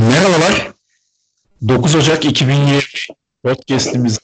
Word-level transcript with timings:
Merhabalar. 0.00 0.72
9 1.68 1.94
Ocak 1.94 2.24
2020 2.24 2.80
podcast'imiz 3.44 4.18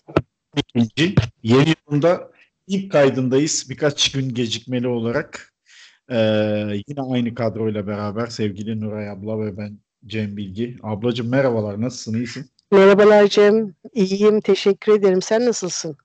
ikinci. 0.56 1.14
Yeni 1.42 1.74
yılında 1.88 2.30
ilk 2.66 2.92
kaydındayız. 2.92 3.66
Birkaç 3.70 4.12
gün 4.12 4.34
gecikmeli 4.34 4.88
olarak. 4.88 5.54
Ee, 6.10 6.16
yine 6.88 7.00
aynı 7.12 7.34
kadroyla 7.34 7.86
beraber 7.86 8.26
sevgili 8.26 8.80
Nuray 8.80 9.10
abla 9.10 9.40
ve 9.40 9.56
ben 9.56 9.78
Cem 10.06 10.36
Bilgi. 10.36 10.76
Ablacığım 10.82 11.28
merhabalar. 11.28 11.80
Nasılsın? 11.80 12.14
İyisin? 12.14 12.50
Merhabalar 12.70 13.26
Cem. 13.26 13.74
İyiyim. 13.92 14.40
Teşekkür 14.40 14.92
ederim. 14.92 15.22
Sen 15.22 15.46
nasılsın? 15.46 15.96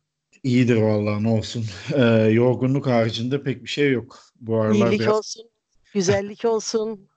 İyidir 0.44 0.76
vallahi 0.76 1.24
ne 1.24 1.30
olsun. 1.30 1.66
Ee, 1.94 2.06
yorgunluk 2.32 2.88
haricinde 2.88 3.44
pek 3.44 3.64
bir 3.64 3.70
şey 3.70 3.92
yok. 3.92 4.20
Bu 4.42 4.62
aralar 4.62 4.88
İyilik 4.88 5.00
biraz... 5.00 5.14
olsun. 5.14 5.44
Güzellik 5.94 6.46
olsun. 6.46 7.11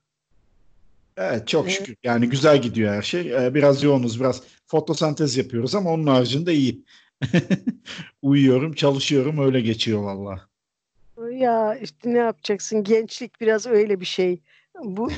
Evet 1.16 1.48
çok 1.48 1.70
şükür. 1.70 1.96
Yani 2.02 2.28
güzel 2.28 2.62
gidiyor 2.62 2.94
her 2.94 3.02
şey. 3.02 3.46
Ee, 3.46 3.54
biraz 3.54 3.82
yoğunuz, 3.82 4.20
biraz 4.20 4.42
fotosentez 4.66 5.36
yapıyoruz 5.36 5.74
ama 5.74 5.90
onun 5.90 6.06
haricinde 6.06 6.54
iyi. 6.54 6.84
Uyuyorum, 8.22 8.72
çalışıyorum, 8.72 9.38
öyle 9.38 9.60
geçiyor 9.60 10.02
vallahi. 10.02 10.40
Ya 11.32 11.74
işte 11.74 12.14
ne 12.14 12.18
yapacaksın? 12.18 12.84
Gençlik 12.84 13.40
biraz 13.40 13.66
öyle 13.66 14.00
bir 14.00 14.04
şey. 14.06 14.40
Bu 14.84 15.10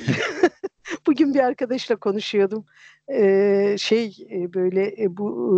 bugün 1.06 1.34
bir 1.34 1.40
arkadaşla 1.40 1.96
konuşuyordum. 1.96 2.66
Ee, 3.12 3.76
şey 3.78 4.26
e, 4.30 4.54
böyle 4.54 5.02
e, 5.02 5.16
bu 5.16 5.28
e, 5.52 5.56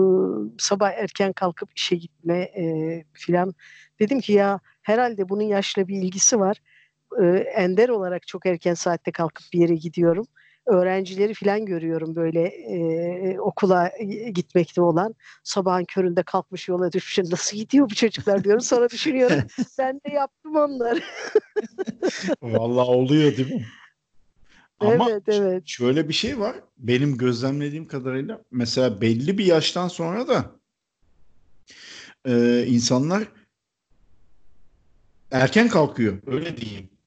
sabah 0.59 0.93
erken 0.93 1.33
kalkıp 1.33 1.71
işe 1.77 1.97
gitme 1.97 2.39
e, 2.39 3.05
filan. 3.13 3.55
Dedim 4.01 4.21
ki 4.21 4.33
ya 4.33 4.61
herhalde 4.83 5.29
bunun 5.29 5.43
yaşla 5.43 5.89
bir 5.89 6.03
ilgisi 6.03 6.41
var. 6.41 6.57
Ee, 7.23 7.27
ender 7.37 7.89
olarak 7.89 8.27
çok 8.27 8.47
erken 8.47 8.75
saatte 8.75 9.13
kalkıp 9.13 9.47
bir 9.53 9.61
yere 9.61 9.75
gidiyorum. 9.75 10.27
Öğrencileri 10.67 11.35
filan 11.35 11.67
görüyorum 11.67 12.17
böyle 12.17 12.43
e, 12.49 13.41
okula 13.41 13.93
gitmekte 14.35 14.81
olan. 14.83 15.15
Sabahın 15.45 15.85
köründe 15.85 16.23
kalkmış 16.23 16.69
yola 16.69 16.93
düşmüş. 16.93 17.31
Nasıl 17.33 17.57
gidiyor 17.57 17.91
bu 17.91 17.95
çocuklar 17.95 18.45
diyorum. 18.45 18.61
Sonra 18.61 18.91
düşünüyorum 18.91 19.39
ben 19.79 20.01
de 20.07 20.13
yaptım 20.13 20.57
onları. 20.57 21.01
Vallahi 22.43 22.91
oluyor 22.91 23.37
değil 23.37 23.55
mi? 23.55 23.67
Ama 24.81 25.11
evet 25.11 25.23
evet. 25.29 25.63
şöyle 25.67 26.09
bir 26.09 26.15
şey 26.15 26.39
var. 26.39 26.57
Benim 26.79 27.17
gözlemlediğim 27.17 27.87
kadarıyla 27.87 28.43
mesela 28.51 29.01
belli 29.01 29.39
bir 29.39 29.45
yaştan 29.45 29.89
sonra 29.89 30.29
da 30.29 30.51
e, 32.27 32.65
insanlar 32.67 33.29
erken 35.31 35.69
kalkıyor. 35.69 36.19
Öyle 36.27 36.57
diyeyim. 36.57 36.98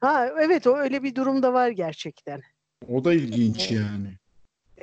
Ha 0.00 0.28
evet 0.40 0.66
o 0.66 0.76
öyle 0.76 1.02
bir 1.02 1.14
durum 1.14 1.42
da 1.42 1.52
var 1.52 1.68
gerçekten. 1.68 2.42
O 2.88 3.04
da 3.04 3.14
ilginç 3.14 3.70
yani. 3.70 4.18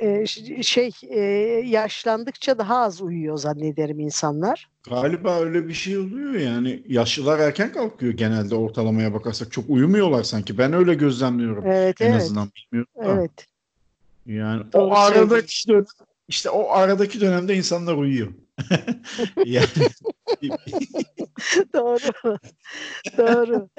Ee, 0.01 0.25
şey 0.63 0.91
e, 1.09 1.19
yaşlandıkça 1.65 2.57
daha 2.57 2.77
az 2.77 3.01
uyuyor 3.01 3.37
zannederim 3.37 3.99
insanlar. 3.99 4.69
Galiba 4.89 5.39
öyle 5.39 5.67
bir 5.67 5.73
şey 5.73 5.97
oluyor 5.97 6.33
yani. 6.33 6.83
Yaşlılar 6.87 7.39
erken 7.39 7.71
kalkıyor 7.71 8.13
genelde 8.13 8.55
ortalamaya 8.55 9.13
bakarsak. 9.13 9.51
Çok 9.51 9.69
uyumuyorlar 9.69 10.23
sanki. 10.23 10.57
Ben 10.57 10.73
öyle 10.73 10.93
gözlemliyorum. 10.93 11.65
Evet 11.67 12.01
En 12.01 12.11
evet. 12.11 12.21
azından 12.21 12.51
bilmiyorum 12.55 12.91
da. 13.03 13.21
Evet. 13.21 13.47
Yani 14.25 14.73
Doğru 14.73 14.83
o 14.83 14.95
aradaki 14.95 15.67
dönem, 15.67 15.85
işte 16.27 16.49
o 16.49 16.69
aradaki 16.71 17.21
dönemde 17.21 17.55
insanlar 17.55 17.95
uyuyor. 17.95 18.33
yani 19.45 19.67
Doğru. 21.73 22.37
Doğru. 23.17 23.69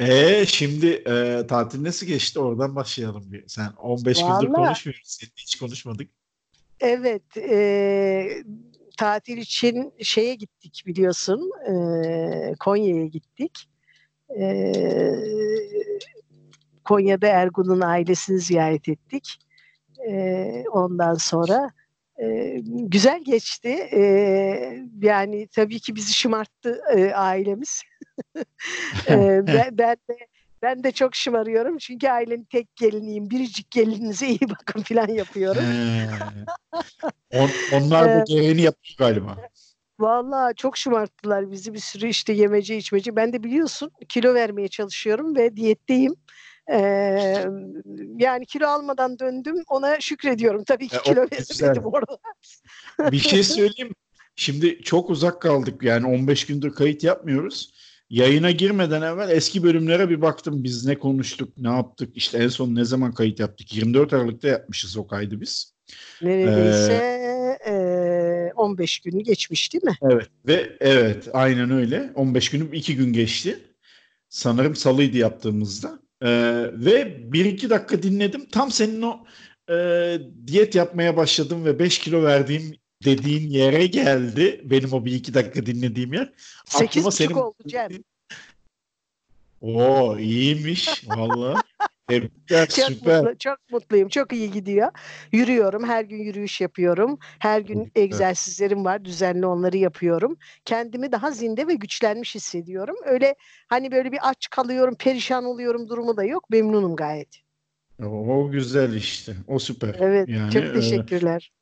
E 0.00 0.46
şimdi 0.46 0.86
e, 0.86 1.46
tatil 1.46 1.82
nasıl 1.84 2.06
geçti? 2.06 2.40
Oradan 2.40 2.76
başlayalım 2.76 3.32
bir. 3.32 3.44
Sen 3.48 3.68
15 3.78 4.18
gündür 4.18 4.30
Vallahi- 4.30 4.52
konuşmuyoruz. 4.52 5.02
Seninle 5.04 5.32
hiç 5.36 5.58
konuşmadık. 5.58 6.10
Evet, 6.80 7.36
e, 7.36 8.42
tatil 8.96 9.36
için 9.36 9.92
şeye 10.02 10.34
gittik 10.34 10.82
biliyorsun, 10.86 11.50
e, 11.68 12.54
Konya'ya 12.60 13.06
gittik. 13.06 13.68
E, 14.38 14.72
Konya'da 16.84 17.26
Ergun'un 17.26 17.80
ailesini 17.80 18.38
ziyaret 18.38 18.88
ettik. 18.88 19.38
E, 20.08 20.64
ondan 20.72 21.14
sonra 21.14 21.70
güzel 22.64 23.24
geçti. 23.24 23.68
E, 23.92 24.00
yani 25.02 25.48
tabii 25.48 25.80
ki 25.80 25.94
bizi 25.94 26.14
şımarttı 26.14 26.80
e, 26.96 27.12
ailemiz. 27.12 27.82
E, 29.08 29.12
ben, 29.46 29.78
ben 29.78 29.96
de 29.96 30.16
ben 30.62 30.84
de 30.84 30.92
çok 30.92 31.14
şımarıyorum 31.14 31.78
çünkü 31.78 32.08
ailenin 32.08 32.44
tek 32.44 32.76
geliniyim. 32.76 33.30
Biricik 33.30 33.70
gelininize 33.70 34.26
iyi 34.26 34.40
bakın 34.40 34.82
falan 34.82 35.08
yapıyorum. 35.08 35.64
On- 37.30 37.50
onlar 37.72 38.08
Evet. 38.08 38.26
gereğini 38.26 38.62
yapıyor 38.62 38.96
galiba. 38.98 39.36
Vallahi 40.00 40.54
çok 40.54 40.76
şımarttılar 40.76 41.50
bizi 41.50 41.74
bir 41.74 41.78
sürü 41.78 42.08
işte 42.08 42.32
yemeci 42.32 42.76
içmeci. 42.76 43.16
Ben 43.16 43.32
de 43.32 43.42
biliyorsun 43.42 43.90
kilo 44.08 44.34
vermeye 44.34 44.68
çalışıyorum 44.68 45.36
ve 45.36 45.56
diyetteyim. 45.56 46.14
Ee, 46.72 47.44
yani 48.16 48.46
kilo 48.46 48.66
almadan 48.66 49.18
döndüm 49.18 49.56
ona 49.68 50.00
şükrediyorum. 50.00 50.64
Tabii 50.64 50.88
ki 50.88 50.96
o 51.00 51.02
kilo 51.02 51.26
güzel. 51.30 51.68
veremedim 51.68 51.84
orada. 51.84 52.18
Bir 53.12 53.18
şey 53.18 53.42
söyleyeyim. 53.42 53.94
Şimdi 54.36 54.82
çok 54.82 55.10
uzak 55.10 55.42
kaldık 55.42 55.82
yani 55.82 56.06
15 56.06 56.46
gündür 56.46 56.74
kayıt 56.74 57.04
yapmıyoruz. 57.04 57.74
Yayına 58.10 58.50
girmeden 58.50 59.02
evvel 59.02 59.30
eski 59.30 59.62
bölümlere 59.62 60.10
bir 60.10 60.22
baktım. 60.22 60.64
Biz 60.64 60.86
ne 60.86 60.98
konuştuk, 60.98 61.58
ne 61.58 61.68
yaptık, 61.68 62.16
işte 62.16 62.38
en 62.38 62.48
son 62.48 62.74
ne 62.74 62.84
zaman 62.84 63.14
kayıt 63.14 63.40
yaptık? 63.40 63.74
24 63.76 64.12
Aralık'ta 64.12 64.48
yapmışız 64.48 64.96
o 64.96 65.06
kaydı 65.06 65.40
biz. 65.40 65.74
Neredeyse 66.22 66.92
e, 67.66 68.52
15 68.56 69.00
günü 69.00 69.22
geçmiş 69.22 69.72
değil 69.72 69.84
mi? 69.84 69.96
Evet 70.02 70.26
ve 70.46 70.76
evet 70.80 71.28
aynen 71.32 71.70
öyle. 71.70 72.12
15 72.14 72.50
günüm 72.50 72.72
2 72.72 72.96
gün 72.96 73.12
geçti. 73.12 73.58
Sanırım 74.28 74.76
salıydı 74.76 75.16
yaptığımızda. 75.16 76.00
Ee, 76.22 76.28
ve 76.72 77.02
1-2 77.32 77.70
dakika 77.70 78.02
dinledim. 78.02 78.46
Tam 78.48 78.70
senin 78.70 79.02
o 79.02 79.24
e, 79.70 79.74
diyet 80.46 80.74
yapmaya 80.74 81.16
başladım 81.16 81.64
ve 81.64 81.78
5 81.78 81.98
kilo 81.98 82.22
verdiğim 82.22 82.76
dediğin 83.04 83.50
yere 83.50 83.86
geldi. 83.86 84.60
Benim 84.64 84.92
o 84.92 85.04
1-2 85.04 85.34
dakika 85.34 85.66
dinlediğim 85.66 86.12
yer. 86.12 86.32
Aklıma 86.74 87.08
8,5 87.08 87.12
senin- 87.12 87.34
oldu 87.34 87.56
Cem. 87.66 87.88
Oo 89.60 90.18
iyiymiş 90.18 91.02
valla. 91.08 91.62
Tebrikler 92.10 92.66
Çok, 92.68 92.86
süper. 92.86 93.20
mutlu, 93.22 93.38
çok 93.38 93.58
mutluyum. 93.70 94.08
Çok 94.08 94.32
iyi 94.32 94.50
gidiyor. 94.50 94.90
Yürüyorum. 95.32 95.84
Her 95.84 96.04
gün 96.04 96.18
yürüyüş 96.18 96.60
yapıyorum. 96.60 97.18
Her 97.38 97.60
gün 97.60 97.78
güzel. 97.84 97.90
egzersizlerim 97.94 98.84
var. 98.84 99.04
Düzenli 99.04 99.46
onları 99.46 99.76
yapıyorum. 99.76 100.36
Kendimi 100.64 101.12
daha 101.12 101.30
zinde 101.30 101.66
ve 101.66 101.74
güçlenmiş 101.74 102.34
hissediyorum. 102.34 102.96
Öyle 103.04 103.34
hani 103.68 103.92
böyle 103.92 104.12
bir 104.12 104.18
aç 104.22 104.48
kalıyorum, 104.50 104.94
perişan 104.94 105.44
oluyorum 105.44 105.88
durumu 105.88 106.16
da 106.16 106.24
yok. 106.24 106.50
Memnunum 106.50 106.96
gayet. 106.96 107.28
O 108.06 108.50
güzel 108.50 108.94
işte. 108.94 109.32
O 109.46 109.58
süper. 109.58 109.96
Evet. 110.00 110.28
Yani, 110.28 110.52
çok 110.52 110.62
e, 110.64 110.72
teşekkürler. 110.72 111.52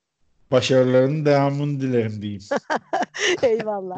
başarılarının 0.51 1.25
devamını 1.25 1.81
dilerim 1.81 2.23
diyeyim. 2.23 2.43
Eyvallah. 3.43 3.97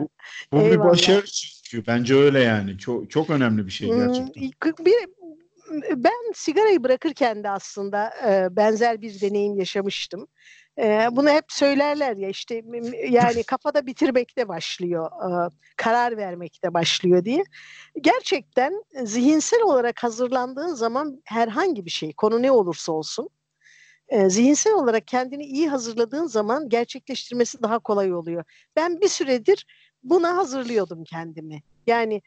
Bu 0.53 0.61
bir 0.61 0.65
Eyvallah. 0.65 0.91
başarı 0.91 1.27
çünkü. 1.27 1.87
Bence 1.87 2.15
öyle 2.15 2.41
yani. 2.41 2.79
Çok 2.79 3.11
çok 3.11 3.31
önemli 3.31 3.67
bir 3.67 3.71
şey 3.71 3.89
Hmm, 3.89 3.97
gerçekten. 3.99 4.43
bir, 4.87 4.95
ben 5.97 6.33
sigarayı 6.35 6.83
bırakırken 6.83 7.45
de 7.45 7.51
aslında 7.51 8.13
e, 8.27 8.57
benzer 8.57 9.01
bir 9.01 9.21
deneyim 9.21 9.57
yaşamıştım. 9.57 10.27
E, 10.79 11.09
bunu 11.13 11.31
hep 11.31 11.45
söylerler 11.49 12.17
ya 12.17 12.29
işte 12.29 12.63
yani 13.09 13.43
kafada 13.43 13.87
bitirmekte 13.87 14.49
başlıyor, 14.49 15.07
e, 15.07 15.51
karar 15.77 16.17
vermekte 16.17 16.75
başlıyor 16.75 17.25
diye. 17.25 17.45
Gerçekten 18.01 18.85
zihinsel 19.05 19.63
olarak 19.63 20.05
hazırlandığın 20.05 20.75
zaman 20.75 21.23
herhangi 21.25 21.85
bir 21.85 21.91
şey, 21.91 22.13
konu 22.13 22.43
ne 22.43 22.51
olursa 22.51 22.93
olsun, 22.93 23.29
e, 24.09 24.31
zihinsel 24.31 24.73
olarak 24.73 25.07
kendini 25.07 25.45
iyi 25.45 25.69
hazırladığın 25.69 26.27
zaman 26.27 26.69
gerçekleştirmesi 26.69 27.63
daha 27.63 27.79
kolay 27.79 28.15
oluyor. 28.15 28.45
Ben 28.77 29.01
bir 29.01 29.09
süredir 29.09 29.67
buna 30.03 30.37
hazırlıyordum 30.37 31.05
kendimi. 31.05 31.63
Yani 31.87 32.23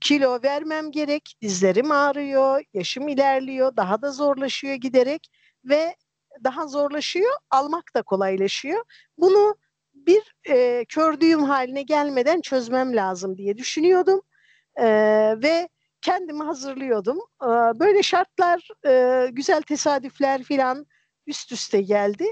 kilo 0.00 0.40
vermem 0.42 0.90
gerek, 0.90 1.34
dizlerim 1.42 1.92
ağrıyor, 1.92 2.64
yaşım 2.74 3.08
ilerliyor, 3.08 3.76
daha 3.76 4.02
da 4.02 4.10
zorlaşıyor 4.12 4.74
giderek 4.74 5.28
ve 5.64 5.96
daha 6.44 6.66
zorlaşıyor, 6.66 7.32
almak 7.50 7.94
da 7.96 8.02
kolaylaşıyor. 8.02 8.84
Bunu 9.18 9.56
bir 9.94 10.34
e, 10.50 10.84
kördüğüm 10.84 11.42
haline 11.44 11.82
gelmeden 11.82 12.40
çözmem 12.40 12.96
lazım 12.96 13.38
diye 13.38 13.58
düşünüyordum 13.58 14.22
E, 14.80 14.86
ve 15.42 15.68
kendimi 16.02 16.42
hazırlıyordum. 16.44 17.18
E, 17.42 17.46
böyle 17.80 18.02
şartlar, 18.02 18.68
e, 18.86 19.26
güzel 19.32 19.62
tesadüfler 19.62 20.42
filan 20.42 20.86
üst 21.26 21.52
üste 21.52 21.80
geldi 21.82 22.26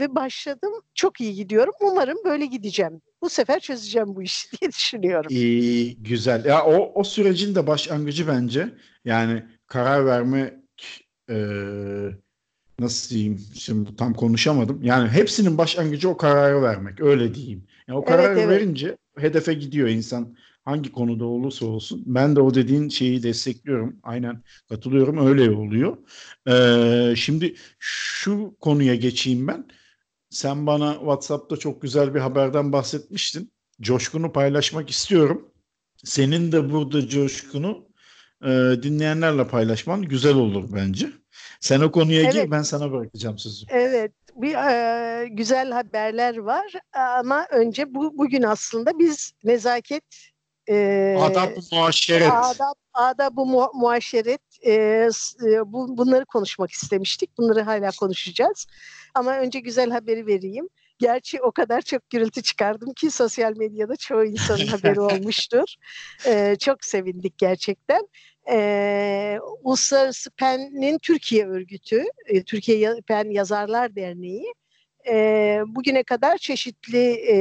ve 0.00 0.14
başladım. 0.14 0.72
Çok 0.94 1.20
iyi 1.20 1.34
gidiyorum. 1.34 1.74
Umarım 1.80 2.18
böyle 2.24 2.46
gideceğim. 2.46 3.02
Bu 3.22 3.28
sefer 3.28 3.60
çözeceğim 3.60 4.16
bu 4.16 4.22
işi 4.22 4.48
diye 4.60 4.70
düşünüyorum. 4.72 5.30
İyi, 5.30 5.96
güzel. 6.02 6.44
Ya 6.44 6.64
o 6.64 6.92
o 7.00 7.04
sürecin 7.04 7.54
de 7.54 7.66
başlangıcı 7.66 8.28
bence. 8.28 8.68
Yani 9.04 9.44
karar 9.66 10.06
vermek 10.06 10.54
e, 11.30 11.36
nasıl 12.78 13.14
diyeyim 13.14 13.40
şimdi 13.54 13.96
tam 13.96 14.14
konuşamadım. 14.14 14.82
Yani 14.82 15.08
hepsinin 15.08 15.58
başlangıcı 15.58 16.08
o 16.08 16.16
kararı 16.16 16.62
vermek 16.62 17.00
öyle 17.00 17.34
diyeyim. 17.34 17.66
Yani 17.88 17.98
o 17.98 18.04
kararı 18.04 18.26
evet, 18.26 18.44
evet. 18.44 18.60
verince 18.60 18.96
hedefe 19.18 19.54
gidiyor 19.54 19.88
insan 19.88 20.36
hangi 20.64 20.92
konuda 20.92 21.24
olursa 21.24 21.66
olsun. 21.66 22.02
Ben 22.06 22.36
de 22.36 22.40
o 22.40 22.54
dediğin 22.54 22.88
şeyi 22.88 23.22
destekliyorum. 23.22 23.96
Aynen 24.02 24.42
katılıyorum 24.68 25.26
öyle 25.26 25.50
oluyor. 25.50 25.96
Ee, 26.48 27.16
şimdi 27.16 27.54
şu 27.78 28.54
konuya 28.60 28.94
geçeyim 28.94 29.48
ben. 29.48 29.64
Sen 30.30 30.66
bana 30.66 30.94
WhatsApp'ta 30.94 31.56
çok 31.56 31.82
güzel 31.82 32.14
bir 32.14 32.20
haberden 32.20 32.72
bahsetmiştin. 32.72 33.52
Coşkunu 33.80 34.32
paylaşmak 34.32 34.90
istiyorum. 34.90 35.48
Senin 36.04 36.52
de 36.52 36.72
burada 36.72 37.08
coşkunu 37.08 37.88
e, 38.44 38.48
dinleyenlerle 38.82 39.48
paylaşman 39.48 40.02
güzel 40.02 40.34
olur 40.34 40.64
bence. 40.72 41.12
Sen 41.60 41.80
o 41.80 41.90
konuya 41.90 42.22
evet. 42.22 42.32
gir 42.32 42.50
ben 42.50 42.62
sana 42.62 42.92
bırakacağım 42.92 43.38
sözü. 43.38 43.66
Evet 43.68 44.12
bir 44.36 44.54
e, 44.54 45.28
güzel 45.28 45.70
haberler 45.70 46.36
var 46.36 46.72
ama 46.92 47.46
önce 47.50 47.94
bu 47.94 48.18
bugün 48.18 48.42
aslında 48.42 48.98
biz 48.98 49.32
nezaket 49.44 50.29
e, 50.70 51.16
adab 51.18 51.50
muaşeret 51.72 52.32
adab, 52.32 52.74
adab 52.94 53.36
bu 53.36 53.46
mu, 53.46 53.70
muaşeret 53.74 54.40
e, 54.66 54.72
e, 54.72 55.08
bu, 55.66 55.96
bunları 55.96 56.24
konuşmak 56.24 56.70
istemiştik. 56.70 57.38
Bunları 57.38 57.62
hala 57.62 57.90
konuşacağız. 57.90 58.66
Ama 59.14 59.38
önce 59.38 59.60
güzel 59.60 59.90
haberi 59.90 60.26
vereyim. 60.26 60.68
Gerçi 60.98 61.42
o 61.42 61.52
kadar 61.52 61.82
çok 61.82 62.10
gürültü 62.10 62.42
çıkardım 62.42 62.92
ki 62.92 63.10
sosyal 63.10 63.56
medyada 63.56 63.96
çoğu 63.96 64.24
insanın 64.24 64.66
haberi 64.66 65.00
olmuştur. 65.00 65.74
Ee, 66.26 66.56
çok 66.60 66.84
sevindik 66.84 67.38
gerçekten. 67.38 68.08
Ee, 68.50 69.38
Uluslararası 69.62 70.30
PEN'in 70.30 70.98
Türkiye 70.98 71.46
örgütü, 71.46 72.04
e, 72.26 72.42
Türkiye 72.42 72.94
PEN 73.06 73.30
Yazarlar 73.30 73.96
Derneği 73.96 74.54
e, 75.08 75.14
bugüne 75.66 76.02
kadar 76.02 76.38
çeşitli 76.38 77.12
e, 77.28 77.36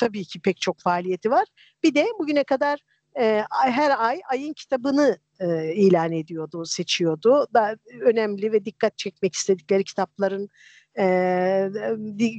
tabii 0.00 0.24
ki 0.24 0.40
pek 0.40 0.60
çok 0.60 0.80
faaliyeti 0.80 1.30
var. 1.30 1.44
Bir 1.82 1.94
de 1.94 2.06
bugüne 2.18 2.44
kadar 2.44 2.80
e, 3.20 3.44
her 3.50 4.04
ay 4.04 4.20
ayın 4.30 4.52
kitabını 4.52 5.18
e, 5.40 5.74
ilan 5.74 6.12
ediyordu, 6.12 6.64
seçiyordu. 6.64 7.46
Da 7.54 7.76
önemli 8.00 8.52
ve 8.52 8.64
dikkat 8.64 8.98
çekmek 8.98 9.34
istedikleri 9.34 9.84
kitapların 9.84 10.48
e, 10.98 11.04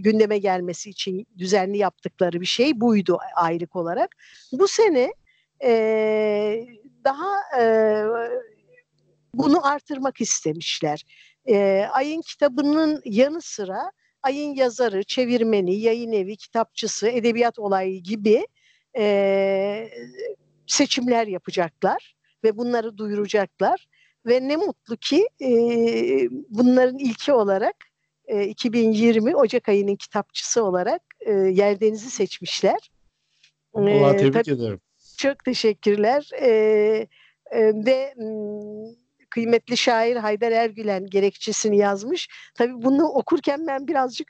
gündeme 0.03 0.37
gelmesi 0.37 0.89
için 0.89 1.27
düzenli 1.37 1.77
yaptıkları 1.77 2.41
bir 2.41 2.45
şey 2.45 2.81
buydu 2.81 3.19
aylık 3.35 3.75
olarak. 3.75 4.15
Bu 4.51 4.67
sene 4.67 5.13
e, 5.63 5.71
daha 7.03 7.61
e, 7.61 7.65
bunu 9.33 9.67
artırmak 9.67 10.21
istemişler. 10.21 11.05
E, 11.49 11.85
ayın 11.91 12.21
kitabının 12.21 13.01
yanı 13.05 13.41
sıra 13.41 13.91
ayın 14.23 14.55
yazarı, 14.55 15.03
çevirmeni, 15.03 15.75
yayın 15.75 16.11
evi, 16.11 16.37
kitapçısı, 16.37 17.07
edebiyat 17.07 17.59
olayı 17.59 18.03
gibi 18.03 18.47
e, 18.97 19.89
seçimler 20.67 21.27
yapacaklar 21.27 22.15
ve 22.43 22.57
bunları 22.57 22.97
duyuracaklar. 22.97 23.87
Ve 24.25 24.47
ne 24.47 24.55
mutlu 24.55 24.97
ki 24.97 25.27
e, 25.41 25.49
bunların 26.49 26.97
ilki 26.97 27.33
olarak 27.33 27.75
2020 28.47 29.35
Ocak 29.35 29.69
ayının 29.69 29.95
kitapçısı 29.95 30.63
olarak 30.63 31.01
e, 31.19 31.31
Yerdeniz'i 31.31 32.09
seçmişler. 32.09 32.91
Allah 33.73 34.17
tebrik 34.17 34.33
tabii, 34.33 34.55
ederim. 34.55 34.81
Çok 35.17 35.45
teşekkürler. 35.45 36.29
E, 36.41 36.47
e, 37.51 37.59
ve 37.85 38.13
kıymetli 39.31 39.77
şair 39.77 40.15
Haydar 40.15 40.51
Ergülen 40.51 41.05
gerekçesini 41.05 41.77
yazmış. 41.77 42.29
Tabii 42.55 42.73
bunu 42.73 43.03
okurken 43.07 43.67
ben 43.67 43.87
birazcık 43.87 44.27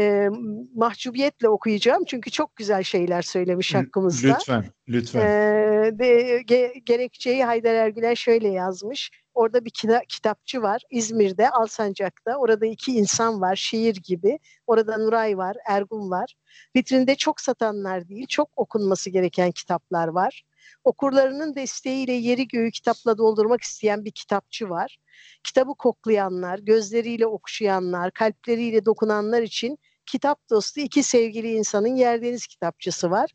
e, 0.00 0.28
mahcubiyetle 0.74 1.48
okuyacağım 1.48 2.04
çünkü 2.04 2.30
çok 2.30 2.56
güzel 2.56 2.82
şeyler 2.82 3.22
söylemiş 3.22 3.74
hakkımızda. 3.74 4.28
Lütfen, 4.28 4.64
lütfen. 4.88 5.20
E, 5.20 5.98
de, 5.98 6.42
ge, 6.46 6.72
gerekçeyi 6.84 7.44
Haydar 7.44 7.74
Ergülen 7.74 8.14
şöyle 8.14 8.48
yazmış. 8.48 9.10
Orada 9.34 9.64
bir 9.64 9.70
kita- 9.70 10.06
kitapçı 10.08 10.62
var 10.62 10.82
İzmir'de, 10.90 11.50
Alsancak'ta. 11.50 12.36
Orada 12.36 12.66
iki 12.66 12.92
insan 12.92 13.40
var, 13.40 13.56
şiir 13.56 13.94
gibi. 13.94 14.38
Orada 14.66 14.96
Nuray 14.98 15.38
var, 15.38 15.56
Ergun 15.66 16.10
var. 16.10 16.34
Vitrinde 16.76 17.14
çok 17.14 17.40
satanlar 17.40 18.08
değil, 18.08 18.26
çok 18.26 18.50
okunması 18.56 19.10
gereken 19.10 19.50
kitaplar 19.50 20.08
var. 20.08 20.42
Okurlarının 20.84 21.54
desteğiyle 21.54 22.12
yeri 22.12 22.48
göğü 22.48 22.70
kitapla 22.70 23.18
doldurmak 23.18 23.62
isteyen 23.62 24.04
bir 24.04 24.10
kitapçı 24.10 24.70
var. 24.70 24.98
Kitabı 25.44 25.74
koklayanlar, 25.74 26.58
gözleriyle 26.58 27.26
okşayanlar, 27.26 28.10
kalpleriyle 28.10 28.84
dokunanlar 28.84 29.42
için 29.42 29.78
kitap 30.06 30.50
dostu 30.50 30.80
iki 30.80 31.02
sevgili 31.02 31.52
insanın 31.52 31.96
Yerdeniz 31.96 32.46
kitapçısı 32.46 33.10
var. 33.10 33.30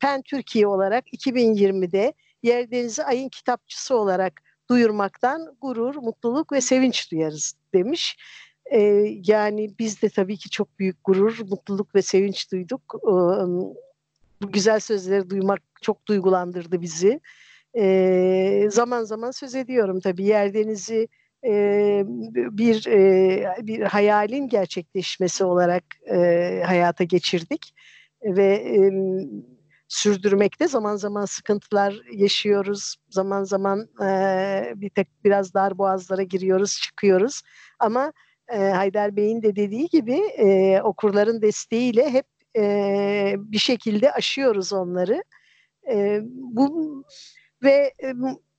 Pen 0.00 0.22
Türkiye 0.22 0.66
olarak 0.66 1.04
2020'de 1.12 2.14
Yerdeniz'i 2.42 3.04
ayın 3.04 3.28
kitapçısı 3.28 3.96
olarak 3.96 4.32
duyurmaktan 4.70 5.56
gurur, 5.60 5.94
mutluluk 5.94 6.52
ve 6.52 6.60
sevinç 6.60 7.12
duyarız 7.12 7.54
demiş. 7.74 8.16
Ee, 8.72 8.80
yani 9.24 9.78
biz 9.78 10.02
de 10.02 10.08
tabii 10.08 10.36
ki 10.36 10.50
çok 10.50 10.78
büyük 10.78 10.96
gurur, 11.04 11.38
mutluluk 11.50 11.94
ve 11.94 12.02
sevinç 12.02 12.52
duyduk. 12.52 12.94
Ee, 13.04 13.14
bu 14.42 14.52
güzel 14.52 14.80
sözleri 14.80 15.30
duymak 15.30 15.60
çok 15.82 16.06
duygulandırdı 16.08 16.80
bizi. 16.80 17.20
Ee, 17.78 18.68
zaman 18.70 19.04
zaman 19.04 19.30
söz 19.30 19.54
ediyorum 19.54 20.00
tabii. 20.00 20.24
Yerdeniz'i 20.24 21.08
e, 21.44 22.02
bir 22.06 22.86
e, 22.86 23.66
bir 23.66 23.80
hayalin 23.80 24.48
gerçekleşmesi 24.48 25.44
olarak 25.44 25.84
e, 26.10 26.62
hayata 26.66 27.04
geçirdik. 27.04 27.74
Ve 28.24 28.54
e, 28.54 28.90
sürdürmekte 29.88 30.68
zaman 30.68 30.96
zaman 30.96 31.24
sıkıntılar 31.24 32.00
yaşıyoruz. 32.12 32.96
Zaman 33.08 33.44
zaman 33.44 33.88
e, 34.02 34.72
bir 34.76 34.90
tek 34.90 35.08
biraz 35.24 35.54
dar 35.54 35.78
boğazlara 35.78 36.22
giriyoruz 36.22 36.80
çıkıyoruz. 36.82 37.42
Ama 37.78 38.12
e, 38.48 38.58
Haydar 38.58 39.16
Bey'in 39.16 39.42
de 39.42 39.56
dediği 39.56 39.88
gibi 39.88 40.20
e, 40.38 40.80
okurların 40.82 41.42
desteğiyle 41.42 42.10
hep 42.10 42.26
e, 42.56 43.34
bir 43.38 43.58
şekilde 43.58 44.12
aşıyoruz 44.12 44.72
onları. 44.72 45.24
E, 45.90 46.20
bu 46.24 47.04
ve 47.62 47.92
e, 48.02 48.14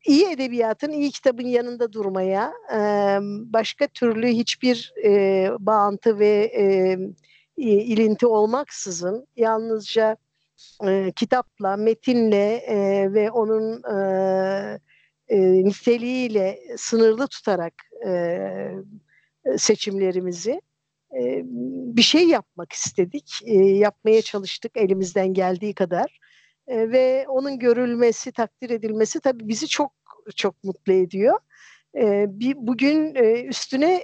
iyi 0.06 0.26
edebiyatın, 0.26 0.92
iyi 0.92 1.12
kitabın 1.12 1.48
yanında 1.48 1.94
durmaya, 1.94 2.54
e, 2.74 2.78
başka 3.54 3.88
türlü 3.88 4.28
hiçbir 4.28 4.94
e, 5.06 5.50
bağıntı 5.60 6.20
ve 6.20 6.52
e, 6.56 6.98
ilinti 7.58 8.28
olmaksızın 8.28 9.28
yalnızca 9.36 10.18
e, 10.88 11.12
kitapla, 11.16 11.78
metinle 11.78 12.56
e, 12.56 13.14
ve 13.14 13.32
onun 13.32 13.84
e, 13.84 14.80
e, 15.28 15.40
niteliğiyle 15.40 16.60
sınırlı 16.78 17.28
tutarak 17.28 17.74
e, 18.08 18.38
seçimlerimizi 19.58 20.62
e, 21.20 21.42
bir 21.96 22.02
şey 22.02 22.28
yapmak 22.28 22.74
istedik, 22.74 23.40
e, 23.46 23.54
yapmaya 23.56 24.22
çalıştık 24.22 24.78
elimizden 24.78 25.34
geldiği 25.34 25.74
kadar 25.74 26.20
e, 26.68 26.92
ve 26.92 27.26
onun 27.28 27.60
görülmesi, 27.60 28.32
takdir 28.32 28.70
edilmesi 28.70 29.20
tabii 29.20 29.48
bizi 29.48 29.68
çok 29.68 29.92
çok 30.36 30.64
mutlu 30.64 30.94
ediyor. 30.94 31.40
E, 31.98 32.26
bir 32.30 32.56
bugün 32.58 33.16
e, 33.16 33.44
üstüne 33.44 34.04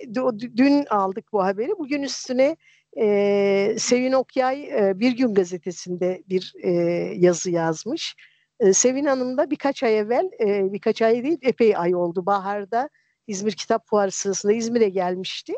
dün 0.58 0.86
aldık 0.90 1.26
bu 1.34 1.44
haberi. 1.44 1.72
Bugün 1.80 2.04
üstüne 2.04 2.56
e, 3.00 3.76
Sevin 3.80 4.12
Okyay 4.12 4.64
e, 4.64 5.00
Bir 5.00 5.12
Gün 5.12 5.34
gazetesinde 5.34 6.24
bir 6.30 6.54
e, 6.64 6.72
yazı 7.16 7.52
yazmış. 7.52 8.16
E, 8.60 8.74
Sevin 8.74 9.06
Hanım 9.06 9.38
da 9.38 9.52
birkaç 9.52 9.84
ay 9.84 9.98
evvel, 9.98 10.30
e, 10.40 10.74
birkaç 10.74 11.02
ay 11.02 11.24
değil 11.24 11.40
epey 11.42 11.78
ay 11.78 11.96
oldu 11.96 12.26
baharda 12.26 12.90
İzmir 13.28 13.52
Kitap 13.52 13.88
Fuarı 13.88 14.12
sırasında 14.12 14.54
İzmir'e 14.54 14.90
gelmişti. 14.90 15.54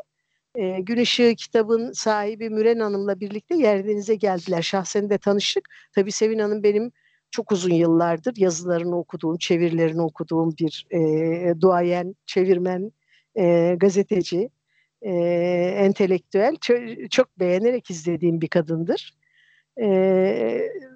E, 0.54 0.80
Gün 0.80 0.96
Işığı 0.96 1.34
kitabın 1.34 1.92
sahibi 1.92 2.50
Müren 2.50 2.78
Hanım'la 2.78 3.20
birlikte 3.20 3.56
Yerdenize 3.56 4.14
geldiler. 4.14 4.62
Şahsen 4.62 5.10
de 5.10 5.18
tanıştık. 5.18 5.68
Tabii 5.94 6.12
Sevin 6.12 6.38
Hanım 6.38 6.62
benim 6.62 6.92
çok 7.30 7.52
uzun 7.52 7.74
yıllardır 7.74 8.36
yazılarını 8.36 8.98
okuduğum, 8.98 9.38
çevirilerini 9.38 10.02
okuduğum 10.02 10.54
bir 10.60 10.86
e, 10.90 11.60
duayen, 11.60 12.14
çevirmen, 12.26 12.92
e, 13.38 13.74
gazeteci, 13.80 14.50
e, 15.02 15.12
entelektüel. 15.76 16.56
Çok, 16.60 16.78
çok 17.10 17.38
beğenerek 17.38 17.90
izlediğim 17.90 18.40
bir 18.40 18.48
kadındır. 18.48 19.14
E, 19.76 19.88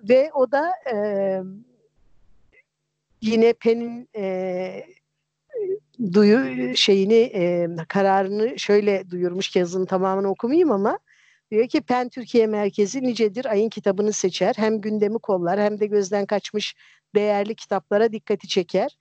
ve 0.08 0.30
o 0.34 0.52
da 0.52 0.72
e, 0.94 0.96
yine 3.20 3.52
Pen'in 3.52 4.08
e, 4.16 4.84
duyu 6.12 6.76
şeyini 6.76 7.14
e, 7.14 7.68
kararını 7.88 8.58
şöyle 8.58 9.10
duyurmuş 9.10 9.48
ki 9.48 9.58
yazının 9.58 9.86
tamamını 9.86 10.28
okumayayım 10.28 10.70
ama 10.70 10.98
diyor 11.50 11.68
ki 11.68 11.80
Pen 11.80 12.08
Türkiye 12.08 12.46
Merkezi 12.46 13.02
nicedir 13.02 13.44
ayın 13.44 13.68
kitabını 13.68 14.12
seçer 14.12 14.54
hem 14.56 14.80
gündemi 14.80 15.18
kollar 15.18 15.60
hem 15.60 15.80
de 15.80 15.86
gözden 15.86 16.26
kaçmış 16.26 16.74
değerli 17.14 17.54
kitaplara 17.54 18.12
dikkati 18.12 18.48
çeker. 18.48 18.96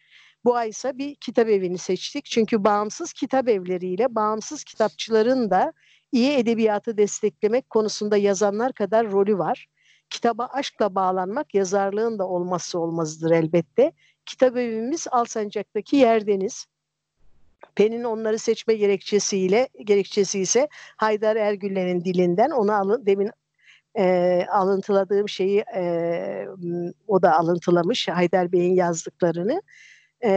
Bu 0.46 0.56
ay 0.56 0.70
ise 0.70 0.98
bir 0.98 1.16
kitap 1.16 1.50
evini 1.50 1.78
seçtik. 1.78 2.26
Çünkü 2.26 2.64
bağımsız 2.64 3.14
kitap 3.14 3.50
evleriyle 3.50 4.16
bağımsız 4.16 4.64
kitapçıların 4.64 5.50
da 5.52 5.74
iyi 6.12 6.32
edebiyatı 6.32 6.98
desteklemek 6.98 7.70
konusunda 7.70 8.18
yazanlar 8.18 8.74
kadar 8.74 9.12
rolü 9.12 9.38
var. 9.38 9.68
Kitaba 10.10 10.46
aşkla 10.54 10.96
bağlanmak 10.96 11.56
yazarlığın 11.56 12.20
da 12.20 12.28
olmazsa 12.28 12.80
olmazıdır 12.80 13.32
elbette. 13.32 13.92
Kitap 14.26 14.58
evimiz 14.58 15.08
Alsancak'taki 15.12 15.96
yerdeniz. 15.96 16.66
Pen'in 17.76 18.04
onları 18.04 18.40
seçme 18.40 18.74
gerekçesiyle 18.74 19.70
gerekçesi 19.86 20.40
ise 20.40 20.68
Haydar 20.98 21.36
Ergüller'in 21.36 22.06
dilinden 22.06 22.50
onu 22.50 22.74
alın 22.74 23.06
demin 23.06 23.32
e, 23.98 24.46
alıntıladığım 24.52 25.30
şeyi 25.30 25.64
e, 25.76 26.48
o 27.08 27.22
da 27.22 27.40
alıntılamış 27.40 28.08
Haydar 28.08 28.52
Bey'in 28.52 28.76
yazdıklarını 28.76 29.62
e, 30.24 30.32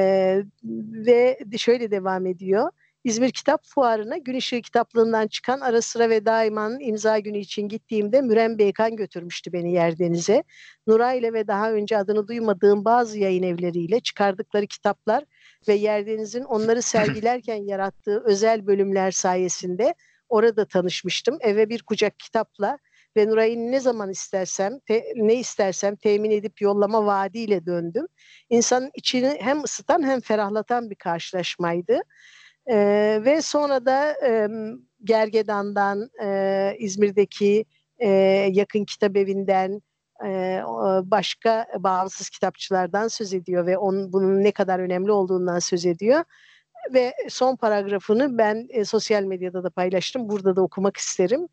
ve 1.06 1.38
şöyle 1.58 1.90
devam 1.90 2.26
ediyor. 2.26 2.70
İzmir 3.08 3.30
Kitap 3.30 3.64
Fuarı'na 3.66 4.16
Gün 4.16 4.34
Işığı 4.34 4.62
Kitaplığından 4.62 5.26
çıkan 5.26 5.60
ara 5.60 5.82
sıra 5.82 6.10
ve 6.10 6.24
daimanın 6.24 6.80
imza 6.80 7.18
günü 7.18 7.38
için 7.38 7.68
gittiğimde 7.68 8.20
Müren 8.20 8.58
Beykan 8.58 8.96
götürmüştü 8.96 9.52
beni 9.52 9.72
Yerdeniz'e. 9.72 10.42
Nuray 10.86 11.18
ile 11.18 11.32
ve 11.32 11.48
daha 11.48 11.72
önce 11.72 11.96
adını 11.98 12.28
duymadığım 12.28 12.84
bazı 12.84 13.18
yayın 13.18 13.42
evleriyle 13.42 14.00
çıkardıkları 14.00 14.66
kitaplar 14.66 15.24
ve 15.68 15.74
Yerdeniz'in 15.74 16.44
onları 16.44 16.82
sergilerken 16.82 17.54
yarattığı 17.66 18.22
özel 18.24 18.66
bölümler 18.66 19.10
sayesinde 19.10 19.94
orada 20.28 20.64
tanışmıştım. 20.64 21.38
Eve 21.40 21.68
bir 21.68 21.82
kucak 21.82 22.18
kitapla 22.18 22.78
ve 23.16 23.26
Nuray'ın 23.26 23.72
ne 23.72 23.80
zaman 23.80 24.10
istersem, 24.10 24.78
te, 24.80 25.04
ne 25.16 25.34
istersem 25.34 25.96
temin 25.96 26.30
edip 26.30 26.60
yollama 26.60 27.06
vaadiyle 27.06 27.66
döndüm. 27.66 28.06
İnsanın 28.50 28.90
içini 28.94 29.36
hem 29.40 29.64
ısıtan 29.64 30.02
hem 30.02 30.20
ferahlatan 30.20 30.90
bir 30.90 30.96
karşılaşmaydı. 30.96 32.00
Ee, 32.70 33.20
ve 33.24 33.42
sonra 33.42 33.86
da 33.86 34.26
e, 34.26 34.48
Gergedan'dan, 35.04 36.10
e, 36.22 36.76
İzmir'deki 36.78 37.64
e, 37.98 38.08
yakın 38.52 38.84
kitap 38.84 39.16
evinden, 39.16 39.82
e, 40.26 40.62
başka 41.04 41.66
bağımsız 41.78 42.30
kitapçılardan 42.30 43.08
söz 43.08 43.34
ediyor 43.34 43.66
ve 43.66 43.78
onun 43.78 44.12
bunun 44.12 44.44
ne 44.44 44.52
kadar 44.52 44.78
önemli 44.78 45.12
olduğundan 45.12 45.58
söz 45.58 45.86
ediyor. 45.86 46.24
Ve 46.94 47.14
son 47.28 47.56
paragrafını 47.56 48.38
ben 48.38 48.66
e, 48.70 48.84
sosyal 48.84 49.22
medyada 49.22 49.64
da 49.64 49.70
paylaştım. 49.70 50.28
Burada 50.28 50.56
da 50.56 50.62
okumak 50.62 50.96
isterim. 50.96 51.48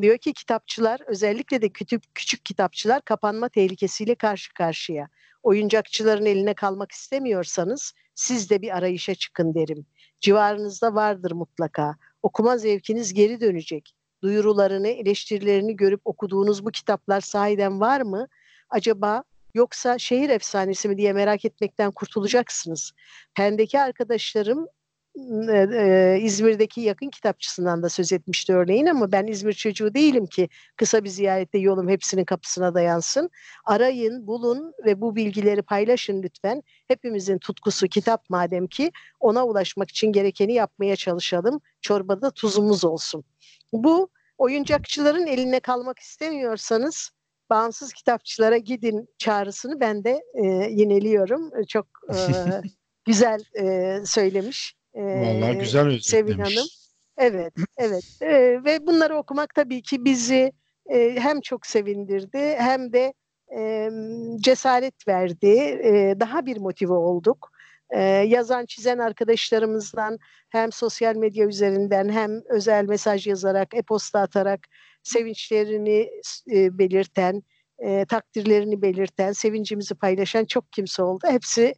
Diyor 0.00 0.18
ki 0.18 0.32
kitapçılar 0.32 1.00
özellikle 1.06 1.62
de 1.62 1.68
küçük, 1.68 2.14
küçük 2.14 2.44
kitapçılar 2.44 3.02
kapanma 3.02 3.48
tehlikesiyle 3.48 4.14
karşı 4.14 4.54
karşıya. 4.54 5.08
Oyuncakçıların 5.42 6.26
eline 6.26 6.54
kalmak 6.54 6.92
istemiyorsanız 6.92 7.92
siz 8.14 8.50
de 8.50 8.62
bir 8.62 8.76
arayışa 8.76 9.14
çıkın 9.14 9.54
derim. 9.54 9.86
Civarınızda 10.24 10.94
vardır 10.94 11.32
mutlaka. 11.32 11.96
Okuma 12.22 12.58
zevkiniz 12.58 13.14
geri 13.14 13.40
dönecek. 13.40 13.94
Duyurularını, 14.22 14.88
eleştirilerini 14.88 15.76
görüp 15.76 16.00
okuduğunuz 16.04 16.64
bu 16.64 16.70
kitaplar 16.70 17.20
sahiden 17.20 17.80
var 17.80 18.00
mı? 18.00 18.28
Acaba 18.70 19.24
yoksa 19.54 19.98
şehir 19.98 20.30
efsanesi 20.30 20.88
mi 20.88 20.98
diye 20.98 21.12
merak 21.12 21.44
etmekten 21.44 21.90
kurtulacaksınız. 21.90 22.92
Pendeki 23.34 23.80
arkadaşlarım 23.80 24.66
e, 25.16 26.18
İzmir'deki 26.20 26.80
yakın 26.80 27.10
kitapçısından 27.10 27.82
da 27.82 27.88
söz 27.88 28.12
etmişti 28.12 28.54
örneğin 28.54 28.86
ama 28.86 29.12
ben 29.12 29.26
İzmir 29.26 29.52
çocuğu 29.52 29.94
değilim 29.94 30.26
ki 30.26 30.48
kısa 30.76 31.04
bir 31.04 31.08
ziyarette 31.08 31.58
yolum 31.58 31.88
hepsinin 31.88 32.24
kapısına 32.24 32.74
dayansın. 32.74 33.30
Arayın, 33.64 34.26
bulun 34.26 34.72
ve 34.84 35.00
bu 35.00 35.16
bilgileri 35.16 35.62
paylaşın 35.62 36.22
lütfen. 36.22 36.62
Hepimizin 36.88 37.38
tutkusu 37.38 37.88
kitap 37.88 38.30
madem 38.30 38.66
ki 38.66 38.92
ona 39.20 39.46
ulaşmak 39.46 39.90
için 39.90 40.12
gerekeni 40.12 40.52
yapmaya 40.54 40.96
çalışalım. 40.96 41.60
Çorbada 41.80 42.30
tuzumuz 42.30 42.84
olsun. 42.84 43.24
Bu 43.72 44.08
oyuncakçıların 44.38 45.26
eline 45.26 45.60
kalmak 45.60 45.98
istemiyorsanız 45.98 47.10
bağımsız 47.50 47.92
kitapçılara 47.92 48.56
gidin 48.56 49.08
çağrısını 49.18 49.80
ben 49.80 50.04
de 50.04 50.22
e, 50.34 50.46
yineliyorum. 50.70 51.64
Çok 51.68 51.86
e, 52.08 52.16
güzel 53.04 53.40
e, 53.60 53.98
söylemiş. 54.06 54.74
Vallahi 54.94 55.58
güzel 55.58 55.86
özetlemiş. 55.86 56.06
Sevin 56.06 56.38
Hanım. 56.38 56.66
Evet, 57.16 57.54
evet. 57.76 58.04
ee, 58.22 58.60
ve 58.64 58.86
bunları 58.86 59.16
okumak 59.16 59.54
tabii 59.54 59.82
ki 59.82 60.04
bizi 60.04 60.52
e, 60.86 61.16
hem 61.18 61.40
çok 61.40 61.66
sevindirdi 61.66 62.54
hem 62.58 62.92
de 62.92 63.14
e, 63.56 63.90
cesaret 64.40 65.08
verdi. 65.08 65.80
E, 65.84 66.14
daha 66.20 66.46
bir 66.46 66.56
motive 66.56 66.92
olduk. 66.92 67.50
E, 67.90 68.00
yazan, 68.02 68.66
çizen 68.66 68.98
arkadaşlarımızdan 68.98 70.18
hem 70.48 70.72
sosyal 70.72 71.16
medya 71.16 71.46
üzerinden 71.46 72.08
hem 72.08 72.42
özel 72.48 72.84
mesaj 72.84 73.26
yazarak, 73.26 73.74
e-posta 73.74 74.20
atarak 74.20 74.60
sevinçlerini 75.02 76.10
e, 76.52 76.78
belirten, 76.78 77.42
e, 77.78 78.04
takdirlerini 78.04 78.82
belirten, 78.82 79.32
sevincimizi 79.32 79.94
paylaşan 79.94 80.44
çok 80.44 80.72
kimse 80.72 81.02
oldu. 81.02 81.26
Hepsi 81.28 81.74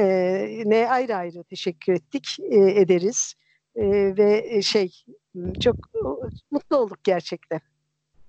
e, 0.00 0.62
ne 0.66 0.88
ayrı 0.90 1.16
ayrı 1.16 1.44
teşekkür 1.44 1.92
ettik 1.92 2.36
e, 2.50 2.80
ederiz 2.80 3.34
e, 3.76 4.16
ve 4.16 4.62
şey 4.62 4.92
çok 5.60 5.76
mutlu 6.50 6.76
olduk 6.76 7.04
gerçekten. 7.04 7.60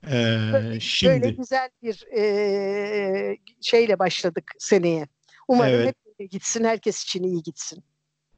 Ee, 0.08 0.50
böyle, 0.54 0.80
şimdi 0.80 1.22
böyle 1.22 1.32
güzel 1.32 1.70
bir 1.84 2.08
e, 2.18 3.38
şeyle 3.62 4.00
başladık 4.00 4.52
seneye. 4.60 5.08
Umarım 5.48 5.74
evet. 5.74 5.96
hep 6.18 6.32
gitsin, 6.32 6.64
herkes 6.64 7.04
için 7.04 7.24
iyi 7.24 7.44
gitsin. 7.44 7.84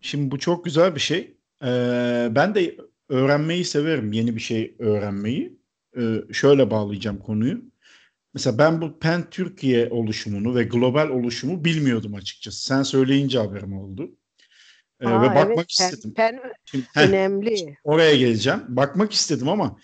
Şimdi 0.02 0.32
bu 0.32 0.40
çok 0.40 0.66
güzel 0.66 0.96
bir 0.96 1.00
şey. 1.00 1.38
Ee, 1.64 2.28
ben 2.32 2.56
de 2.56 2.78
öğrenmeyi 3.10 3.66
severim, 3.66 4.12
yeni 4.12 4.36
bir 4.36 4.42
şey 4.42 4.76
öğrenmeyi. 4.80 5.60
Ee, 5.98 6.02
şöyle 6.34 6.72
bağlayacağım 6.72 7.20
konuyu. 7.20 7.62
Mesela 8.34 8.58
ben 8.58 8.82
bu 8.82 9.00
PEN 9.00 9.30
Türkiye 9.30 9.90
oluşumunu 9.90 10.56
ve 10.56 10.64
global 10.64 11.10
oluşumu 11.10 11.66
bilmiyordum 11.66 12.16
açıkçası. 12.16 12.66
Sen 12.66 12.84
söyleyince 12.84 13.40
haberim 13.40 13.78
oldu. 13.78 14.12
Ee, 15.02 15.08
Aa, 15.08 15.22
ve 15.22 15.28
bakmak 15.28 15.58
evet, 15.58 15.70
istedim. 15.70 16.14
PEN, 16.14 16.40
PEN 16.42 16.52
Şimdi, 16.66 16.86
önemli. 16.96 17.68
Heh, 17.68 17.76
oraya 17.84 18.16
geleceğim. 18.16 18.60
Bakmak 18.68 19.14
istedim 19.14 19.50
ama 19.50 19.80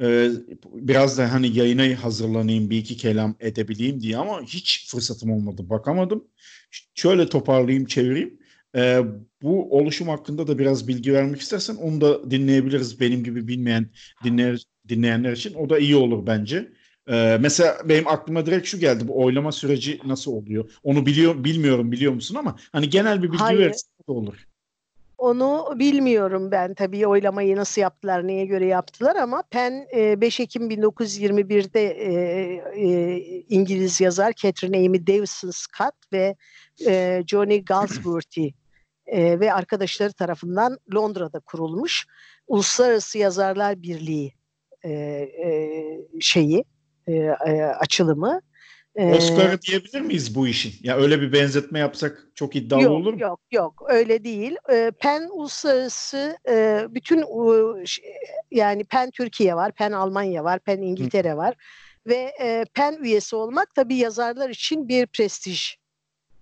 e, 0.00 0.30
biraz 0.64 1.18
da 1.18 1.32
hani 1.32 1.56
yayına 1.58 2.04
hazırlanayım 2.04 2.70
bir 2.70 2.78
iki 2.78 2.96
kelam 2.96 3.36
edebileyim 3.40 4.00
diye 4.00 4.16
ama 4.16 4.42
hiç 4.42 4.90
fırsatım 4.90 5.30
olmadı. 5.30 5.70
Bakamadım. 5.70 6.24
Şöyle 6.94 7.28
toparlayayım, 7.28 7.86
çevireyim. 7.86 8.38
E, 8.76 9.00
bu 9.42 9.78
oluşum 9.78 10.08
hakkında 10.08 10.46
da 10.46 10.58
biraz 10.58 10.88
bilgi 10.88 11.12
vermek 11.12 11.40
istersen 11.40 11.74
onu 11.74 12.00
da 12.00 12.30
dinleyebiliriz. 12.30 13.00
Benim 13.00 13.24
gibi 13.24 13.48
bilmeyen 13.48 13.90
dinleyen, 14.24 14.58
dinleyenler 14.88 15.32
için. 15.32 15.54
O 15.54 15.70
da 15.70 15.78
iyi 15.78 15.96
olur 15.96 16.26
bence. 16.26 16.72
Ee, 17.08 17.38
mesela 17.40 17.76
benim 17.84 18.08
aklıma 18.08 18.46
direkt 18.46 18.66
şu 18.66 18.78
geldi. 18.78 19.08
Bu 19.08 19.24
oylama 19.24 19.52
süreci 19.52 20.00
nasıl 20.04 20.32
oluyor? 20.32 20.70
Onu 20.82 21.06
biliyor 21.06 21.44
bilmiyorum 21.44 21.92
biliyor 21.92 22.12
musun 22.12 22.34
ama 22.34 22.56
hani 22.72 22.88
genel 22.88 23.22
bir 23.22 23.28
bilgi 23.32 23.42
Hayır. 23.42 23.58
verirsen 23.58 23.90
olur. 24.06 24.46
Onu 25.18 25.74
bilmiyorum 25.78 26.50
ben 26.50 26.74
tabii 26.74 27.06
oylamayı 27.06 27.56
nasıl 27.56 27.80
yaptılar, 27.80 28.26
neye 28.26 28.46
göre 28.46 28.66
yaptılar 28.66 29.16
ama 29.16 29.42
PEN 29.50 29.86
5 30.20 30.40
Ekim 30.40 30.70
1921'de 30.70 31.86
e, 31.86 32.12
e, 32.76 33.18
İngiliz 33.48 34.00
yazar 34.00 34.32
Catherine 34.32 34.76
Amy 34.76 35.06
Davison 35.06 35.50
Scott 35.50 35.94
ve 36.12 36.36
e, 36.86 37.22
Johnny 37.26 37.64
Galsworthy 37.64 38.50
ve 39.12 39.52
arkadaşları 39.52 40.12
tarafından 40.12 40.78
Londra'da 40.94 41.40
kurulmuş 41.40 42.06
Uluslararası 42.46 43.18
Yazarlar 43.18 43.82
Birliği 43.82 44.32
şeyi 46.20 46.58
e, 46.58 46.64
e, 47.08 47.62
açılımı. 47.62 48.40
E, 48.96 49.14
Oscar 49.14 49.62
diyebilir 49.62 50.00
miyiz 50.00 50.34
bu 50.34 50.48
işin? 50.48 50.72
Ya 50.82 50.96
öyle 50.96 51.20
bir 51.20 51.32
benzetme 51.32 51.78
yapsak 51.78 52.26
çok 52.34 52.56
iddialı 52.56 52.82
yok, 52.82 52.92
olur 52.92 53.14
mu? 53.14 53.20
Yok 53.20 53.40
yok 53.50 53.84
öyle 53.88 54.24
değil. 54.24 54.56
E, 54.72 54.92
PEN 55.00 55.28
uluslararası 55.32 56.38
e, 56.48 56.86
bütün 56.88 57.22
e, 57.22 57.84
yani 58.50 58.84
PEN 58.84 59.10
Türkiye 59.10 59.54
var, 59.54 59.72
PEN 59.72 59.92
Almanya 59.92 60.44
var, 60.44 60.58
PEN 60.58 60.82
İngiltere 60.82 61.32
Hı. 61.32 61.36
var 61.36 61.54
ve 62.06 62.32
e, 62.40 62.64
PEN 62.74 63.02
üyesi 63.02 63.36
olmak 63.36 63.74
tabii 63.74 63.96
yazarlar 63.96 64.50
için 64.50 64.88
bir 64.88 65.06
prestij 65.06 65.74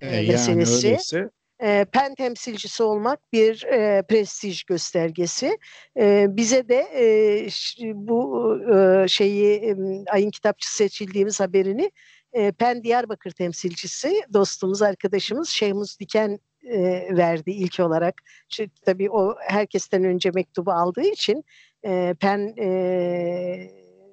e, 0.00 0.06
e, 0.06 0.26
meselesi. 0.26 0.50
Yani 0.50 0.86
öyleyse 0.86 1.30
e, 1.62 1.84
pen 1.84 2.14
temsilcisi 2.14 2.82
olmak 2.82 3.32
bir 3.32 3.64
e, 3.64 4.02
prestij 4.02 4.62
göstergesi. 4.62 5.58
E, 5.96 6.26
bize 6.36 6.68
de 6.68 6.76
e, 6.76 7.48
bu 7.94 8.58
e, 8.74 9.08
şeyi 9.08 9.54
e, 9.54 9.76
ayın 10.10 10.30
kitapçısı 10.30 10.76
seçildiğimiz 10.76 11.40
haberini 11.40 11.90
e, 12.32 12.52
Pen 12.52 12.82
Diyarbakır 12.82 13.30
temsilcisi 13.30 14.22
dostumuz 14.32 14.82
arkadaşımız 14.82 15.48
Şeyhmuz 15.48 16.00
Diken 16.00 16.38
e, 16.64 16.80
verdi 17.16 17.50
ilk 17.50 17.80
olarak. 17.80 18.14
Çünkü 18.48 18.72
tabii 18.84 19.10
o 19.10 19.34
herkesten 19.40 20.04
önce 20.04 20.30
mektubu 20.30 20.72
aldığı 20.72 21.06
için 21.06 21.44
e, 21.84 22.14
Pen 22.20 22.54
e, 22.58 23.70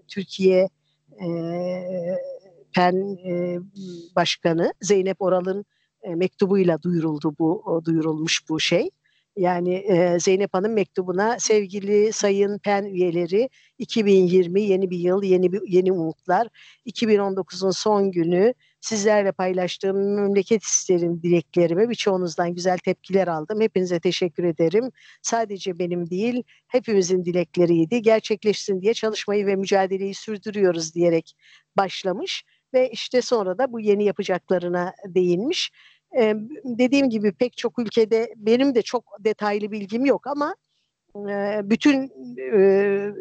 Türkiye 0.08 0.70
e, 1.22 1.28
Pen 2.76 3.18
e, 3.26 3.60
Başkanı 4.16 4.74
Zeynep 4.82 5.22
Oral'ın 5.22 5.66
e, 6.04 6.16
mektubuyla 6.16 6.82
duyuruldu 6.82 7.36
bu 7.40 7.82
duyurulmuş 7.86 8.50
bu 8.50 8.60
şey. 8.60 8.90
Yani 9.40 9.74
e, 9.74 10.20
Zeynep 10.20 10.54
Hanım 10.54 10.74
mektubuna 10.74 11.40
sevgili 11.40 12.14
sayın 12.14 12.58
PEN 12.60 12.86
üyeleri 12.86 13.50
2020 13.78 14.62
yeni 14.62 14.90
bir 14.90 14.98
yıl, 14.98 15.24
yeni 15.24 15.52
bir 15.52 15.62
yeni 15.68 15.92
umutlar. 15.92 16.48
2019'un 16.86 17.72
son 17.72 18.12
günü 18.12 18.54
sizlerle 18.82 19.32
paylaştığım 19.32 20.16
memleket 20.16 20.64
isterim 20.64 21.22
dileklerime 21.24 21.90
birçoğunuzdan 21.90 22.54
güzel 22.54 22.78
tepkiler 22.78 23.28
aldım. 23.28 23.62
Hepinize 23.62 24.00
teşekkür 24.00 24.44
ederim. 24.44 24.92
Sadece 25.22 25.80
benim 25.80 26.10
değil, 26.10 26.44
hepimizin 26.68 27.26
dilekleriydi. 27.26 28.02
Gerçekleşsin 28.02 28.82
diye 28.82 28.94
çalışmayı 28.94 29.46
ve 29.46 29.56
mücadeleyi 29.56 30.14
sürdürüyoruz 30.14 30.96
diyerek 30.96 31.36
başlamış 31.78 32.44
ve 32.74 32.90
işte 32.90 33.22
sonra 33.22 33.58
da 33.58 33.72
bu 33.72 33.80
yeni 33.80 34.04
yapacaklarına 34.04 34.94
değinmiş. 35.06 35.72
Ee, 36.18 36.36
dediğim 36.64 37.10
gibi 37.10 37.32
pek 37.32 37.58
çok 37.58 37.80
ülkede 37.80 38.34
benim 38.36 38.76
de 38.76 38.82
çok 38.82 39.04
detaylı 39.20 39.72
bilgim 39.72 40.06
yok 40.06 40.28
ama 40.28 40.56
e, 41.16 41.62
bütün 41.64 42.12
e, 42.54 43.14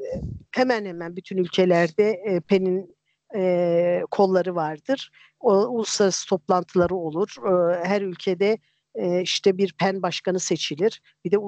hemen 0.51 0.85
hemen 0.85 1.17
bütün 1.17 1.37
ülkelerde 1.37 2.11
e, 2.11 2.41
PEN'in 2.41 2.97
e, 3.37 4.03
kolları 4.11 4.55
vardır. 4.55 5.11
O, 5.41 5.53
uluslararası 5.55 6.29
toplantıları 6.29 6.95
olur. 6.95 7.37
E, 7.47 7.85
her 7.85 8.03
ülkede 8.03 8.59
işte 9.23 9.59
bir 9.59 9.73
PEN 9.73 10.03
başkanı 10.03 10.41
seçilir. 10.41 11.03
Bir 11.25 11.31
de 11.31 11.39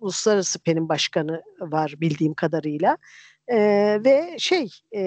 uluslararası 0.00 0.58
PEN'in 0.58 0.88
başkanı 0.88 1.42
var 1.60 1.94
bildiğim 2.00 2.34
kadarıyla. 2.34 2.96
E, 3.48 3.58
ve 4.04 4.36
şey 4.38 4.68
e, 4.94 5.02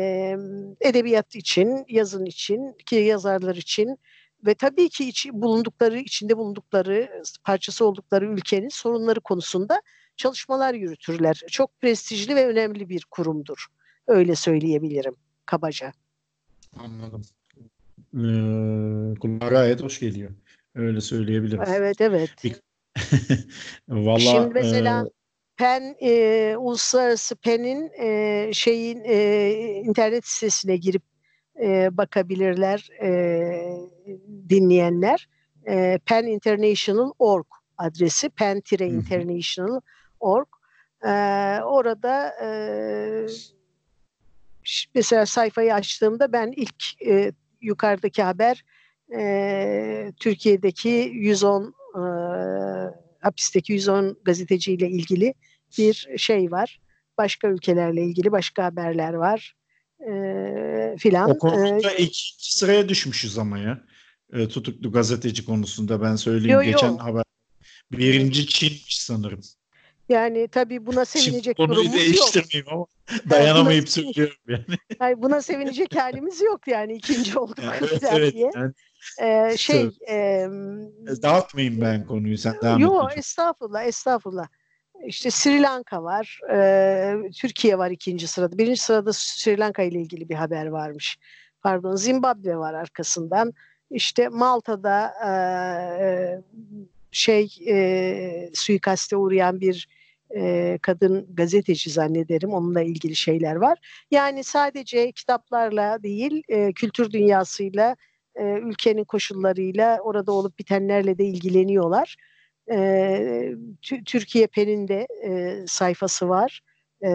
edebiyat 0.81 1.35
için, 1.35 1.85
yazın 1.89 2.25
için, 2.25 2.75
ki 2.85 2.95
yazarlar 2.95 3.55
için 3.55 3.99
ve 4.45 4.53
tabii 4.53 4.89
ki 4.89 5.07
iç, 5.07 5.29
bulundukları, 5.33 5.99
içinde 5.99 6.37
bulundukları, 6.37 7.23
parçası 7.43 7.85
oldukları 7.85 8.25
ülkenin 8.25 8.69
sorunları 8.69 9.19
konusunda 9.19 9.81
çalışmalar 10.17 10.73
yürütürler. 10.73 11.41
Çok 11.51 11.81
prestijli 11.81 12.35
ve 12.35 12.47
önemli 12.47 12.89
bir 12.89 13.05
kurumdur. 13.11 13.65
Öyle 14.07 14.35
söyleyebilirim 14.35 15.15
kabaca. 15.45 15.91
Anladım. 16.77 17.21
Ee, 18.13 19.19
kulağa 19.19 19.49
gayet 19.49 19.83
hoş 19.83 19.99
geliyor. 19.99 20.31
Öyle 20.75 21.01
söyleyebiliriz. 21.01 21.69
Evet 21.75 22.01
evet. 22.01 22.29
Bir... 22.43 22.55
Vallahi, 23.89 24.21
Şimdi 24.21 24.53
mesela 24.53 25.07
e... 25.07 25.09
PEN 25.57 25.95
e, 26.01 26.55
uluslararası 26.57 27.35
PEN'in 27.35 27.91
e, 27.99 28.49
şeyin 28.53 29.03
e, 29.05 29.49
internet 29.85 30.27
sitesine 30.27 30.77
girip 30.77 31.03
e, 31.61 31.97
bakabilirler 31.97 32.89
e, 33.01 33.09
dinleyenler. 34.49 35.27
E, 35.67 35.99
peninternational.org 36.05 37.45
adresi 37.77 38.29
pen-international.org. 38.29 40.47
E, 41.05 41.09
orada 41.63 42.33
e, 42.43 42.47
mesela 44.95 45.25
sayfayı 45.25 45.73
açtığımda 45.73 46.33
ben 46.33 46.53
ilk 46.55 47.01
e, 47.05 47.31
yukarıdaki 47.61 48.23
haber 48.23 48.63
e, 49.17 50.13
Türkiye'deki 50.19 51.11
110 51.13 51.73
e, 51.95 52.01
hapisteki 53.19 53.73
110 53.73 54.17
gazeteciyle 54.25 54.89
ilgili 54.89 55.33
bir 55.77 56.07
şey 56.17 56.51
var. 56.51 56.79
Başka 57.17 57.47
ülkelerle 57.47 58.03
ilgili 58.03 58.31
başka 58.31 58.63
haberler 58.63 59.13
var. 59.13 59.55
E, 59.99 60.95
filan. 60.97 61.29
O 61.29 61.37
konuda 61.37 61.91
e, 61.91 61.97
ikinci 61.97 62.57
sıraya 62.57 62.89
düşmüşüz 62.89 63.37
ama 63.37 63.57
ya. 63.57 63.83
E, 64.33 64.47
tutuklu 64.47 64.91
gazeteci 64.91 65.45
konusunda 65.45 66.01
ben 66.01 66.15
söyleyeyim. 66.15 66.59
Yo, 66.59 66.63
Geçen 66.63 66.91
yo. 66.91 66.97
haber 66.97 67.23
birinci 67.91 68.47
Çin'miş 68.47 69.01
sanırım. 69.01 69.41
Yani 70.09 70.47
tabii 70.47 70.85
buna 70.85 71.05
sevinecek 71.05 71.57
Şimdi 71.57 71.69
durumumuz 71.69 71.93
değiştirmeyeyim 71.93 72.67
ama 72.71 72.85
dayanamayıp 73.29 73.89
söylüyorum 73.89 74.35
yani. 74.47 74.65
yani. 74.99 75.21
Buna 75.21 75.41
sevinecek 75.41 75.95
halimiz 75.95 76.41
yok 76.41 76.67
yani 76.67 76.93
ikinci 76.93 77.39
olduk 77.39 77.63
yani, 77.63 77.77
evet, 77.81 78.03
evet, 78.11 78.33
diye. 78.33 78.51
Yani, 78.55 78.73
ee, 79.21 79.57
şey 79.57 79.89
e, 80.09 80.47
dağıtmayayım 81.21 81.81
ben 81.81 82.05
konuyu 82.07 82.37
sen 82.37 82.55
devam 82.61 82.79
Yok 82.79 83.17
estağfurullah 83.17 83.83
estağfurullah. 83.83 84.47
İşte 85.05 85.31
Sri 85.31 85.61
Lanka 85.61 86.03
var, 86.03 86.39
e, 86.53 87.31
Türkiye 87.31 87.77
var 87.77 87.91
ikinci 87.91 88.27
sırada. 88.27 88.57
Birinci 88.57 88.81
sırada 88.81 89.13
Sri 89.13 89.59
Lanka 89.59 89.83
ile 89.83 90.01
ilgili 90.01 90.29
bir 90.29 90.35
haber 90.35 90.65
varmış. 90.65 91.17
Pardon, 91.61 91.95
Zimbabwe 91.95 92.57
var 92.57 92.73
arkasından. 92.73 93.53
İşte 93.91 94.29
Malta'da 94.29 95.13
e, 95.25 95.31
şey 97.11 97.57
e, 97.67 98.49
suikaste 98.53 99.15
uğrayan 99.17 99.61
bir 99.61 99.87
e, 100.35 100.79
kadın 100.81 101.35
gazeteci 101.35 101.89
zannederim. 101.89 102.53
Onunla 102.53 102.81
ilgili 102.81 103.15
şeyler 103.15 103.55
var. 103.55 104.05
Yani 104.11 104.43
sadece 104.43 105.11
kitaplarla 105.11 106.03
değil, 106.03 106.43
e, 106.47 106.73
kültür 106.73 107.11
dünyasıyla, 107.11 107.95
e, 108.35 108.43
ülkenin 108.43 109.03
koşullarıyla, 109.03 109.99
orada 110.03 110.31
olup 110.31 110.59
bitenlerle 110.59 111.17
de 111.17 111.25
ilgileniyorlar. 111.25 112.15
E, 112.71 113.55
Türkiye 114.05 114.47
Pen'in 114.47 114.87
de 114.87 115.07
e, 115.23 115.63
sayfası 115.67 116.29
var. 116.29 116.61
E, 117.05 117.11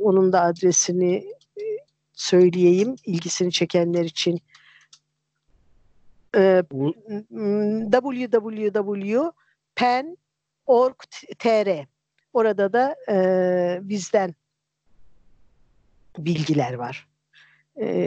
onun 0.00 0.32
da 0.32 0.42
adresini 0.42 1.26
söyleyeyim 2.12 2.96
ilgisini 3.04 3.52
çekenler 3.52 4.04
için. 4.04 4.40
E, 6.36 6.62
www.pen.org.tr 7.92 8.78
Orada 12.32 12.72
da 12.72 12.96
e, 13.10 13.78
bizden 13.82 14.34
bilgiler 16.18 16.74
var 16.74 17.08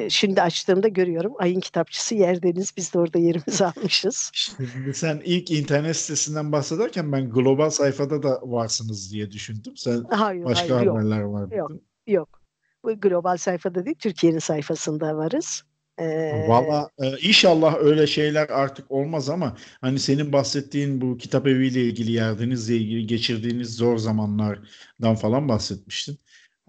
şimdi 0.10 0.42
açtığımda 0.42 0.88
görüyorum 0.88 1.34
ayın 1.40 1.60
kitapçısı 1.60 2.16
yerdeniz 2.16 2.74
biz 2.78 2.94
de 2.94 3.00
orada 3.00 3.20
yerimizi 3.20 3.66
almışız. 3.78 4.32
Şimdi 4.34 4.94
sen 4.94 5.22
ilk 5.26 5.52
internet 5.52 5.96
sitesinden 5.96 6.52
bahsederken 6.52 7.12
ben 7.12 7.30
global 7.30 7.70
sayfada 7.70 8.24
da 8.24 8.40
varsınız 8.44 9.12
diye 9.12 9.32
düşündüm. 9.32 9.74
Sen 9.78 10.04
hayır, 10.10 10.44
başka 10.44 10.76
hayır, 10.76 10.88
haberler 10.88 11.22
yok, 11.22 11.34
var. 11.34 11.52
Yok, 11.52 11.72
yok. 12.08 12.42
Bu 12.84 13.00
global 13.00 13.38
sayfada 13.38 13.86
değil 13.86 13.98
Türkiye'nin 14.00 14.40
sayfasında 14.40 15.18
varız. 15.18 15.64
Ee, 16.00 16.46
Valla 16.48 16.90
e, 17.00 17.18
inşallah 17.18 17.76
öyle 17.80 18.08
şeyler 18.08 18.50
artık 18.50 18.92
olmaz 18.92 19.30
ama 19.30 19.58
hani 19.82 20.00
senin 20.00 20.34
bahsettiğin 20.34 21.02
bu 21.02 21.18
kitap 21.18 21.48
eviyle 21.48 21.82
ilgili 21.84 22.12
yerdenizle 22.12 22.76
ilgili 22.76 23.08
geçirdiğiniz 23.08 23.76
zor 23.76 23.98
zamanlardan 23.98 25.16
falan 25.16 25.50
bahsetmiştin. 25.50 26.18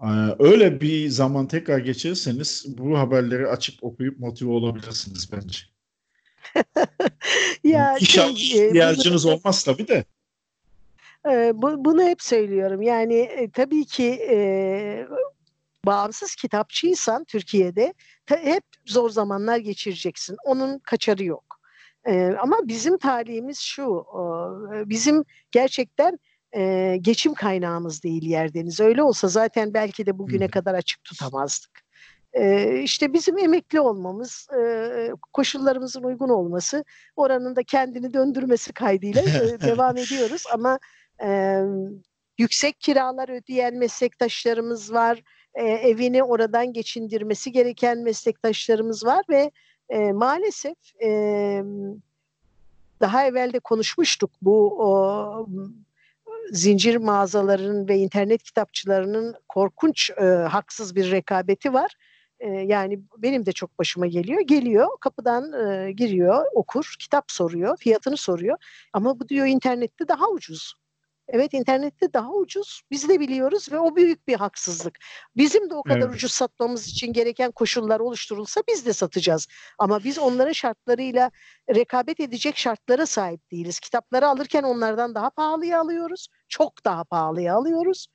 Ee, 0.03 0.35
öyle 0.39 0.81
bir 0.81 1.09
zaman 1.09 1.47
tekrar 1.47 1.79
geçirirseniz 1.79 2.65
bu 2.67 2.99
haberleri 2.99 3.47
açıp 3.47 3.83
okuyup 3.83 4.19
motive 4.19 4.51
olabilirsiniz 4.51 5.31
bence. 5.31 5.57
ya 7.63 7.97
şey, 7.99 8.33
ihtiyacınız 8.33 9.25
bunu, 9.25 9.33
olmaz 9.33 9.63
tabii 9.63 9.87
de. 9.87 10.05
E, 11.29 11.51
bu, 11.55 11.85
bunu 11.85 12.03
hep 12.03 12.21
söylüyorum. 12.21 12.81
Yani 12.81 13.15
e, 13.15 13.49
tabii 13.49 13.85
ki 13.85 14.27
e, 14.29 15.07
bağımsız 15.85 16.35
kitapçıysan 16.35 17.23
Türkiye'de 17.23 17.93
ta, 18.25 18.37
hep 18.37 18.63
zor 18.85 19.09
zamanlar 19.09 19.57
geçireceksin. 19.57 20.37
Onun 20.45 20.79
kaçarı 20.79 21.23
yok. 21.23 21.59
E, 22.05 22.33
ama 22.41 22.57
bizim 22.63 22.97
talihimiz 22.97 23.59
şu, 23.59 24.05
e, 24.73 24.89
bizim 24.89 25.23
gerçekten 25.51 26.19
e, 26.55 26.97
geçim 27.01 27.33
kaynağımız 27.33 28.03
değil 28.03 28.23
yerdeniz. 28.23 28.79
Öyle 28.79 29.03
olsa 29.03 29.27
zaten 29.27 29.73
belki 29.73 30.05
de 30.05 30.17
bugüne 30.17 30.47
kadar 30.47 30.73
açık 30.73 31.03
tutamazdık. 31.03 31.83
E, 32.33 32.75
işte 32.79 33.13
bizim 33.13 33.37
emekli 33.37 33.79
olmamız, 33.79 34.47
e, 34.59 35.11
koşullarımızın 35.33 36.03
uygun 36.03 36.29
olması, 36.29 36.83
oranın 37.15 37.55
da 37.55 37.63
kendini 37.63 38.13
döndürmesi 38.13 38.73
kaydıyla 38.73 39.21
e, 39.21 39.61
devam 39.61 39.97
ediyoruz. 39.97 40.43
Ama 40.53 40.79
e, 41.23 41.59
yüksek 42.37 42.79
kiralar 42.79 43.29
ödeyen 43.29 43.75
meslektaşlarımız 43.75 44.93
var, 44.93 45.23
e, 45.55 45.63
evini 45.63 46.23
oradan 46.23 46.73
geçindirmesi 46.73 47.51
gereken 47.51 47.97
meslektaşlarımız 47.97 49.05
var 49.05 49.25
ve 49.29 49.51
e, 49.89 50.11
maalesef 50.11 50.77
e, 51.03 51.09
daha 52.99 53.25
evvel 53.25 53.53
de 53.53 53.59
konuşmuştuk 53.59 54.31
bu 54.41 54.79
o, 54.79 55.47
zincir 56.51 56.95
mağazalarının 56.95 57.87
ve 57.87 57.97
internet 57.97 58.43
kitapçılarının 58.43 59.35
korkunç 59.47 60.11
e, 60.21 60.23
haksız 60.25 60.95
bir 60.95 61.11
rekabeti 61.11 61.73
var. 61.73 61.95
E, 62.39 62.49
yani 62.49 62.99
benim 63.17 63.45
de 63.45 63.51
çok 63.51 63.79
başıma 63.79 64.07
geliyor. 64.07 64.41
Geliyor, 64.41 64.87
kapıdan 65.01 65.53
e, 65.53 65.91
giriyor, 65.91 66.45
okur, 66.53 66.95
kitap 66.99 67.31
soruyor, 67.31 67.77
fiyatını 67.77 68.17
soruyor. 68.17 68.57
Ama 68.93 69.19
bu 69.19 69.29
diyor 69.29 69.47
internette 69.47 70.07
daha 70.07 70.29
ucuz. 70.29 70.75
Evet 71.27 71.53
internette 71.53 72.13
daha 72.13 72.31
ucuz. 72.31 72.81
Biz 72.91 73.09
de 73.09 73.19
biliyoruz 73.19 73.71
ve 73.71 73.79
o 73.79 73.95
büyük 73.95 74.27
bir 74.27 74.35
haksızlık. 74.35 74.97
Bizim 75.37 75.69
de 75.69 75.75
o 75.75 75.83
kadar 75.83 75.99
evet. 75.99 76.15
ucuz 76.15 76.31
satmamız 76.31 76.87
için 76.87 77.13
gereken 77.13 77.51
koşullar 77.51 77.99
oluşturulsa 77.99 78.61
biz 78.69 78.85
de 78.85 78.93
satacağız. 78.93 79.47
Ama 79.79 80.03
biz 80.03 80.19
onların 80.19 80.51
şartlarıyla 80.51 81.31
rekabet 81.75 82.19
edecek 82.19 82.57
şartlara 82.57 83.05
sahip 83.05 83.51
değiliz. 83.51 83.79
Kitapları 83.79 84.27
alırken 84.27 84.63
onlardan 84.63 85.15
daha 85.15 85.29
pahalıya 85.29 85.81
alıyoruz. 85.81 86.27
Çok 86.49 86.85
daha 86.85 87.03
pahalıya 87.03 87.55
alıyoruz. 87.55 88.07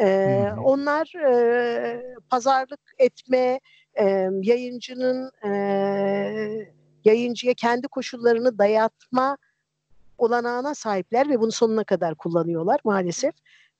Ee, 0.00 0.48
onlar 0.64 1.14
e, 1.14 2.02
pazarlık 2.30 2.80
etme, 2.98 3.60
e, 4.00 4.28
yayıncının 4.42 5.30
e, 5.44 5.52
yayıncıya 7.04 7.54
kendi 7.54 7.88
koşullarını 7.88 8.58
dayatma 8.58 9.36
olanağına 10.22 10.74
sahipler 10.74 11.28
ve 11.28 11.40
bunu 11.40 11.52
sonuna 11.52 11.84
kadar 11.84 12.14
kullanıyorlar 12.14 12.80
maalesef. 12.84 13.34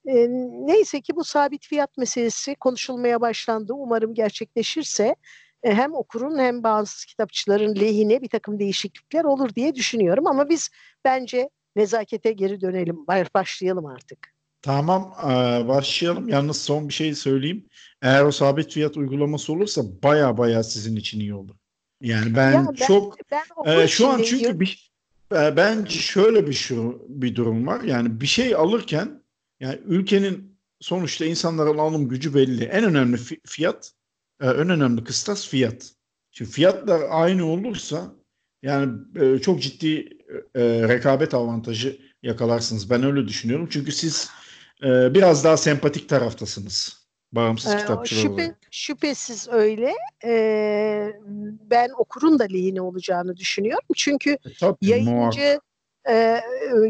E, 0.07 0.29
neyse 0.67 1.01
ki 1.01 1.17
bu 1.17 1.25
sabit 1.25 1.67
fiyat 1.67 1.97
meselesi 1.97 2.55
konuşulmaya 2.55 3.21
başlandı. 3.21 3.73
Umarım 3.73 4.15
gerçekleşirse 4.15 5.17
e, 5.63 5.75
hem 5.75 5.95
okurun 5.95 6.39
hem 6.39 6.63
bağımsız 6.63 7.05
kitapçıların 7.05 7.77
lehine 7.77 8.23
bir 8.23 8.29
takım 8.29 8.59
değişiklikler 8.59 9.25
olur 9.25 9.55
diye 9.55 9.75
düşünüyorum. 9.75 10.27
Ama 10.27 10.49
biz 10.49 10.71
bence 11.05 11.51
nezakete 11.77 12.33
geri 12.33 12.61
dönelim, 12.61 13.07
başlayalım 13.35 13.87
artık. 13.87 14.33
Tamam 14.63 15.15
başlayalım. 15.69 16.29
Yalnız 16.29 16.63
son 16.63 16.89
bir 16.89 16.95
şey 16.95 17.15
söyleyeyim. 17.15 17.69
Eğer 18.03 18.25
o 18.25 18.33
sabit 18.33 18.73
fiyat 18.73 18.97
uygulaması 18.97 19.53
olursa 19.53 19.83
baya 20.03 20.39
baya 20.39 20.63
sizin 20.63 20.97
için 20.97 21.21
iyi 21.21 21.35
olur. 21.35 21.55
Yani 22.01 22.37
ben, 22.37 22.53
ya 22.53 22.67
ben 22.81 22.87
çok 22.87 23.17
ben 23.31 23.43
e, 23.67 23.89
şu 23.89 24.09
an 24.09 24.23
çünkü 24.23 24.61
bir 24.61 24.92
bence 25.35 25.99
şöyle 25.99 26.47
bir 26.47 26.53
şu 26.53 27.07
bir 27.09 27.35
durum 27.35 27.67
var. 27.67 27.81
Yani 27.81 28.21
bir 28.21 28.27
şey 28.27 28.55
alırken 28.55 29.23
yani 29.61 29.81
ülkenin 29.87 30.59
sonuçta 30.81 31.25
insanların 31.25 31.79
alım 31.79 32.09
gücü 32.09 32.35
belli. 32.35 32.65
En 32.65 32.85
önemli 32.85 33.17
fiyat, 33.47 33.93
e, 34.41 34.47
en 34.47 34.71
önemli 34.71 35.05
kıstas 35.05 35.49
fiyat. 35.49 35.91
Şimdi 36.31 36.51
fiyatlar 36.51 37.03
aynı 37.11 37.47
olursa 37.47 38.15
yani 38.63 38.93
e, 39.21 39.39
çok 39.39 39.63
ciddi 39.63 40.19
rekabet 40.89 41.35
avantajı 41.35 42.01
yakalarsınız. 42.23 42.91
Ben 42.91 43.05
öyle 43.05 43.29
düşünüyorum. 43.29 43.69
Çünkü 43.71 43.93
siz 43.93 44.31
biraz 44.85 45.45
daha 45.45 45.57
sempatik 45.57 46.09
taraftasınız. 46.09 47.02
Bağımsız 47.33 47.75
ee, 47.75 47.77
kitapçılar 47.77 48.23
şüphe, 48.23 48.43
olarak. 48.43 48.59
Şüphesiz 48.71 49.49
öyle. 49.49 49.95
Ee, 50.25 51.13
ben 51.71 51.91
okurun 51.99 52.39
da 52.39 52.45
lehine 52.45 52.81
olacağını 52.81 53.37
düşünüyorum. 53.37 53.89
Çünkü 53.97 54.31
e, 54.31 54.39
tabii, 54.61 54.77
yayıncı 54.81 55.61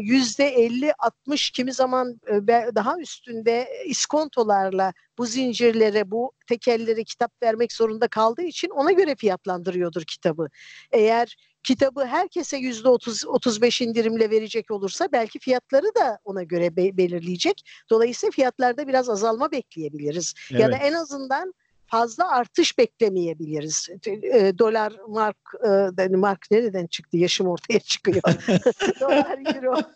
yüzde 0.01 0.53
50-60 1.27 1.51
kimi 1.51 1.73
zaman 1.73 2.19
daha 2.75 2.99
üstünde 2.99 3.67
iskontolarla 3.85 4.93
bu 5.17 5.25
zincirlere, 5.25 6.11
bu 6.11 6.31
tekellere 6.47 7.03
kitap 7.03 7.31
vermek 7.43 7.73
zorunda 7.73 8.07
kaldığı 8.07 8.43
için 8.43 8.69
ona 8.69 8.91
göre 8.91 9.15
fiyatlandırıyordur 9.15 10.03
kitabı. 10.03 10.49
Eğer 10.91 11.35
kitabı 11.63 12.05
herkese 12.05 12.57
yüzde 12.57 12.89
30 12.89 13.25
35 13.25 13.81
indirimle 13.81 14.29
verecek 14.29 14.71
olursa 14.71 15.09
belki 15.11 15.39
fiyatları 15.39 15.95
da 15.95 16.19
ona 16.23 16.43
göre 16.43 16.75
be- 16.75 16.97
belirleyecek. 16.97 17.63
Dolayısıyla 17.89 18.31
fiyatlarda 18.31 18.87
biraz 18.87 19.09
azalma 19.09 19.51
bekleyebiliriz. 19.51 20.33
Evet. 20.51 20.61
Ya 20.61 20.71
da 20.71 20.75
en 20.77 20.93
azından 20.93 21.53
fazla 21.93 22.31
artış 22.31 22.77
beklemeyebiliriz. 22.77 23.89
E, 24.05 24.57
dolar, 24.59 24.93
mark, 25.07 25.37
e, 25.99 26.07
mark 26.07 26.51
nereden 26.51 26.87
çıktı? 26.87 27.17
Yaşım 27.17 27.47
ortaya 27.47 27.79
çıkıyor. 27.79 28.21
dolar, 28.99 29.55
euro. 29.55 29.81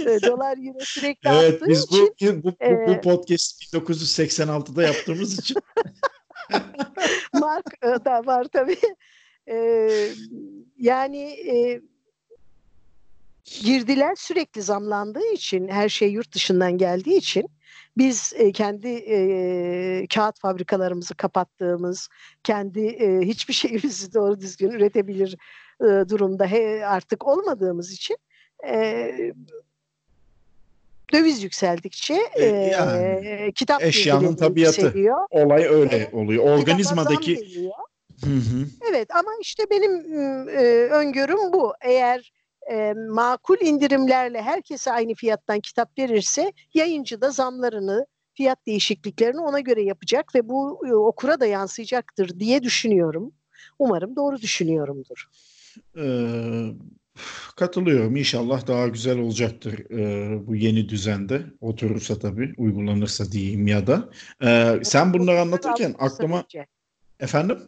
E, 0.00 0.22
dolar, 0.22 0.58
euro 0.66 0.78
sürekli 0.80 1.30
evet, 1.30 1.52
arttığı 1.52 1.68
biz 1.68 1.90
bu, 1.90 2.12
için. 2.12 2.42
Bu, 2.42 2.48
bu, 2.48 2.64
e, 2.64 2.86
bu 2.88 3.00
podcast 3.00 3.74
1986'da 3.74 4.82
yaptığımız 4.82 5.38
için. 5.38 5.56
mark 7.32 7.66
e, 7.82 7.86
da 7.86 8.26
var 8.26 8.46
tabii. 8.52 8.78
E, 9.48 9.88
yani 10.78 11.22
e, 11.22 11.80
girdiler 13.44 14.14
sürekli 14.14 14.62
zamlandığı 14.62 15.32
için 15.32 15.68
her 15.68 15.88
şey 15.88 16.10
yurt 16.10 16.34
dışından 16.34 16.78
geldiği 16.78 17.16
için 17.16 17.50
biz 17.96 18.32
e, 18.36 18.52
kendi 18.52 18.88
e, 18.88 20.06
kağıt 20.14 20.40
fabrikalarımızı 20.40 21.14
kapattığımız, 21.14 22.08
kendi 22.44 22.86
e, 22.86 23.20
hiçbir 23.20 23.54
şeyimizi 23.62 24.14
doğru 24.14 24.40
düzgün 24.40 24.70
üretebilir 24.70 25.36
e, 25.80 26.08
durumda 26.08 26.46
he, 26.46 26.86
artık 26.86 27.26
olmadığımız 27.26 27.92
için 27.92 28.16
e, 28.68 29.12
döviz 31.12 31.42
yükseldikçe 31.42 32.18
e, 32.34 32.44
yani, 32.44 33.52
kitap 33.54 33.82
eşyanın 33.82 34.36
tabiatı 34.36 34.80
yükseliyor. 34.80 35.16
olay 35.30 35.64
öyle 35.64 35.96
e, 35.96 36.16
oluyor. 36.16 36.44
Organizmadaki 36.44 37.70
Hı 38.24 38.30
hı. 38.30 38.66
Evet 38.90 39.08
ama 39.14 39.30
işte 39.40 39.62
benim 39.70 40.18
e, 40.48 40.62
öngörüm 40.90 41.52
bu. 41.52 41.72
Eğer 41.80 42.32
e, 42.70 42.92
makul 42.92 43.56
indirimlerle 43.60 44.42
herkese 44.42 44.92
aynı 44.92 45.14
fiyattan 45.14 45.60
kitap 45.60 45.98
verirse 45.98 46.52
yayıncı 46.74 47.20
da 47.20 47.30
zamlarını, 47.30 48.06
fiyat 48.34 48.66
değişikliklerini 48.66 49.40
ona 49.40 49.60
göre 49.60 49.82
yapacak 49.82 50.34
ve 50.34 50.48
bu 50.48 50.80
e, 50.88 50.94
okura 50.94 51.40
da 51.40 51.46
yansıyacaktır 51.46 52.40
diye 52.40 52.62
düşünüyorum. 52.62 53.32
Umarım 53.78 54.16
doğru 54.16 54.40
düşünüyorumdur. 54.40 55.28
Ee, 55.96 56.66
katılıyorum. 57.56 58.16
İnşallah 58.16 58.66
daha 58.66 58.88
güzel 58.88 59.18
olacaktır 59.18 59.90
e, 59.90 60.46
bu 60.46 60.56
yeni 60.56 60.88
düzende. 60.88 61.42
Oturursa 61.60 62.18
tabii, 62.18 62.54
uygulanırsa 62.56 63.32
diyeyim 63.32 63.66
ya 63.66 63.86
da. 63.86 64.08
E, 64.42 64.80
sen 64.84 65.14
bunları 65.14 65.40
anlatırken 65.40 65.94
aklıma... 65.98 66.44
Efendim? 67.20 67.58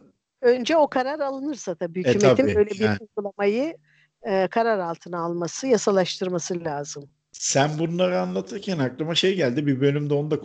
Önce 0.43 0.77
o 0.77 0.87
karar 0.89 1.19
alınırsa 1.19 1.75
tabii 1.75 1.99
e, 1.99 2.13
hükümetin 2.13 2.27
e, 2.27 2.35
tabii, 2.35 2.55
böyle 2.55 2.69
bir 2.69 2.79
yani. 2.79 2.97
uygulamayı 3.01 3.77
e, 4.23 4.47
karar 4.47 4.79
altına 4.79 5.19
alması, 5.19 5.67
yasalaştırması 5.67 6.63
lazım. 6.63 7.09
Sen 7.31 7.79
bunları 7.79 8.19
anlatırken 8.19 8.79
aklıma 8.79 9.15
şey 9.15 9.35
geldi. 9.35 9.65
Bir 9.65 9.81
bölümde 9.81 10.13
onu 10.13 10.31
da 10.31 10.39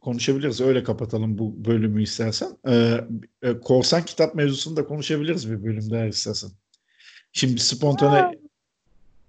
konuşabiliriz. 0.00 0.60
Öyle 0.60 0.84
kapatalım 0.84 1.38
bu 1.38 1.64
bölümü 1.64 2.02
istersen. 2.02 2.48
Ee, 2.68 3.00
korsan 3.64 4.04
kitap 4.04 4.34
mevzusunu 4.34 4.76
da 4.76 4.86
konuşabiliriz 4.86 5.50
bir 5.50 5.64
bölümde 5.64 5.96
eğer 5.96 6.08
istersen. 6.08 6.50
Şimdi 7.32 7.60
spontane... 7.60 8.38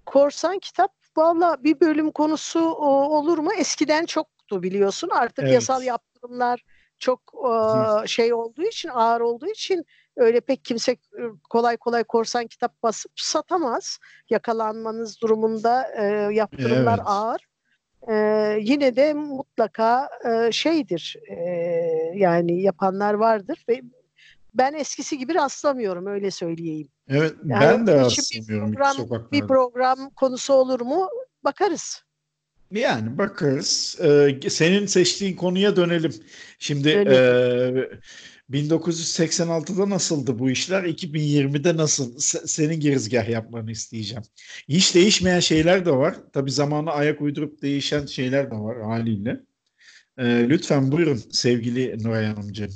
Korsan 0.06 0.58
kitap 0.58 0.92
valla 1.16 1.64
bir 1.64 1.80
bölüm 1.80 2.10
konusu 2.10 2.60
o, 2.60 2.88
olur 3.18 3.38
mu? 3.38 3.50
Eskiden 3.58 4.06
çoktu 4.06 4.62
biliyorsun. 4.62 5.08
Artık 5.12 5.44
evet. 5.44 5.54
yasal 5.54 5.82
yaptırımlar 5.82 6.64
çok 6.98 7.20
e, 7.34 8.06
şey 8.06 8.34
olduğu 8.34 8.62
için, 8.62 8.88
ağır 8.88 9.20
olduğu 9.20 9.48
için 9.48 9.84
öyle 10.16 10.40
pek 10.40 10.64
kimse 10.64 10.96
kolay 11.50 11.76
kolay 11.76 12.04
korsan 12.04 12.46
kitap 12.46 12.82
basıp 12.82 13.12
satamaz. 13.16 13.98
Yakalanmanız 14.30 15.20
durumunda 15.20 15.86
e, 15.98 16.04
yaptırımlar 16.34 16.98
evet. 16.98 17.06
ağır. 17.06 17.40
E, 18.08 18.14
yine 18.60 18.96
de 18.96 19.12
mutlaka 19.12 20.08
e, 20.24 20.52
şeydir 20.52 21.16
e, 21.28 21.36
yani 22.14 22.62
yapanlar 22.62 23.14
vardır 23.14 23.64
ve 23.68 23.82
ben 24.54 24.72
eskisi 24.72 25.18
gibi 25.18 25.34
rastlamıyorum 25.34 26.06
öyle 26.06 26.30
söyleyeyim. 26.30 26.88
Evet 27.08 27.32
yani 27.44 27.60
ben 27.60 27.86
de 27.86 27.94
rastlamıyorum. 27.94 28.72
Bir 28.72 28.76
program, 28.76 29.28
bir 29.32 29.46
program 29.46 30.10
konusu 30.10 30.54
olur 30.54 30.80
mu 30.80 31.08
bakarız. 31.44 32.02
Yani 32.70 33.18
bakarız. 33.18 33.98
Ee, 34.02 34.50
senin 34.50 34.86
seçtiğin 34.86 35.36
konuya 35.36 35.76
dönelim. 35.76 36.14
Şimdi 36.58 36.88
e, 36.88 37.16
1986'da 38.52 39.90
nasıldı 39.90 40.38
bu 40.38 40.50
işler? 40.50 40.82
2020'de 40.82 41.76
nasıl? 41.76 42.18
senin 42.46 42.80
girizgah 42.80 43.28
yapmanı 43.28 43.70
isteyeceğim. 43.70 44.22
Hiç 44.68 44.94
değişmeyen 44.94 45.40
şeyler 45.40 45.86
de 45.86 45.90
var. 45.90 46.16
Tabii 46.32 46.50
zamanı 46.50 46.90
ayak 46.90 47.20
uydurup 47.20 47.62
değişen 47.62 48.06
şeyler 48.06 48.50
de 48.50 48.54
var 48.54 48.82
haliyle. 48.82 49.40
Ee, 50.18 50.46
lütfen 50.48 50.92
buyurun 50.92 51.16
sevgili 51.16 52.04
Nuray 52.04 52.26
Hanımcığım. 52.26 52.70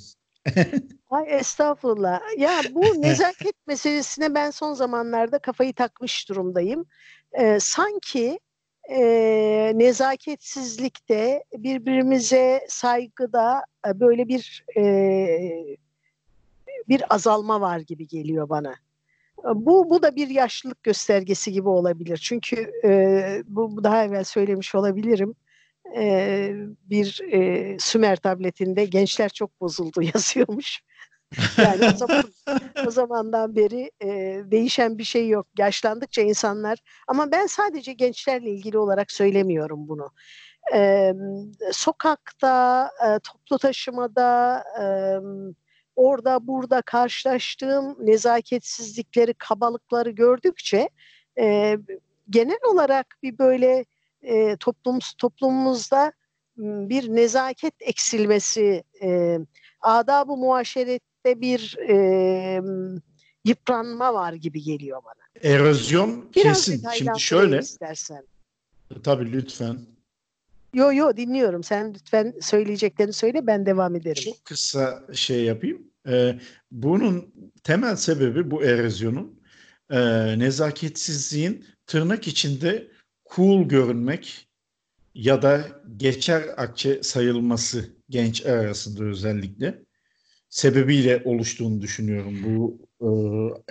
Ay 1.11 1.25
estağfurullah. 1.29 2.21
Ya 2.39 2.63
bu 2.71 2.83
nezaket 3.03 3.67
meselesine 3.67 4.35
ben 4.35 4.51
son 4.51 4.75
zamanlarda 4.75 5.39
kafayı 5.39 5.75
takmış 5.75 6.29
durumdayım. 6.29 6.87
Ee, 7.33 7.59
sanki 7.61 8.39
e, 8.91 9.73
nezaketsizlikte, 9.75 11.45
birbirimize 11.57 12.67
saygıda 12.69 13.63
e, 13.87 14.01
böyle 14.01 14.29
bir 14.29 14.65
e, 14.77 15.77
bir 16.89 17.15
azalma 17.15 17.61
var 17.61 17.79
gibi 17.79 18.07
geliyor 18.07 18.49
bana. 18.49 18.75
Bu, 19.55 19.91
bu 19.91 20.03
da 20.03 20.17
bir 20.17 20.29
yaşlılık 20.29 20.83
göstergesi 20.83 21.53
gibi 21.53 21.69
olabilir. 21.69 22.17
Çünkü 22.17 22.73
e, 22.85 23.43
bu 23.47 23.85
daha 23.85 24.05
evvel 24.05 24.25
söylemiş 24.25 24.75
olabilirim. 24.75 25.35
E, 25.97 26.53
bir 26.91 27.21
e, 27.33 27.77
Sümer 27.79 28.17
tabletinde 28.17 28.85
gençler 28.85 29.29
çok 29.29 29.61
bozuldu 29.61 30.03
yazıyormuş. 30.15 30.81
Yani 31.59 31.87
o, 31.95 31.97
zaman, 31.97 32.25
o 32.87 32.91
zamandan 32.91 33.57
beri 33.57 33.91
e, 34.03 34.09
değişen 34.51 34.99
bir 34.99 35.05
şey 35.05 35.29
yok. 35.29 35.47
Yaşlandıkça 35.59 36.23
insanlar 36.23 36.79
ama 37.09 37.33
ben 37.33 37.47
sadece 37.47 37.93
gençlerle 37.93 38.51
ilgili 38.51 38.79
olarak 38.79 39.13
söylemiyorum 39.13 39.89
bunu. 39.89 40.11
E, 40.75 41.13
sokakta, 41.73 42.91
e, 43.07 43.19
toplu 43.19 43.59
taşımada, 43.59 44.65
e, 44.81 44.85
orada 45.97 46.47
burada 46.47 46.83
karşılaştığım 46.83 48.07
nezaketsizlikleri, 48.07 49.35
kabalıkları 49.35 50.11
gördükçe 50.11 50.89
e, 51.39 51.77
genel 52.31 52.61
olarak 52.73 53.17
bir 53.23 53.39
böyle 53.39 53.85
e, 54.23 54.57
toplum 54.57 54.99
toplumumuzda 55.19 56.13
bir 56.57 57.17
nezaket 57.17 57.75
eksilmesi, 57.81 58.85
e, 59.03 59.39
adab-ı 59.81 60.37
muaşerette 61.27 61.41
bir 61.41 61.77
e, 61.89 62.63
yıpranma 63.45 64.15
var 64.15 64.33
gibi 64.33 64.63
geliyor 64.63 65.03
bana. 65.05 65.53
Erozyon 65.53 66.31
Biraz 66.37 66.67
kesin. 66.67 66.89
Şimdi 66.95 67.21
şöyle. 67.21 67.59
istersen. 67.59 68.23
Tabii 69.03 69.33
lütfen. 69.33 69.79
Yo 70.75 70.93
yo 70.93 71.17
dinliyorum. 71.17 71.63
Sen 71.63 71.95
lütfen 71.95 72.35
söyleyeceklerini 72.41 73.13
söyle 73.13 73.47
ben 73.47 73.67
devam 73.67 73.97
ederim. 73.97 74.23
Çok 74.23 74.45
kısa 74.45 75.05
şey 75.13 75.45
yapayım. 75.45 75.83
Ee, 76.09 76.39
bunun 76.71 77.35
temel 77.65 77.97
sebebi 77.97 78.51
bu 78.51 78.63
erozyonun 78.63 79.41
e, 79.91 79.99
nezaketsizliğin 80.39 81.65
tırnak 81.87 82.29
içinde 82.29 82.89
cool 83.35 83.69
görünmek 83.69 84.49
ya 85.15 85.43
da 85.43 85.65
geçer 85.97 86.43
akçe 86.57 87.03
sayılması 87.03 87.85
genç 88.11 88.47
arasında 88.47 89.05
özellikle 89.05 89.86
sebebiyle 90.49 91.23
oluştuğunu 91.25 91.81
düşünüyorum 91.81 92.35
bu 92.45 92.79
e, 93.01 93.09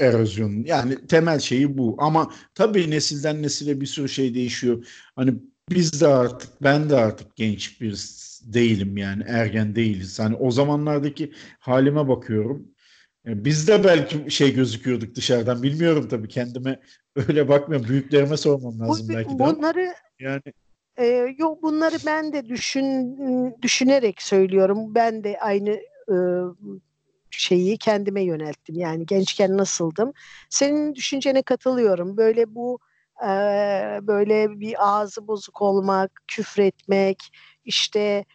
erozyonun. 0.05 0.63
Yani 0.65 1.07
temel 1.07 1.39
şeyi 1.39 1.77
bu. 1.77 1.95
Ama 1.99 2.31
tabii 2.55 2.91
nesilden 2.91 3.43
nesile 3.43 3.81
bir 3.81 3.85
sürü 3.85 4.09
şey 4.09 4.35
değişiyor. 4.35 4.85
Hani 5.15 5.33
biz 5.69 6.01
de 6.01 6.07
artık 6.07 6.49
ben 6.63 6.89
de 6.89 6.95
artık 6.95 7.35
genç 7.35 7.81
bir 7.81 7.95
değilim 8.53 8.97
yani 8.97 9.23
ergen 9.27 9.75
değiliz. 9.75 10.19
Hani 10.19 10.35
o 10.35 10.51
zamanlardaki 10.51 11.31
halime 11.59 12.07
bakıyorum. 12.07 12.67
E, 13.27 13.45
biz 13.45 13.67
de 13.67 13.83
belki 13.83 14.31
şey 14.31 14.53
gözüküyorduk 14.53 15.15
dışarıdan. 15.15 15.63
Bilmiyorum 15.63 16.07
tabii 16.09 16.27
kendime 16.27 16.79
öyle 17.27 17.47
bakmıyorum. 17.49 17.89
Büyüklerime 17.89 18.37
sormam 18.37 18.79
lazım 18.79 19.09
Bu, 19.09 19.13
belki 19.13 19.29
de. 19.29 19.39
Bunları 19.39 19.93
yani 20.19 20.41
e, 20.97 21.35
yok 21.37 21.63
bunları 21.63 21.95
ben 22.05 22.33
de 22.33 22.49
düşün 22.49 23.17
düşünerek 23.61 24.21
söylüyorum. 24.21 24.95
Ben 24.95 25.23
de 25.23 25.39
aynı 25.39 25.79
e, 26.09 26.15
şeyi 27.31 27.77
kendime 27.77 28.21
yönelttim. 28.21 28.75
Yani 28.75 29.05
gençken 29.05 29.57
nasıldım? 29.57 30.13
Senin 30.49 30.95
düşüncene 30.95 31.41
katılıyorum. 31.41 32.17
Böyle 32.17 32.55
bu 32.55 32.79
e, 33.21 33.29
böyle 34.01 34.59
bir 34.59 34.75
ağzı 34.79 35.27
bozuk 35.27 35.61
olmak, 35.61 36.21
küfretmek, 36.27 37.31
işte 37.65 38.25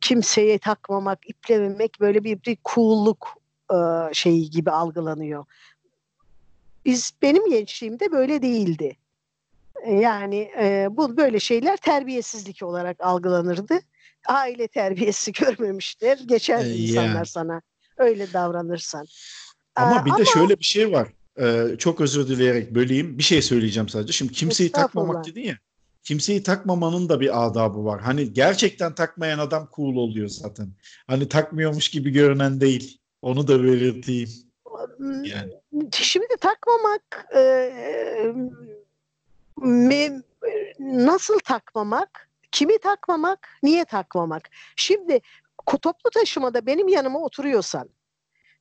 kimseye 0.00 0.58
takmamak, 0.58 1.28
iplememek 1.28 2.00
böyle 2.00 2.24
bir, 2.24 2.42
bir 2.42 2.58
cool'luk 2.64 3.28
e, 3.72 3.76
şeyi 4.12 4.50
gibi 4.50 4.70
algılanıyor. 4.70 5.44
Biz 6.84 7.12
benim 7.22 7.50
gençliğimde 7.50 8.12
böyle 8.12 8.42
değildi. 8.42 8.96
Yani 9.86 10.50
e, 10.58 10.88
bu 10.90 11.16
böyle 11.16 11.40
şeyler 11.40 11.76
terbiyesizlik 11.76 12.62
olarak 12.62 13.00
algılanırdı. 13.00 13.80
Aile 14.28 14.68
terbiyesi 14.68 15.32
görmemiştir. 15.40 16.28
Geçer 16.28 16.64
e, 16.64 16.74
insanlar 16.74 17.14
yani. 17.14 17.26
sana 17.26 17.62
öyle 17.96 18.32
davranırsan. 18.32 19.06
Ama 19.76 20.04
bir 20.04 20.10
ama, 20.10 20.18
de 20.18 20.24
şöyle 20.24 20.58
bir 20.58 20.64
şey 20.64 20.92
var. 20.92 21.08
Ee, 21.40 21.76
çok 21.78 22.00
özür 22.00 22.28
dileyerek 22.28 22.74
böleyim. 22.74 23.18
Bir 23.18 23.22
şey 23.22 23.42
söyleyeceğim 23.42 23.88
sadece. 23.88 24.12
Şimdi 24.12 24.32
kimseyi 24.32 24.72
takmamak 24.72 25.26
dedin 25.26 25.42
ya. 25.42 25.58
Kimseyi 26.02 26.42
takmamanın 26.42 27.08
da 27.08 27.20
bir 27.20 27.46
adabı 27.46 27.84
var. 27.84 28.00
Hani 28.00 28.32
gerçekten 28.32 28.94
takmayan 28.94 29.38
adam 29.38 29.68
cool 29.76 29.96
oluyor 29.96 30.28
zaten. 30.28 30.68
Hani 31.06 31.28
takmıyormuş 31.28 31.88
gibi 31.88 32.10
görünen 32.10 32.60
değil. 32.60 33.00
Onu 33.22 33.48
da 33.48 33.62
belirteyim. 33.62 34.28
Yani. 35.00 35.52
Şimdi 35.92 36.36
takmamak 36.40 37.26
e, 37.36 37.72
me, 39.56 40.22
nasıl 40.80 41.38
takmamak? 41.38 42.27
Kimi 42.52 42.78
takmamak? 42.78 43.48
Niye 43.62 43.84
takmamak? 43.84 44.50
Şimdi 44.76 45.20
toplu 45.82 46.10
taşımada 46.10 46.66
benim 46.66 46.88
yanıma 46.88 47.18
oturuyorsan 47.18 47.88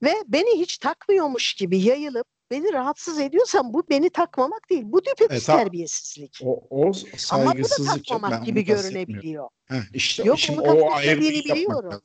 ve 0.03 0.13
beni 0.27 0.59
hiç 0.59 0.77
takmıyormuş 0.77 1.53
gibi 1.53 1.79
yayılıp 1.79 2.27
beni 2.51 2.73
rahatsız 2.73 3.19
ediyorsan 3.19 3.73
bu 3.73 3.89
beni 3.89 4.09
takmamak 4.09 4.69
değil. 4.69 4.83
Bu 4.85 5.05
düpedüz 5.05 5.49
e, 5.49 5.51
terbiyesizlik. 5.57 6.39
O, 6.43 6.63
o 6.69 6.91
Ama 7.31 7.53
bu 7.57 7.63
da 7.63 7.93
takmamak 7.95 8.45
gibi 8.45 8.65
görünebiliyor. 8.65 9.49
Heh, 9.65 9.81
işte 9.93 10.23
Yok 10.23 10.39
şimdi 10.39 10.61
onu 10.61 10.81
o 10.81 10.99
biliyorum. 10.99 12.01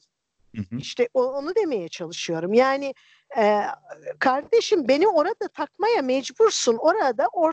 İşte 0.79 1.09
onu 1.15 1.55
demeye 1.55 1.89
çalışıyorum. 1.89 2.55
Yani 2.55 2.95
e, 3.39 3.61
kardeşim 4.19 4.89
beni 4.89 5.09
orada 5.09 5.49
takmaya 5.55 6.03
mecbursun. 6.03 6.77
Orada 6.77 7.27
or 7.33 7.53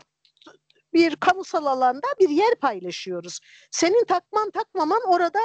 bir 0.94 1.16
kamusal 1.16 1.66
alanda 1.66 2.06
bir 2.20 2.28
yer 2.28 2.54
paylaşıyoruz. 2.54 3.40
Senin 3.70 4.04
takman 4.04 4.50
takmaman 4.50 5.00
orada 5.06 5.38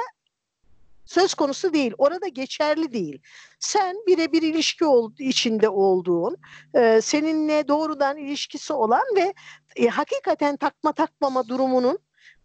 söz 1.06 1.34
konusu 1.34 1.72
değil. 1.72 1.92
Orada 1.98 2.28
geçerli 2.28 2.92
değil. 2.92 3.22
Sen 3.60 3.96
birebir 4.06 4.42
ilişki 4.42 4.84
ol, 4.84 5.12
içinde 5.18 5.68
olduğun, 5.68 6.36
e, 6.74 7.00
seninle 7.00 7.68
doğrudan 7.68 8.16
ilişkisi 8.16 8.72
olan 8.72 9.04
ve 9.16 9.34
e, 9.76 9.86
hakikaten 9.86 10.56
takma 10.56 10.92
takmama 10.92 11.48
durumunun 11.48 11.98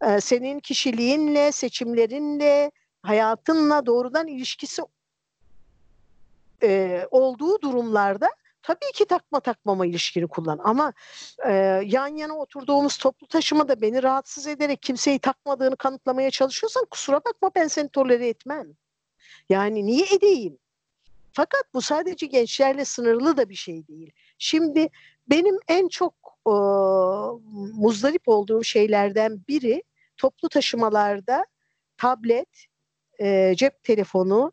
e, 0.07 0.21
senin 0.21 0.59
kişiliğinle, 0.59 1.51
seçimlerinle, 1.51 2.71
hayatınla 3.01 3.85
doğrudan 3.85 4.27
ilişkisi 4.27 4.81
e, 6.63 7.01
olduğu 7.11 7.61
durumlarda 7.61 8.29
tabii 8.63 8.91
ki 8.93 9.05
takma 9.05 9.39
takmama 9.39 9.85
ilişkini 9.85 10.27
kullan 10.27 10.59
ama 10.63 10.93
e, 11.47 11.51
yan 11.85 12.07
yana 12.07 12.37
oturduğumuz 12.37 12.97
toplu 12.97 13.27
taşımada 13.27 13.81
beni 13.81 14.03
rahatsız 14.03 14.47
ederek 14.47 14.81
kimseyi 14.81 15.19
takmadığını 15.19 15.75
kanıtlamaya 15.75 16.31
çalışıyorsan 16.31 16.85
kusura 16.85 17.17
bakma 17.17 17.51
ben 17.55 17.67
seni 17.67 17.89
tolere 17.89 18.27
etmem. 18.27 18.67
Yani 19.49 19.85
niye 19.85 20.05
edeyim? 20.15 20.57
Fakat 21.33 21.63
bu 21.73 21.81
sadece 21.81 22.25
gençlerle 22.25 22.85
sınırlı 22.85 23.37
da 23.37 23.49
bir 23.49 23.55
şey 23.55 23.87
değil. 23.87 24.11
Şimdi 24.37 24.89
benim 25.27 25.57
en 25.67 25.87
çok 25.87 26.13
e, 26.47 26.53
muzdarip 27.73 28.27
olduğum 28.27 28.63
şeylerden 28.63 29.41
biri 29.47 29.83
toplu 30.17 30.49
taşımalarda 30.49 31.45
tablet, 31.97 32.65
e, 33.19 33.53
cep 33.57 33.83
telefonu 33.83 34.51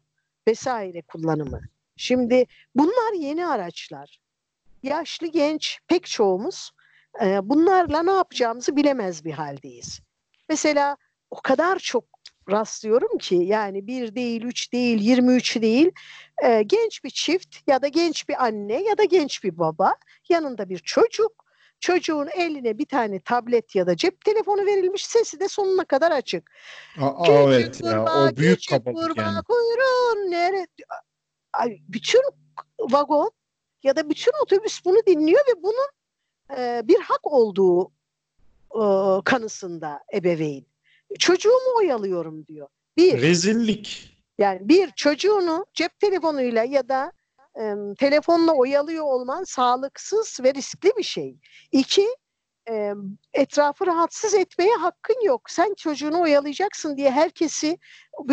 vesaire 0.49 1.03
kullanımı. 1.03 1.61
Şimdi 1.99 2.47
bunlar 2.75 3.13
yeni 3.13 3.47
araçlar. 3.47 4.19
Yaşlı 4.83 5.27
genç 5.27 5.79
pek 5.89 6.07
çoğumuz 6.07 6.71
e, 7.23 7.49
bunlarla 7.49 8.03
ne 8.03 8.11
yapacağımızı 8.11 8.77
bilemez 8.77 9.25
bir 9.25 9.33
haldeyiz. 9.33 10.01
Mesela 10.49 10.97
o 11.31 11.41
kadar 11.43 11.79
çok 11.79 12.05
rastlıyorum 12.51 13.19
ki 13.19 13.35
yani 13.35 13.87
bir 13.87 14.15
değil, 14.15 14.43
üç 14.43 14.73
değil, 14.73 15.01
yirmi 15.01 15.35
üç 15.35 15.61
değil 15.61 15.91
e, 16.45 16.63
genç 16.63 17.05
bir 17.05 17.11
çift 17.11 17.57
ya 17.67 17.83
da 17.83 17.89
genç 17.89 18.29
bir 18.29 18.45
anne 18.45 18.83
ya 18.83 18.99
da 18.99 19.05
genç 19.05 19.45
bir 19.45 19.59
baba 19.59 19.97
yanında 20.29 20.69
bir 20.69 20.79
çocuk 20.79 21.49
çocuğun 21.81 22.27
eline 22.27 22.79
bir 22.79 22.87
tane 22.87 23.21
tablet 23.21 23.75
ya 23.75 23.87
da 23.87 23.97
cep 23.97 24.25
telefonu 24.25 24.67
verilmiş 24.67 25.07
sesi 25.07 25.41
de 25.41 25.49
sonuna 25.49 25.85
kadar 25.85 26.11
açık. 26.11 26.51
Aa, 27.01 27.27
evet 27.27 27.81
ya 27.85 28.05
o 28.05 28.37
büyük 28.37 28.69
kabalık 28.71 29.17
yani. 29.17 29.43
Kuyruğun 29.43 30.31
nere 30.31 30.67
bütün 31.89 32.23
vagon 32.81 33.31
ya 33.83 33.97
da 33.97 34.11
bütün 34.11 34.33
otobüs 34.43 34.85
bunu 34.85 34.99
dinliyor 35.07 35.41
ve 35.41 35.63
bunun 35.63 35.89
e, 36.59 36.81
bir 36.85 37.01
hak 37.01 37.27
olduğu 37.27 37.93
e, 38.75 38.85
kanısında 39.25 40.01
ebeveyn. 40.15 40.67
Çocuğumu 41.19 41.77
oyalıyorum 41.77 42.47
diyor. 42.47 42.69
Bir. 42.97 43.23
Rezillik. 43.23 44.19
Yani 44.39 44.69
bir 44.69 44.91
çocuğunu 44.91 45.67
cep 45.75 45.99
telefonuyla 45.99 46.65
ya 46.65 46.89
da 46.89 47.13
e, 47.61 47.75
telefonla 47.99 48.53
oyalıyor 48.53 49.05
olman 49.05 49.45
sağlıksız 49.45 50.39
ve 50.43 50.55
riskli 50.55 50.93
bir 50.99 51.03
şey. 51.03 51.37
İki, 51.73 52.09
e, 52.71 52.95
etrafı 53.33 53.87
rahatsız 53.87 54.35
etmeye 54.35 54.75
hakkın 54.75 55.25
yok. 55.25 55.51
Sen 55.51 55.75
çocuğunu 55.75 56.21
oyalayacaksın 56.21 56.97
diye 56.97 57.11
herkesi 57.11 57.79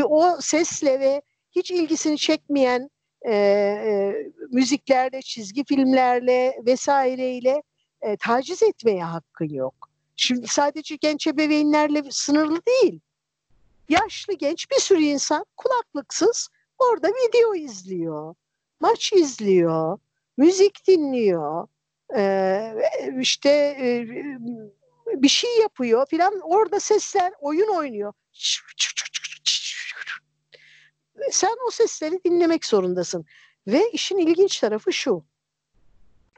o 0.03 0.37
sesle 0.39 0.99
ve 0.99 1.21
hiç 1.51 1.71
ilgisini 1.71 2.17
çekmeyen 2.17 2.89
e, 3.27 3.33
e, 3.33 4.15
müziklerle, 4.51 5.21
çizgi 5.21 5.65
filmlerle 5.65 6.59
vesaireyle 6.65 7.63
e, 8.01 8.17
taciz 8.17 8.63
etmeye 8.63 9.03
hakkın 9.03 9.49
yok. 9.49 9.89
Şimdi 10.15 10.47
sadece 10.47 10.95
genç 10.95 11.27
ebeveynlerle 11.27 12.03
sınırlı 12.09 12.61
değil. 12.65 12.99
Yaşlı 13.89 14.33
genç 14.33 14.71
bir 14.71 14.79
sürü 14.79 15.01
insan 15.01 15.45
kulaklıksız 15.57 16.49
orada 16.79 17.07
video 17.07 17.55
izliyor. 17.55 18.35
maç 18.79 19.13
izliyor, 19.13 19.99
müzik 20.37 20.87
dinliyor, 20.87 21.67
e, 22.15 22.75
işte 23.19 23.49
e, 23.79 24.07
bir 25.07 25.27
şey 25.27 25.59
yapıyor 25.59 26.05
filan. 26.05 26.39
Orada 26.43 26.79
sesler 26.79 27.33
oyun 27.41 27.67
oynuyor. 27.67 28.13
Sen 31.31 31.55
o 31.67 31.71
sesleri 31.71 32.19
dinlemek 32.25 32.65
zorundasın. 32.65 33.25
Ve 33.67 33.91
işin 33.91 34.17
ilginç 34.17 34.59
tarafı 34.59 34.93
şu. 34.93 35.25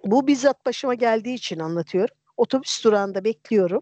Bu 0.04 0.28
bizzat 0.28 0.65
başıma 0.65 0.93
geldiği 0.93 1.34
için 1.34 1.60
anlatıyorum. 1.60 2.15
Otobüs 2.38 2.84
durağında 2.84 3.23
bekliyorum. 3.23 3.82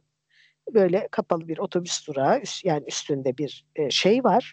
Böyle 0.74 1.08
kapalı 1.12 1.48
bir 1.48 1.58
otobüs 1.58 2.08
durağı. 2.08 2.42
Yani 2.64 2.84
üstünde 2.88 3.38
bir 3.38 3.66
şey 3.90 4.24
var. 4.24 4.52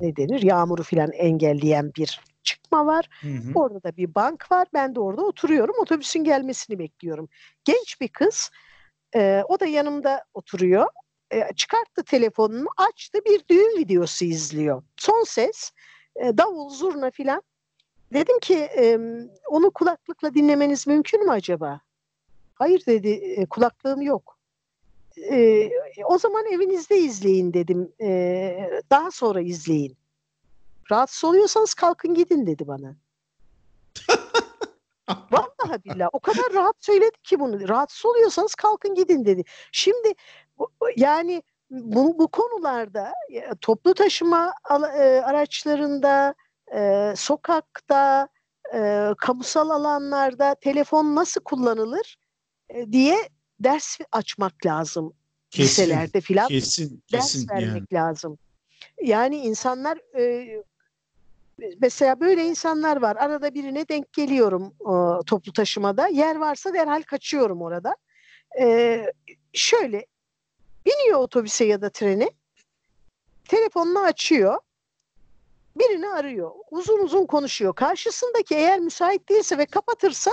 Ne 0.00 0.16
denir? 0.16 0.42
Yağmuru 0.42 0.82
filan 0.82 1.12
engelleyen 1.12 1.92
bir 1.96 2.20
çıkma 2.42 2.86
var. 2.86 3.08
Hı 3.20 3.28
hı. 3.28 3.52
Orada 3.54 3.82
da 3.82 3.96
bir 3.96 4.14
bank 4.14 4.52
var. 4.52 4.68
Ben 4.74 4.94
de 4.94 5.00
orada 5.00 5.22
oturuyorum. 5.22 5.74
Otobüsün 5.80 6.24
gelmesini 6.24 6.78
bekliyorum. 6.78 7.28
Genç 7.64 8.00
bir 8.00 8.08
kız. 8.08 8.50
E, 9.14 9.42
o 9.48 9.60
da 9.60 9.66
yanımda 9.66 10.24
oturuyor. 10.34 10.86
E, 11.30 11.52
çıkarttı 11.56 12.04
telefonunu, 12.04 12.68
açtı 12.76 13.18
bir 13.26 13.48
düğün 13.48 13.78
videosu 13.78 14.24
izliyor. 14.24 14.82
Son 14.96 15.24
ses, 15.24 15.72
e, 16.16 16.38
davul, 16.38 16.70
zurna 16.70 17.10
filan. 17.10 17.42
Dedim 18.12 18.38
ki 18.38 18.54
e, 18.54 18.98
onu 19.48 19.70
kulaklıkla 19.70 20.34
dinlemeniz 20.34 20.86
mümkün 20.86 21.24
mü 21.24 21.30
acaba? 21.30 21.80
Hayır 22.54 22.86
dedi, 22.86 23.08
e, 23.08 23.46
kulaklığım 23.46 24.02
yok. 24.02 24.38
E, 25.30 25.70
o 26.04 26.18
zaman 26.18 26.46
evinizde 26.46 26.98
izleyin 26.98 27.54
dedim. 27.54 27.92
E, 28.00 28.82
daha 28.90 29.10
sonra 29.10 29.40
izleyin. 29.40 29.96
Rahatsız 30.90 31.24
oluyorsanız 31.24 31.74
kalkın 31.74 32.14
gidin 32.14 32.46
dedi 32.46 32.68
bana. 32.68 32.96
Vallahi 35.08 35.84
billahi 35.84 36.08
o 36.12 36.20
kadar 36.20 36.52
rahat 36.54 36.76
söyledi 36.80 37.16
ki 37.22 37.40
bunu. 37.40 37.68
Rahatsız 37.68 38.06
oluyorsanız 38.06 38.54
kalkın 38.54 38.94
gidin 38.94 39.24
dedi. 39.24 39.44
Şimdi 39.72 40.14
yani 40.96 41.42
bu, 41.70 42.18
bu 42.18 42.28
konularda 42.28 43.14
toplu 43.60 43.94
taşıma 43.94 44.52
e, 44.70 45.02
araçlarında, 45.02 46.34
e, 46.74 47.12
sokakta, 47.16 48.28
e, 48.74 49.08
kamusal 49.18 49.70
alanlarda 49.70 50.54
telefon 50.54 51.14
nasıl 51.14 51.40
kullanılır 51.40 52.18
diye 52.92 53.16
ders 53.60 53.98
açmak 54.12 54.66
lazım. 54.66 55.12
Kesin, 55.50 55.82
liselerde 55.82 56.20
filan 56.20 56.48
kesin, 56.48 57.02
ders 57.12 57.32
kesin 57.32 57.48
vermek 57.48 57.92
yani. 57.92 58.02
lazım. 58.04 58.38
Yani 59.02 59.36
insanlar 59.36 59.98
mesela 61.80 62.20
böyle 62.20 62.44
insanlar 62.44 62.96
var. 62.96 63.16
Arada 63.16 63.54
birine 63.54 63.88
denk 63.88 64.12
geliyorum 64.12 64.74
toplu 65.26 65.52
taşımada. 65.52 66.08
Yer 66.08 66.36
varsa 66.36 66.74
derhal 66.74 67.02
kaçıyorum 67.02 67.62
orada. 67.62 67.96
Şöyle 69.52 70.06
biniyor 70.88 71.20
otobüse 71.20 71.64
ya 71.64 71.82
da 71.82 71.90
treni. 71.90 72.30
Telefonunu 73.44 73.98
açıyor. 73.98 74.58
Birini 75.76 76.08
arıyor. 76.08 76.50
Uzun 76.70 76.98
uzun 76.98 77.26
konuşuyor. 77.26 77.74
Karşısındaki 77.74 78.54
eğer 78.54 78.80
müsait 78.80 79.28
değilse 79.28 79.58
ve 79.58 79.66
kapatırsa 79.66 80.30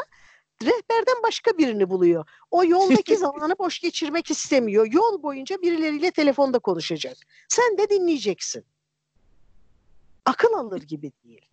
rehberden 0.63 1.23
başka 1.23 1.57
birini 1.57 1.89
buluyor. 1.89 2.25
O 2.51 2.63
yoldaki 2.63 3.17
zamanı 3.25 3.55
boş 3.59 3.79
geçirmek 3.79 4.31
istemiyor. 4.31 4.87
Yol 4.91 5.23
boyunca 5.23 5.61
birileriyle 5.61 6.11
telefonda 6.11 6.59
konuşacak. 6.59 7.17
Sen 7.49 7.77
de 7.77 7.89
dinleyeceksin 7.89 8.65
akıl 10.25 10.53
alır 10.53 10.81
gibi 10.81 11.11
değil. 11.23 11.45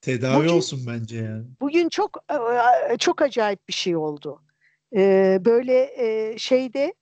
Tedavi 0.00 0.38
bugün, 0.38 0.48
olsun 0.48 0.84
bence 0.86 1.16
yani. 1.16 1.44
Bugün 1.60 1.88
çok 1.88 2.24
çok 2.98 3.22
acayip 3.22 3.68
bir 3.68 3.72
şey 3.72 3.96
oldu. 3.96 4.42
Ee, 4.96 5.38
böyle 5.44 5.92
e, 5.96 6.38
şeyde 6.38 6.94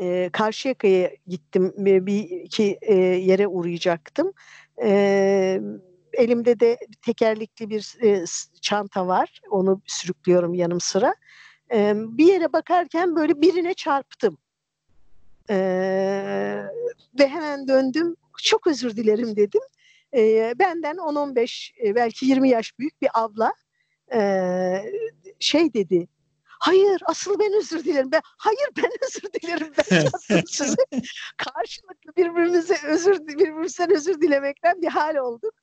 e, 0.00 0.30
Karşıyaka'ya 0.32 1.10
gittim. 1.26 1.72
Bir 1.76 2.30
iki 2.30 2.78
e, 2.82 2.94
yere 2.94 3.46
uğrayacaktım. 3.46 4.32
E, 4.82 5.60
elimde 6.12 6.60
de 6.60 6.78
tekerlekli 7.02 7.70
bir 7.70 7.96
e, 8.02 8.24
çanta 8.60 9.06
var. 9.06 9.40
Onu 9.50 9.82
sürüklüyorum 9.86 10.54
yanım 10.54 10.80
sıra. 10.80 11.14
E, 11.72 11.92
bir 11.96 12.26
yere 12.26 12.52
bakarken 12.52 13.16
böyle 13.16 13.40
birine 13.40 13.74
çarptım. 13.74 14.38
E, 15.50 15.56
ve 17.18 17.28
hemen 17.28 17.68
döndüm 17.68 18.16
çok 18.42 18.66
özür 18.66 18.96
dilerim 18.96 19.36
dedim. 19.36 19.62
E, 20.14 20.54
benden 20.58 20.96
10-15 20.96 21.70
e, 21.84 21.94
belki 21.94 22.26
20 22.26 22.48
yaş 22.48 22.78
büyük 22.78 23.02
bir 23.02 23.08
abla 23.14 23.52
e, 24.14 24.20
şey 25.40 25.74
dedi. 25.74 26.08
Hayır 26.60 27.02
asıl 27.06 27.38
ben 27.38 27.52
özür 27.52 27.84
dilerim. 27.84 28.12
Ben, 28.12 28.20
hayır 28.24 28.68
ben 28.76 28.90
özür 29.06 29.32
dilerim. 29.32 29.72
Ben 29.78 30.02
çarptım 30.02 30.42
sizi. 30.46 30.76
Karşılıklı 31.36 32.16
birbirimize 32.16 32.76
özür 32.86 33.26
birbirimizden 33.26 33.94
özür 33.94 34.20
dilemekten 34.20 34.82
bir 34.82 34.88
hal 34.88 35.16
olduk. 35.16 35.54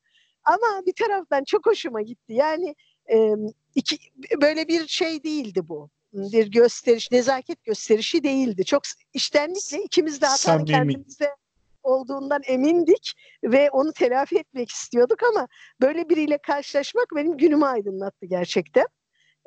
Ama 0.43 0.85
bir 0.85 0.93
taraftan 0.93 1.43
çok 1.43 1.65
hoşuma 1.65 2.01
gitti. 2.01 2.33
Yani 2.33 2.75
e, 3.13 3.33
iki, 3.75 3.97
böyle 4.41 4.67
bir 4.67 4.87
şey 4.87 5.23
değildi 5.23 5.67
bu 5.67 5.89
bir 6.13 6.51
gösteriş, 6.51 7.11
nezaket 7.11 7.63
gösterişi 7.63 8.23
değildi. 8.23 8.65
Çok 8.65 8.81
iştenlikle 9.13 9.83
ikimiz 9.83 10.21
de 10.21 10.25
hatalı 10.25 10.65
kendimize 10.65 11.35
olduğundan 11.83 12.41
emindik 12.45 13.13
ve 13.43 13.69
onu 13.71 13.93
telafi 13.93 14.37
etmek 14.37 14.69
istiyorduk 14.69 15.23
ama 15.23 15.47
böyle 15.81 16.09
biriyle 16.09 16.37
karşılaşmak 16.37 17.07
benim 17.15 17.37
günümü 17.37 17.65
aydınlattı 17.65 18.25
gerçekten. 18.25 18.85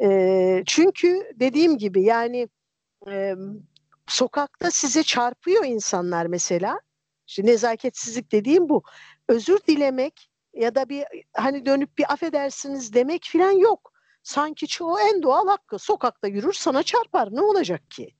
E, 0.02 0.62
çünkü 0.66 1.32
dediğim 1.34 1.78
gibi 1.78 2.02
yani 2.02 2.48
e, 3.08 3.34
sokakta 4.06 4.70
size 4.70 5.02
çarpıyor 5.02 5.64
insanlar 5.64 6.26
mesela. 6.26 6.80
İşte 7.26 7.46
nezaketsizlik 7.46 8.32
dediğim 8.32 8.68
bu. 8.68 8.82
Özür 9.28 9.58
dilemek 9.68 10.30
ya 10.54 10.74
da 10.74 10.88
bir 10.88 11.04
hani 11.32 11.66
dönüp 11.66 11.98
bir 11.98 12.12
affedersiniz 12.12 12.94
demek 12.94 13.28
falan 13.32 13.50
yok. 13.50 13.92
Sanki 14.22 14.66
çoğu 14.66 15.00
en 15.00 15.22
doğal 15.22 15.48
hakkı. 15.48 15.78
Sokakta 15.78 16.28
yürür 16.28 16.52
sana 16.52 16.82
çarpar. 16.82 17.34
Ne 17.34 17.40
olacak 17.40 17.90
ki? 17.90 18.10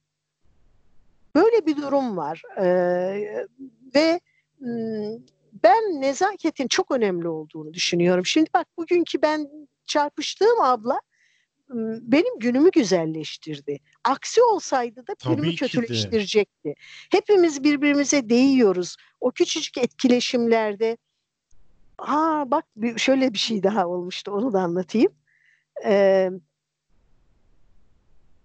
Böyle 1.35 1.67
bir 1.67 1.77
durum 1.77 2.17
var. 2.17 2.43
Ee, 2.59 3.47
ve 3.95 4.21
ben 5.63 6.01
nezaketin 6.01 6.69
çok 6.69 6.91
önemli 6.91 7.29
olduğunu 7.29 7.75
düşünüyorum. 7.75 8.27
Şimdi 8.27 8.51
bak 8.55 8.67
bugünkü 8.77 9.23
ben 9.23 9.51
çarpıştığım 9.87 10.61
abla 10.61 11.01
benim 12.03 12.39
günümü 12.39 12.71
güzelleştirdi. 12.71 13.79
Aksi 14.05 14.43
olsaydı 14.43 15.07
da 15.07 15.15
Tabii 15.15 15.37
günümü 15.37 15.55
kötüleştirecekti. 15.57 16.75
Hepimiz 17.11 17.65
birbirimize 17.65 18.29
değiyoruz. 18.29 18.97
O 19.21 19.31
küçücük 19.31 19.79
etkileşimlerde 19.79 20.97
ha 21.99 22.45
bak 22.47 22.65
şöyle 22.97 23.33
bir 23.33 23.39
şey 23.39 23.63
daha 23.63 23.87
olmuştu 23.87 24.31
onu 24.33 24.53
da 24.53 24.61
anlatayım. 24.61 25.13
Ee, 25.85 26.31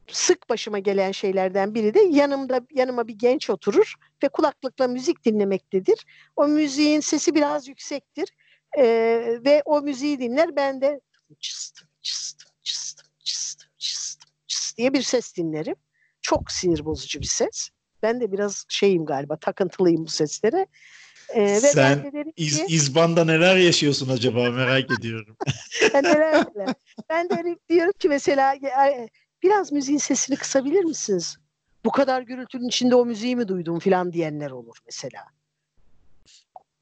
sık 0.08 0.50
başıma 0.50 0.80
gelen 0.80 1.12
şeylerden 1.12 1.76
biri 1.76 1.94
de 1.94 2.00
yanımda 2.00 2.62
yanıma 2.72 3.08
bir 3.08 3.14
genç 3.14 3.50
oturur 3.50 3.94
ve 4.24 4.30
kulaklıkla 4.30 4.88
müzik 4.88 5.26
dinlemektedir. 5.26 6.06
O 6.36 6.48
müziğin 6.48 7.00
sesi 7.00 7.36
biraz 7.36 7.68
yüksektir 7.68 8.30
e, 8.78 8.84
ve 9.46 9.62
o 9.66 9.82
müziği 9.82 10.20
dinler 10.20 10.56
ben 10.56 10.82
de 10.82 11.02
çıstım 11.40 11.88
çıstım 12.02 12.52
çıstım 12.64 13.11
çıstım 13.32 13.70
çıstım 13.78 14.32
çıst 14.48 14.78
diye 14.78 14.94
bir 14.94 15.02
ses 15.02 15.36
dinlerim. 15.36 15.76
Çok 16.22 16.52
sinir 16.52 16.86
bozucu 16.86 17.20
bir 17.20 17.26
ses. 17.26 17.70
Ben 18.04 18.22
de 18.22 18.32
biraz 18.32 18.65
şeyim 18.70 19.06
galiba 19.06 19.36
takıntılıyım 19.36 20.06
bu 20.06 20.10
seslere. 20.10 20.67
Ee, 21.30 21.41
ve 21.44 21.60
Sen 21.60 22.04
ben 22.04 22.13
de 22.13 22.34
iz, 22.38 22.58
ki, 22.58 22.65
İzban'da 22.70 23.26
neler 23.26 23.56
yaşıyorsun 23.56 24.10
acaba 24.10 24.52
merak 24.52 24.91
ediyorum. 25.00 25.38
ben 25.94 26.04
neler, 26.04 26.46
neler. 26.56 26.76
Ben 27.10 27.30
de 27.30 27.58
diyorum 27.70 27.94
ki 28.00 28.10
mesela 28.10 28.56
biraz 29.44 29.72
müziğin 29.72 30.00
sesini 30.00 30.38
kısabilir 30.38 30.84
misiniz? 30.84 31.38
Bu 31.86 31.91
kadar 31.91 32.22
gürültünün 32.22 32.67
içinde 32.67 32.96
o 32.96 33.06
müziği 33.06 33.36
mi 33.36 33.48
duydum 33.48 33.80
falan 33.80 34.13
diyenler 34.13 34.52
olur 34.52 34.78
mesela. 34.86 35.24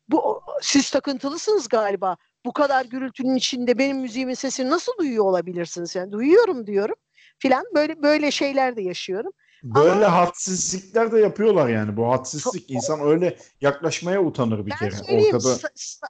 Bu 0.10 0.42
siz 0.62 0.90
takıntılısınız 0.90 1.68
galiba. 1.68 2.18
Bu 2.46 2.54
kadar 2.54 2.86
gürültünün 2.86 3.36
içinde 3.36 3.78
benim 3.78 3.98
müziğimin 3.98 4.34
sesini 4.34 4.70
nasıl 4.70 4.98
duyuyor 4.98 5.26
olabilirsiniz? 5.26 5.96
Yani 5.96 6.12
duyuyorum 6.12 6.68
diyorum 6.68 6.96
filan 7.40 7.66
böyle 7.76 8.02
böyle 8.02 8.32
şeyler 8.32 8.76
de 8.76 8.82
yaşıyorum. 8.82 9.32
Böyle 9.64 10.06
Ama, 10.06 10.18
hadsizlikler 10.18 11.12
de 11.12 11.20
yapıyorlar 11.20 11.70
yani. 11.70 11.98
Bu 11.98 12.12
hadsizlik 12.12 12.70
insan 12.70 13.02
öyle 13.02 13.38
yaklaşmaya 13.62 14.24
utanır 14.24 14.66
bir 14.66 14.72
ben 14.72 14.78
kere. 14.78 15.18
Ortada 15.18 15.60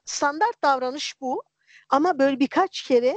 standart 0.05 0.63
davranış 0.63 1.21
bu. 1.21 1.43
Ama 1.89 2.19
böyle 2.19 2.39
birkaç 2.39 2.81
kere 2.81 3.15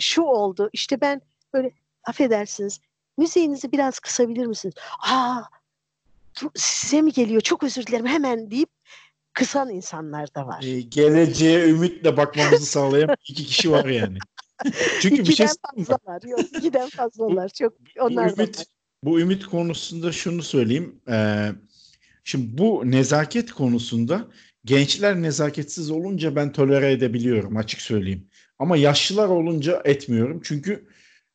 şu 0.00 0.22
oldu. 0.22 0.70
İşte 0.72 1.00
ben 1.00 1.20
böyle 1.54 1.72
affedersiniz 2.04 2.80
müziğinizi 3.18 3.72
biraz 3.72 3.98
kısabilir 3.98 4.46
misiniz? 4.46 4.74
Aa 5.10 5.42
size 6.54 7.02
mi 7.02 7.12
geliyor 7.12 7.40
çok 7.40 7.62
özür 7.62 7.86
dilerim 7.86 8.06
hemen 8.06 8.50
deyip 8.50 8.70
kısan 9.32 9.70
insanlar 9.70 10.34
da 10.34 10.46
var. 10.46 10.62
Ee, 10.62 10.80
geleceğe 10.80 11.68
ümitle 11.68 12.16
bakmamızı 12.16 12.66
sağlayan 12.66 13.16
iki 13.28 13.46
kişi 13.46 13.70
var 13.70 13.84
yani. 13.84 14.18
Çünkü 15.00 15.24
bir 15.24 15.32
şey 15.32 15.46
fazlalar. 15.46 16.22
Yok, 16.22 16.40
ikiden 16.40 16.88
fazlalar. 16.88 17.48
Çok 17.48 17.72
onlar 18.00 18.36
bu 18.36 18.42
ümit, 18.42 18.58
var. 18.58 18.66
Bu 19.04 19.20
ümit 19.20 19.46
konusunda 19.46 20.12
şunu 20.12 20.42
söyleyeyim. 20.42 21.00
Ee, 21.08 21.48
şimdi 22.24 22.58
bu 22.58 22.82
nezaket 22.84 23.52
konusunda 23.52 24.28
gençler 24.64 25.22
nezaketsiz 25.22 25.90
olunca 25.90 26.36
ben 26.36 26.52
tolere 26.52 26.92
edebiliyorum 26.92 27.56
açık 27.56 27.80
söyleyeyim. 27.80 28.28
Ama 28.58 28.76
yaşlılar 28.76 29.28
olunca 29.28 29.82
etmiyorum. 29.84 30.40
Çünkü 30.44 30.88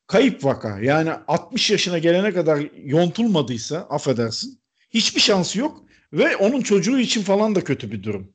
kayıp 0.07 0.45
vaka. 0.45 0.79
Yani 0.79 1.11
60 1.27 1.71
yaşına 1.71 1.97
gelene 1.97 2.33
kadar 2.33 2.67
yontulmadıysa 2.83 3.77
affedersin 3.77 4.59
hiçbir 4.89 5.21
şansı 5.21 5.59
yok 5.59 5.84
ve 6.17 6.37
onun 6.37 6.61
çocuğu 6.61 6.99
için 6.99 7.21
falan 7.21 7.55
da 7.55 7.63
kötü 7.63 7.91
bir 7.91 8.03
durum. 8.03 8.33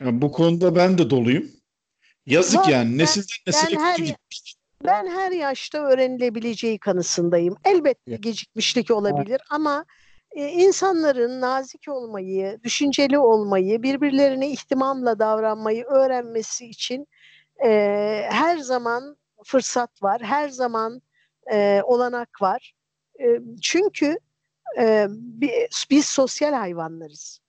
Yani 0.00 0.22
bu 0.22 0.32
konuda 0.32 0.76
ben 0.76 0.98
de 0.98 1.10
doluyum. 1.10 1.50
Yazık 2.26 2.60
Var, 2.60 2.68
yani 2.68 2.98
nesilden 2.98 3.26
nesile 3.46 3.76
ben 3.76 3.84
her- 3.84 3.96
kötü 3.96 4.04
gitmiş. 4.04 4.56
Ben 4.84 5.06
her 5.06 5.32
yaşta 5.32 5.78
öğrenilebileceği 5.78 6.78
kanısındayım. 6.78 7.56
Elbette 7.64 8.16
gecikmişlik 8.16 8.90
olabilir 8.90 9.40
ama 9.50 9.84
e, 10.34 10.48
insanların 10.48 11.40
nazik 11.40 11.88
olmayı, 11.88 12.60
düşünceli 12.64 13.18
olmayı, 13.18 13.82
birbirlerine 13.82 14.50
ihtimamla 14.50 15.18
davranmayı 15.18 15.84
öğrenmesi 15.84 16.66
için 16.66 17.06
e, 17.64 17.68
her 18.30 18.58
zaman 18.58 19.16
fırsat 19.44 20.02
var, 20.02 20.22
her 20.22 20.48
zaman 20.48 21.02
e, 21.52 21.80
olanak 21.84 22.42
var. 22.42 22.74
E, 23.20 23.26
çünkü 23.62 24.18
e, 24.78 25.06
bi- 25.10 25.68
biz 25.90 26.06
sosyal 26.06 26.52
hayvanlarız. 26.52 27.40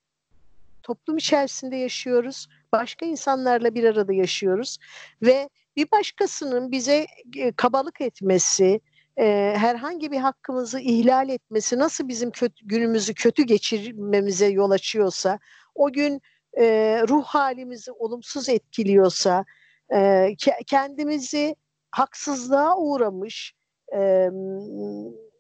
Toplum 0.83 1.17
içerisinde 1.17 1.75
yaşıyoruz, 1.75 2.47
başka 2.71 3.05
insanlarla 3.05 3.75
bir 3.75 3.83
arada 3.83 4.13
yaşıyoruz 4.13 4.77
ve 5.21 5.49
bir 5.75 5.91
başkasının 5.91 6.71
bize 6.71 7.07
e, 7.37 7.51
kabalık 7.51 8.01
etmesi, 8.01 8.81
e, 9.19 9.53
herhangi 9.57 10.11
bir 10.11 10.17
hakkımızı 10.17 10.79
ihlal 10.79 11.29
etmesi 11.29 11.79
nasıl 11.79 12.07
bizim 12.07 12.31
kötü, 12.31 12.67
günümüzü 12.67 13.13
kötü 13.13 13.43
geçirmemize 13.43 14.47
yol 14.47 14.71
açıyorsa, 14.71 15.39
o 15.75 15.93
gün 15.93 16.21
e, 16.57 16.65
ruh 17.09 17.23
halimizi 17.23 17.91
olumsuz 17.91 18.49
etkiliyorsa, 18.49 19.45
e, 19.89 19.97
ke- 20.33 20.63
kendimizi 20.67 21.55
haksızlığa 21.91 22.77
uğramış, 22.77 23.53
e, 23.95 24.29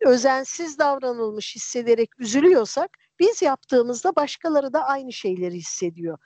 özensiz 0.01 0.79
davranılmış 0.79 1.55
hissederek 1.55 2.19
üzülüyorsak, 2.19 2.97
biz 3.19 3.41
yaptığımızda 3.41 4.15
başkaları 4.15 4.73
da 4.73 4.83
aynı 4.83 5.13
şeyleri 5.13 5.55
hissediyor. 5.55 6.17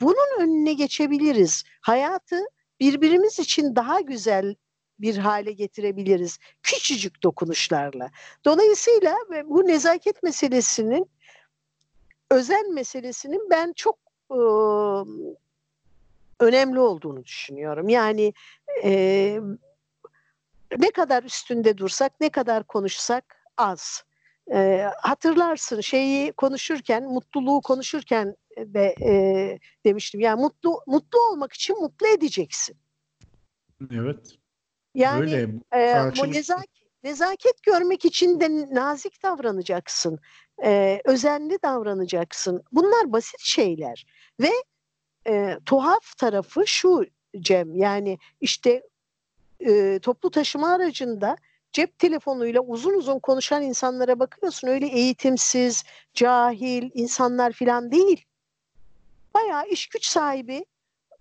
Bunun 0.00 0.40
önüne 0.40 0.72
geçebiliriz. 0.72 1.64
Hayatı 1.80 2.40
birbirimiz 2.80 3.38
için 3.38 3.76
daha 3.76 4.00
güzel 4.00 4.54
bir 4.98 5.16
hale 5.16 5.52
getirebiliriz 5.52 6.38
küçücük 6.62 7.22
dokunuşlarla. 7.22 8.10
Dolayısıyla 8.44 9.16
bu 9.44 9.66
nezaket 9.66 10.22
meselesinin 10.22 11.10
özen 12.30 12.74
meselesinin 12.74 13.50
ben 13.50 13.72
çok 13.76 13.98
e, 14.30 14.40
önemli 16.40 16.80
olduğunu 16.80 17.24
düşünüyorum. 17.24 17.88
Yani 17.88 18.32
e, 18.84 19.40
ne 20.78 20.90
kadar 20.90 21.22
üstünde 21.22 21.78
dursak, 21.78 22.20
ne 22.20 22.28
kadar 22.28 22.64
konuşsak 22.66 23.36
az. 23.56 24.04
E, 24.52 24.88
hatırlarsın 25.00 25.80
şeyi 25.80 26.32
konuşurken, 26.32 27.04
mutluluğu 27.04 27.60
konuşurken 27.60 28.36
de 28.58 28.94
e, 29.02 29.12
demiştim. 29.84 30.20
Yani 30.20 30.40
mutlu 30.40 30.80
mutlu 30.86 31.18
olmak 31.30 31.52
için 31.52 31.80
mutlu 31.80 32.06
edeceksin. 32.06 32.76
Evet. 33.92 34.36
Yani 34.94 35.20
Öyle. 35.20 35.40
e, 35.74 36.12
bu 36.18 36.32
nezaket, 36.32 36.86
nezaket 37.04 37.62
görmek 37.62 38.04
için 38.04 38.40
de 38.40 38.74
nazik 38.74 39.22
davranacaksın. 39.22 40.18
e, 40.64 41.00
özenli 41.04 41.58
davranacaksın. 41.64 42.62
Bunlar 42.72 43.12
basit 43.12 43.40
şeyler. 43.40 44.06
Ve 44.40 44.50
e, 45.26 45.58
tuhaf 45.66 46.16
tarafı 46.18 46.66
şu 46.66 47.04
Cem. 47.40 47.76
Yani 47.76 48.18
işte 48.40 48.82
e, 49.60 49.98
toplu 50.02 50.30
taşıma 50.30 50.72
aracında 50.74 51.36
cep 51.72 51.98
telefonuyla 51.98 52.60
uzun 52.60 52.94
uzun 52.98 53.18
konuşan 53.18 53.62
insanlara 53.62 54.18
bakıyorsun. 54.18 54.68
Öyle 54.68 54.86
eğitimsiz, 54.86 55.84
cahil 56.14 56.90
insanlar 56.94 57.52
falan 57.52 57.90
değil. 57.92 58.24
Bayağı 59.34 59.66
iş 59.68 59.86
güç 59.86 60.06
sahibi 60.06 60.64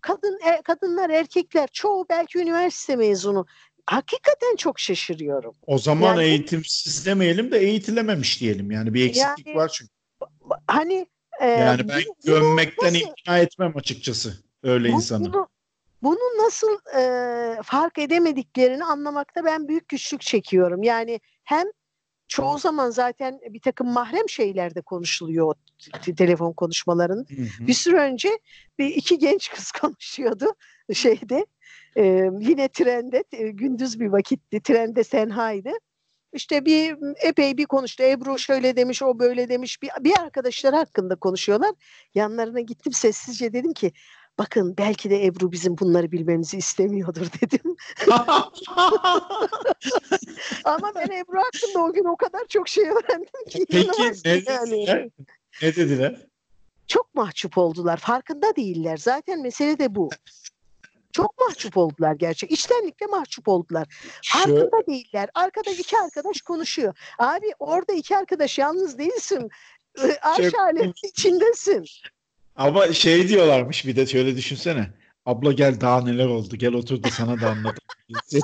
kadın 0.02 0.40
e, 0.46 0.62
kadınlar 0.62 1.10
erkekler 1.10 1.70
çoğu 1.74 2.06
belki 2.10 2.40
üniversite 2.40 2.96
mezunu 2.96 3.46
hakikaten 3.86 4.56
çok 4.56 4.80
şaşırıyorum. 4.80 5.56
O 5.68 5.78
zaman 5.78 6.08
Yani- 6.16 6.24
eğitimsiz 6.24 7.06
demeyelim 7.06 7.52
de 7.52 7.58
eğitilememiş 7.60 8.42
diyelim. 8.42 8.72
Yani 8.72 8.94
bir 8.94 9.10
eksiklik 9.10 9.48
Yani- 9.48 9.58
var 9.58 9.70
çünkü. 9.74 9.92
Hani 10.68 11.08
e, 11.42 11.48
Yani 11.48 11.88
ben 11.90 12.02
bu- 12.08 12.26
gömmekten 12.28 12.94
nasıl- 12.94 13.06
ikna 13.20 13.38
etmem 13.40 13.74
açıkçası 13.78 14.34
öyle 14.64 14.88
bu- 14.92 14.96
insanı. 14.96 15.34
Bunu, 15.34 15.48
bunu 16.04 16.45
nasıl 16.45 16.78
e, 16.97 17.62
fark 17.64 17.97
edemediklerini 17.97 18.84
anlamakta 18.84 19.45
ben 19.45 19.68
büyük 19.68 19.88
güçlük 19.88 20.22
çekiyorum. 20.22 20.84
Yani 20.84 21.20
hem 21.43 21.68
çoğu 22.28 22.58
zaman 22.58 22.89
zaten 22.89 23.39
bir 23.50 23.62
takım 23.62 23.88
mahrem 23.88 24.30
şeylerde 24.30 24.82
konuşuluyor 24.82 25.47
o 25.47 25.54
t- 26.02 26.16
telefon 26.16 26.54
konuşmalarında. 26.54 27.26
Hı 27.30 27.41
hı. 27.41 27.68
Bir 27.68 27.74
süre 27.74 27.97
önce 27.97 28.39
bir 28.80 28.88
iki 28.88 29.18
genç 29.18 29.52
kız 29.52 29.72
konuşuyordu 29.82 30.45
şeyde 30.93 31.45
e, 31.97 32.30
yine 32.39 32.70
trende 32.70 33.24
gündüz 33.32 34.00
bir 34.00 34.08
vakitti 34.08 34.62
trende 34.62 35.04
tenhaydı. 35.04 35.72
İşte 36.34 36.66
bir 36.66 36.97
epey 37.24 37.58
bir 37.58 37.66
konuştu. 37.66 38.04
Ebru 38.04 38.39
şöyle 38.39 38.76
demiş, 38.76 39.04
o 39.04 39.20
böyle 39.20 39.50
demiş. 39.50 39.82
Bir, 39.82 39.89
bir 40.00 40.20
arkadaşları 40.20 40.76
hakkında 40.76 41.16
konuşuyorlar. 41.16 41.72
Yanlarına 42.16 42.60
gittim 42.60 42.93
sessizce 42.93 43.54
dedim 43.54 43.74
ki 43.74 43.91
bakın 44.40 44.76
belki 44.78 45.10
de 45.10 45.26
Ebru 45.26 45.52
bizim 45.52 45.78
bunları 45.78 46.12
bilmemizi 46.12 46.58
istemiyordur 46.58 47.28
dedim. 47.42 47.76
Ama 50.64 50.92
ben 50.96 51.08
Ebru 51.08 51.38
hakkında 51.38 51.84
o 51.84 51.94
gün 51.94 52.06
o 52.06 52.16
kadar 52.16 52.46
çok 52.50 52.68
şey 52.70 52.84
öğrendim 52.84 53.46
ki. 53.50 53.66
Peki 53.72 53.92
ne 54.00 54.06
yani. 54.06 54.24
dediler? 54.24 55.10
Ne 55.62 55.76
dediler? 55.76 56.30
çok 56.90 57.16
mahcup 57.16 57.58
oldular. 57.58 57.98
Farkında 57.98 58.56
değiller. 58.56 58.98
Zaten 58.98 59.42
mesele 59.42 59.80
de 59.80 59.96
bu. 59.96 60.10
Çok 61.12 61.40
mahcup 61.40 61.78
oldular 61.78 62.14
gerçek. 62.14 62.52
İçtenlikle 62.52 63.06
mahcup 63.06 63.48
oldular. 63.48 63.88
Şu, 64.22 64.38
Farkında 64.38 64.88
değiller. 64.88 65.30
Arkada 65.34 65.72
iki 65.72 65.98
arkadaş 65.98 66.42
konuşuyor. 66.42 66.98
Abi 67.20 67.46
orada 67.60 67.94
iki 67.94 68.18
arkadaş 68.18 68.60
yalnız 68.60 68.98
değilsin. 68.98 69.50
Arş 70.22 70.54
alemi 70.54 70.94
içindesin. 71.04 71.86
Ama 72.60 72.93
şey 72.93 73.28
diyorlarmış 73.28 73.88
bir 73.88 73.95
de 73.95 74.05
şöyle 74.05 74.38
düşünsene. 74.38 74.88
Abla 75.26 75.51
gel 75.51 75.82
daha 75.82 76.01
neler 76.01 76.26
oldu. 76.26 76.55
Gel 76.55 76.74
otur 76.74 77.03
da 77.03 77.10
sana 77.10 77.41
da 77.41 77.49
anlatayım. 77.49 77.76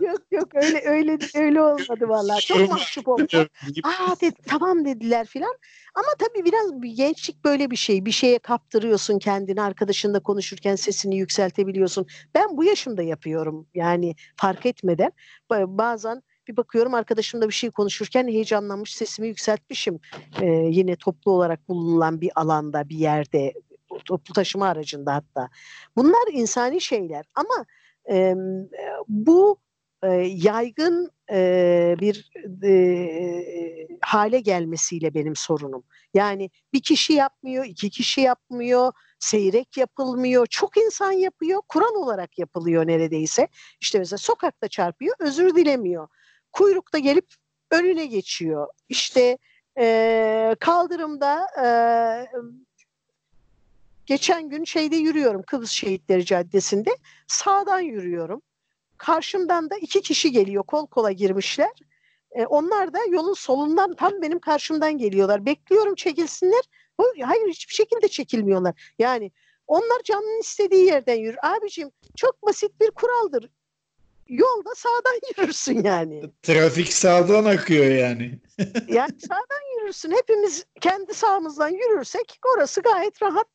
Yok 0.00 0.20
yok 0.30 0.48
öyle 0.54 0.82
öyle 0.84 1.18
öyle 1.34 1.62
olmadı 1.62 2.08
vallahi. 2.08 2.40
Çok 2.46 2.70
mahcup 2.70 3.08
oldular. 3.08 3.48
Aa 3.84 4.14
dedi, 4.20 4.36
tamam 4.46 4.84
dediler 4.84 5.26
filan. 5.26 5.54
Ama 5.94 6.08
tabii 6.18 6.44
biraz 6.44 6.82
bir 6.82 6.90
gençlik 6.90 7.44
böyle 7.44 7.70
bir 7.70 7.76
şey. 7.76 8.04
Bir 8.04 8.10
şeye 8.10 8.38
kaptırıyorsun 8.38 9.18
kendini. 9.18 9.62
Arkadaşınla 9.62 10.20
konuşurken 10.20 10.76
sesini 10.76 11.16
yükseltebiliyorsun. 11.16 12.06
Ben 12.34 12.56
bu 12.56 12.64
yaşımda 12.64 13.02
yapıyorum. 13.02 13.66
Yani 13.74 14.14
fark 14.36 14.66
etmeden. 14.66 15.12
Ba- 15.50 15.78
Bazen 15.78 16.22
bir 16.48 16.56
bakıyorum 16.56 16.94
arkadaşımla 16.94 17.48
bir 17.48 17.54
şey 17.54 17.70
konuşurken 17.70 18.28
heyecanlanmış 18.28 18.94
sesimi 18.94 19.28
yükseltmişim. 19.28 20.00
Ee, 20.40 20.46
yine 20.46 20.96
toplu 20.96 21.30
olarak 21.32 21.68
bulunan 21.68 22.20
bir 22.20 22.30
alanda, 22.34 22.88
bir 22.88 22.96
yerde, 22.96 23.52
toplu 24.04 24.34
taşıma 24.34 24.66
aracında 24.66 25.14
hatta. 25.14 25.48
Bunlar 25.96 26.32
insani 26.32 26.80
şeyler 26.80 27.24
ama 27.34 27.66
e, 28.10 28.34
bu 29.08 29.58
e, 30.02 30.08
yaygın 30.32 31.10
e, 31.30 31.96
bir 32.00 32.30
e, 32.64 33.88
hale 34.00 34.40
gelmesiyle 34.40 35.14
benim 35.14 35.36
sorunum. 35.36 35.84
Yani 36.14 36.50
bir 36.72 36.82
kişi 36.82 37.12
yapmıyor, 37.12 37.64
iki 37.64 37.90
kişi 37.90 38.20
yapmıyor, 38.20 38.92
seyrek 39.18 39.76
yapılmıyor. 39.76 40.46
Çok 40.46 40.76
insan 40.76 41.12
yapıyor, 41.12 41.62
kural 41.68 41.94
olarak 41.94 42.38
yapılıyor 42.38 42.86
neredeyse. 42.86 43.48
İşte 43.80 43.98
mesela 43.98 44.18
sokakta 44.18 44.68
çarpıyor, 44.68 45.16
özür 45.18 45.54
dilemiyor. 45.54 46.08
Kuyrukta 46.56 46.98
gelip 46.98 47.34
önüne 47.70 48.06
geçiyor. 48.06 48.68
İşte 48.88 49.38
e, 49.78 50.56
kaldırımda 50.60 51.46
e, 51.64 51.68
geçen 54.06 54.48
gün 54.48 54.64
şeyde 54.64 54.96
yürüyorum 54.96 55.42
Kıbrıs 55.42 55.70
Şehitleri 55.70 56.24
Caddesi'nde 56.24 56.90
sağdan 57.26 57.80
yürüyorum. 57.80 58.42
Karşımdan 58.98 59.70
da 59.70 59.76
iki 59.76 60.02
kişi 60.02 60.32
geliyor 60.32 60.64
kol 60.64 60.86
kola 60.86 61.12
girmişler. 61.12 61.72
E, 62.30 62.46
onlar 62.46 62.92
da 62.92 62.98
yolun 63.10 63.34
solundan 63.34 63.94
tam 63.94 64.22
benim 64.22 64.38
karşımdan 64.38 64.98
geliyorlar. 64.98 65.46
Bekliyorum 65.46 65.94
çekilsinler. 65.94 66.62
Hayır 67.22 67.48
hiçbir 67.48 67.74
şekilde 67.74 68.08
çekilmiyorlar. 68.08 68.94
Yani 68.98 69.30
onlar 69.66 70.02
canının 70.04 70.40
istediği 70.40 70.86
yerden 70.86 71.16
yürür. 71.16 71.38
Abicim 71.42 71.90
çok 72.16 72.42
basit 72.42 72.80
bir 72.80 72.90
kuraldır. 72.90 73.50
Yolda 74.28 74.74
sağdan 74.74 75.20
yürürsün 75.38 75.84
yani. 75.84 76.30
Trafik 76.42 76.92
sağdan 76.92 77.44
akıyor 77.44 77.84
yani. 77.84 78.40
yani 78.88 79.20
sağdan 79.20 79.80
yürürsün. 79.80 80.10
Hepimiz 80.10 80.64
kendi 80.80 81.14
sağımızdan 81.14 81.68
yürürsek 81.68 82.38
orası 82.54 82.80
gayet 82.80 83.22
rahat 83.22 83.46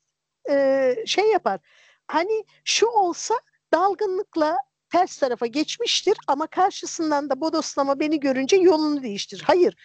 e, 0.49 0.95
şey 1.05 1.31
yapar. 1.31 1.59
Hani 2.07 2.43
şu 2.65 2.87
olsa 2.87 3.35
dalgınlıkla 3.73 4.57
ters 4.91 5.17
tarafa 5.17 5.45
geçmiştir 5.45 6.17
ama 6.27 6.47
karşısından 6.47 7.29
da 7.29 7.41
bodoslama 7.41 7.99
beni 7.99 8.19
görünce 8.19 8.57
yolunu 8.57 9.03
değiştirir. 9.03 9.43
Hayır 9.47 9.75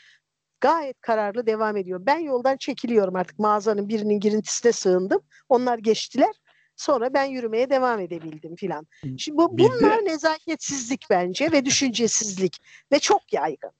gayet 0.61 1.01
kararlı 1.01 1.47
devam 1.47 1.77
ediyor. 1.77 2.01
Ben 2.07 2.19
yoldan 2.19 2.57
çekiliyorum 2.57 3.17
artık 3.17 3.39
mağazanın 3.39 3.89
birinin 3.89 4.21
girintisine 4.21 4.73
sığındım. 4.73 5.21
Onlar 5.49 5.79
geçtiler. 5.79 6.35
Sonra 6.77 7.15
ben 7.15 7.25
yürümeye 7.25 7.71
devam 7.71 8.01
edebildim 8.01 8.57
filan. 8.57 8.87
Şimdi 9.19 9.39
bu, 9.39 9.59
bunlar 9.59 10.01
de, 10.01 10.05
nezaketsizlik 10.05 11.07
bence 11.11 11.53
ve 11.53 11.65
düşüncesizlik 11.65 12.59
ve 12.93 12.99
çok 12.99 13.33
yaygın. 13.33 13.71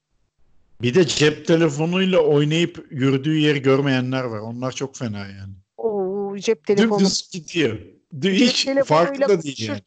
Bir 0.83 0.95
de 0.95 1.07
cep 1.07 1.47
telefonuyla 1.47 2.19
oynayıp 2.19 2.87
yürüdüğü 2.91 3.39
yeri 3.39 3.63
görmeyenler 3.63 4.25
var. 4.25 4.39
Onlar 4.39 4.73
çok 4.73 4.97
fena 4.97 5.19
yani. 5.19 5.53
Oo, 5.77 6.37
cep 6.37 6.67
telefonu. 6.67 6.99
Dümdüz 6.99 7.31
gidiyor. 7.33 7.79
Hiç 8.25 8.69
farklı 8.85 9.29
da 9.29 9.43
değil 9.43 9.69
yani. 9.69 9.83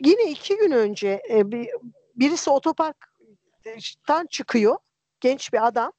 Yine 0.00 0.30
iki 0.30 0.56
gün 0.56 0.70
önce 0.70 1.22
e, 1.30 1.52
bir, 1.52 1.68
birisi 2.16 2.50
otoparktan 2.50 4.26
çıkıyor 4.30 4.76
genç 5.20 5.52
bir 5.52 5.66
adam. 5.66 5.92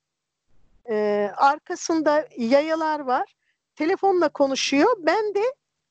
Ee, 0.90 1.32
arkasında 1.38 2.28
yayalar 2.38 3.00
var. 3.00 3.36
Telefonla 3.76 4.30
konuşuyor. 4.30 4.90
Ben 5.00 5.36
de 5.36 5.44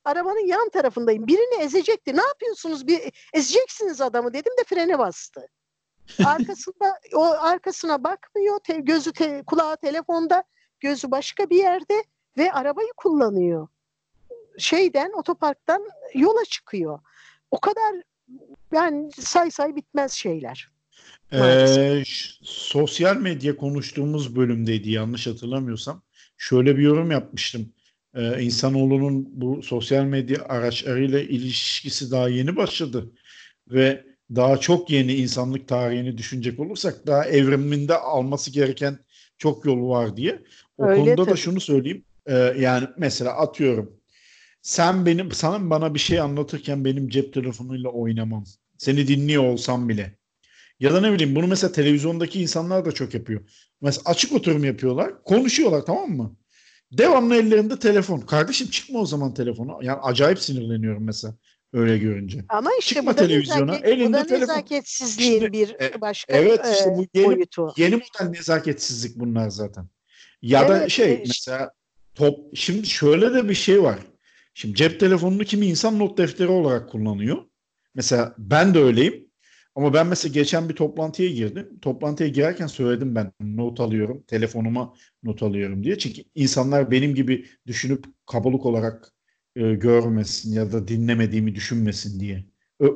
arabanın 0.05 0.47
yan 0.47 0.69
tarafındayım. 0.69 1.27
Birini 1.27 1.63
ezecekti. 1.63 2.17
Ne 2.17 2.21
yapıyorsunuz? 2.21 2.87
Bir 2.87 2.99
ezeceksiniz 3.33 4.01
adamı 4.01 4.33
dedim 4.33 4.53
de 4.59 4.63
frene 4.63 4.99
bastı. 4.99 5.47
Arkasında 6.25 6.99
o 7.15 7.23
arkasına 7.23 8.03
bakmıyor. 8.03 8.59
Te, 8.59 8.73
gözü 8.79 9.13
te, 9.13 9.43
kulağı 9.47 9.77
telefonda, 9.77 10.43
gözü 10.79 11.11
başka 11.11 11.49
bir 11.49 11.57
yerde 11.57 12.03
ve 12.37 12.51
arabayı 12.51 12.91
kullanıyor. 12.97 13.67
Şeyden 14.57 15.11
otoparktan 15.13 15.89
yola 16.13 16.45
çıkıyor. 16.45 16.99
O 17.51 17.59
kadar 17.59 17.95
yani 18.71 19.11
say 19.11 19.51
say 19.51 19.75
bitmez 19.75 20.11
şeyler. 20.11 20.71
Ee, 21.33 22.03
sosyal 22.43 23.17
medya 23.17 23.57
konuştuğumuz 23.57 24.35
bölümdeydi 24.35 24.91
yanlış 24.91 25.27
hatırlamıyorsam. 25.27 26.01
Şöyle 26.37 26.77
bir 26.77 26.81
yorum 26.81 27.11
yapmıştım. 27.11 27.73
Ee, 28.15 28.43
insanoğlunun 28.43 29.29
bu 29.41 29.63
sosyal 29.63 30.03
medya 30.03 30.45
araçlarıyla 30.49 31.19
ilişkisi 31.19 32.11
daha 32.11 32.29
yeni 32.29 32.55
başladı. 32.55 33.11
Ve 33.67 34.05
daha 34.35 34.57
çok 34.57 34.89
yeni 34.89 35.13
insanlık 35.13 35.67
tarihini 35.67 36.17
düşünecek 36.17 36.59
olursak 36.59 37.07
daha 37.07 37.25
evriminde 37.25 37.95
alması 37.97 38.51
gereken 38.51 38.99
çok 39.37 39.65
yolu 39.65 39.89
var 39.89 40.17
diye. 40.17 40.41
O 40.77 40.87
Öyle 40.87 40.95
konuda 40.95 41.25
tabii. 41.25 41.31
da 41.31 41.35
şunu 41.35 41.59
söyleyeyim. 41.61 42.05
Ee, 42.25 42.33
yani 42.59 42.87
mesela 42.97 43.37
atıyorum. 43.37 44.01
Sen 44.61 45.05
benim 45.05 45.31
sana 45.31 45.69
bana 45.69 45.93
bir 45.93 45.99
şey 45.99 46.19
anlatırken 46.19 46.85
benim 46.85 47.09
cep 47.09 47.33
telefonuyla 47.33 47.89
oynamam. 47.89 48.43
Seni 48.77 49.07
dinliyor 49.07 49.43
olsam 49.43 49.89
bile 49.89 50.17
ya 50.79 50.93
da 50.93 51.01
ne 51.01 51.13
bileyim 51.13 51.35
bunu 51.35 51.47
mesela 51.47 51.73
televizyondaki 51.73 52.41
insanlar 52.41 52.85
da 52.85 52.91
çok 52.91 53.13
yapıyor. 53.13 53.41
Mesela 53.81 54.03
açık 54.05 54.33
oturum 54.33 54.63
yapıyorlar. 54.63 55.23
Konuşuyorlar 55.23 55.85
tamam 55.85 56.09
mı? 56.09 56.35
Devamlı 56.91 57.35
ellerinde 57.35 57.79
telefon. 57.79 58.19
Kardeşim 58.19 58.67
çıkma 58.69 58.99
o 58.99 59.05
zaman 59.05 59.33
telefonu. 59.33 59.79
Yani 59.81 59.99
acayip 60.01 60.39
sinirleniyorum 60.39 61.03
mesela 61.05 61.35
öyle 61.73 61.97
görünce. 61.97 62.45
Ama 62.49 62.69
işte 62.79 62.95
Çıkma 62.95 63.11
bu 63.11 63.17
da 63.17 63.21
televizyona. 63.21 63.71
Nezaket, 63.71 63.87
elinde 63.87 64.07
bu 64.07 64.13
da 64.13 64.27
telefon. 64.27 64.53
nezaketsizliğin 64.53 65.33
işte, 65.33 65.53
bir 65.53 65.75
e, 65.79 66.01
başka 66.01 66.33
Evet 66.33 66.61
işte 66.73 66.89
bu 66.97 67.05
yeni, 67.13 67.25
boyutu. 67.27 67.73
yeni 67.77 67.95
model 67.95 68.29
nezaketsizlik 68.29 69.15
bunlar 69.15 69.49
zaten. 69.49 69.87
Ya 70.41 70.61
evet, 70.61 70.81
da 70.81 70.89
şey 70.89 71.13
işte. 71.13 71.23
mesela 71.27 71.71
top 72.15 72.39
şimdi 72.55 72.87
şöyle 72.87 73.33
de 73.33 73.49
bir 73.49 73.53
şey 73.53 73.83
var. 73.83 73.99
Şimdi 74.53 74.75
cep 74.75 74.99
telefonunu 74.99 75.43
kimi 75.43 75.65
insan 75.65 75.99
not 75.99 76.17
defteri 76.17 76.47
olarak 76.47 76.89
kullanıyor. 76.89 77.37
Mesela 77.95 78.35
ben 78.37 78.73
de 78.73 78.79
öyleyim. 78.79 79.30
Ama 79.75 79.93
ben 79.93 80.07
mesela 80.07 80.33
geçen 80.33 80.69
bir 80.69 80.75
toplantıya 80.75 81.29
girdim. 81.29 81.79
Toplantıya 81.81 82.29
girerken 82.29 82.67
söyledim 82.67 83.15
ben 83.15 83.31
not 83.39 83.79
alıyorum. 83.79 84.23
Telefonuma 84.27 84.93
not 85.23 85.43
alıyorum 85.43 85.83
diye. 85.83 85.97
Çünkü 85.97 86.21
insanlar 86.35 86.91
benim 86.91 87.15
gibi 87.15 87.45
düşünüp 87.67 88.05
kabalık 88.25 88.65
olarak 88.65 89.13
e, 89.55 89.73
görmesin 89.73 90.53
ya 90.53 90.71
da 90.71 90.87
dinlemediğimi 90.87 91.55
düşünmesin 91.55 92.19
diye. 92.19 92.45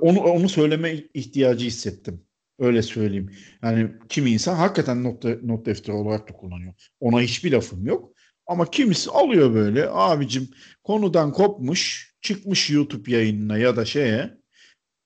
Onu 0.01 0.19
onu 0.19 0.49
söyleme 0.49 0.95
ihtiyacı 1.13 1.65
hissettim. 1.65 2.23
Öyle 2.59 2.81
söyleyeyim. 2.81 3.31
Yani 3.63 3.91
kimi 4.09 4.31
insan 4.31 4.55
hakikaten 4.55 5.03
not, 5.03 5.23
not 5.43 5.65
defteri 5.65 5.95
olarak 5.95 6.29
da 6.29 6.33
kullanıyor. 6.33 6.73
Ona 6.99 7.21
hiçbir 7.21 7.51
lafım 7.51 7.85
yok. 7.85 8.11
Ama 8.47 8.65
kimisi 8.65 9.11
alıyor 9.11 9.53
böyle 9.53 9.89
abicim 9.89 10.49
konudan 10.83 11.31
kopmuş 11.31 12.13
çıkmış 12.21 12.69
YouTube 12.69 13.11
yayınına 13.11 13.57
ya 13.57 13.75
da 13.75 13.85
şeye 13.85 14.37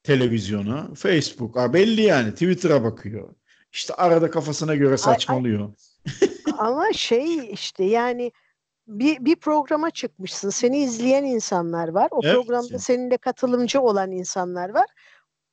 televizyona, 0.10 0.90
Facebook'a 0.96 1.74
belli 1.74 2.02
yani 2.02 2.32
Twitter'a 2.32 2.84
bakıyor. 2.84 3.36
İşte 3.72 3.94
arada 3.94 4.32
kafasına 4.32 4.76
göre 4.76 4.98
saçmalıyor. 4.98 5.60
Ay, 5.60 5.70
ay. 6.22 6.30
Ama 6.58 6.94
şey 6.94 7.52
işte 7.54 7.84
yani 7.84 8.32
bir, 8.88 9.26
bir 9.26 9.36
programa 9.36 9.92
çıkmışsın. 9.92 10.50
Seni 10.50 10.78
izleyen 10.78 11.24
insanlar 11.24 11.88
var. 11.88 12.08
O 12.12 12.20
evet. 12.24 12.36
programda 12.36 12.80
seninle 12.80 13.18
katılımcı 13.18 13.82
olan 13.82 14.12
insanlar 14.12 14.70
var. 14.70 14.86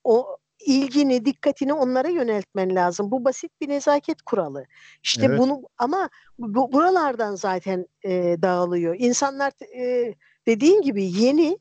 O 0.05 0.37
ilgini, 0.61 1.25
dikkatini 1.25 1.73
onlara 1.73 2.09
yöneltmen 2.09 2.75
lazım. 2.75 3.11
Bu 3.11 3.25
basit 3.25 3.61
bir 3.61 3.69
nezaket 3.69 4.23
kuralı. 4.23 4.65
İşte 5.03 5.27
evet. 5.27 5.39
bunu 5.39 5.63
ama 5.79 6.11
bu, 6.39 6.73
buralardan 6.73 7.35
zaten 7.35 7.87
e, 8.05 8.37
dağılıyor. 8.43 8.97
İnsanlar 8.99 9.53
e, 9.79 10.15
dediğin 10.47 10.83
gibi 10.83 11.05
yeni 11.05 11.59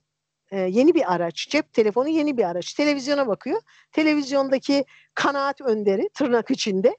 e, 0.51 0.59
yeni 0.59 0.93
bir 0.93 1.13
araç. 1.13 1.47
Cep 1.49 1.73
telefonu 1.73 2.09
yeni 2.09 2.37
bir 2.37 2.43
araç. 2.43 2.73
Televizyona 2.73 3.27
bakıyor. 3.27 3.61
Televizyondaki 3.91 4.85
kanaat 5.13 5.61
önderi 5.61 6.09
tırnak 6.13 6.51
içinde 6.51 6.97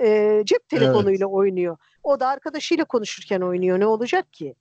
e, 0.00 0.40
cep 0.44 0.68
telefonuyla 0.68 1.26
evet. 1.26 1.34
oynuyor. 1.34 1.76
O 2.02 2.20
da 2.20 2.28
arkadaşıyla 2.28 2.84
konuşurken 2.84 3.40
oynuyor. 3.40 3.80
Ne 3.80 3.86
olacak 3.86 4.32
ki? 4.32 4.54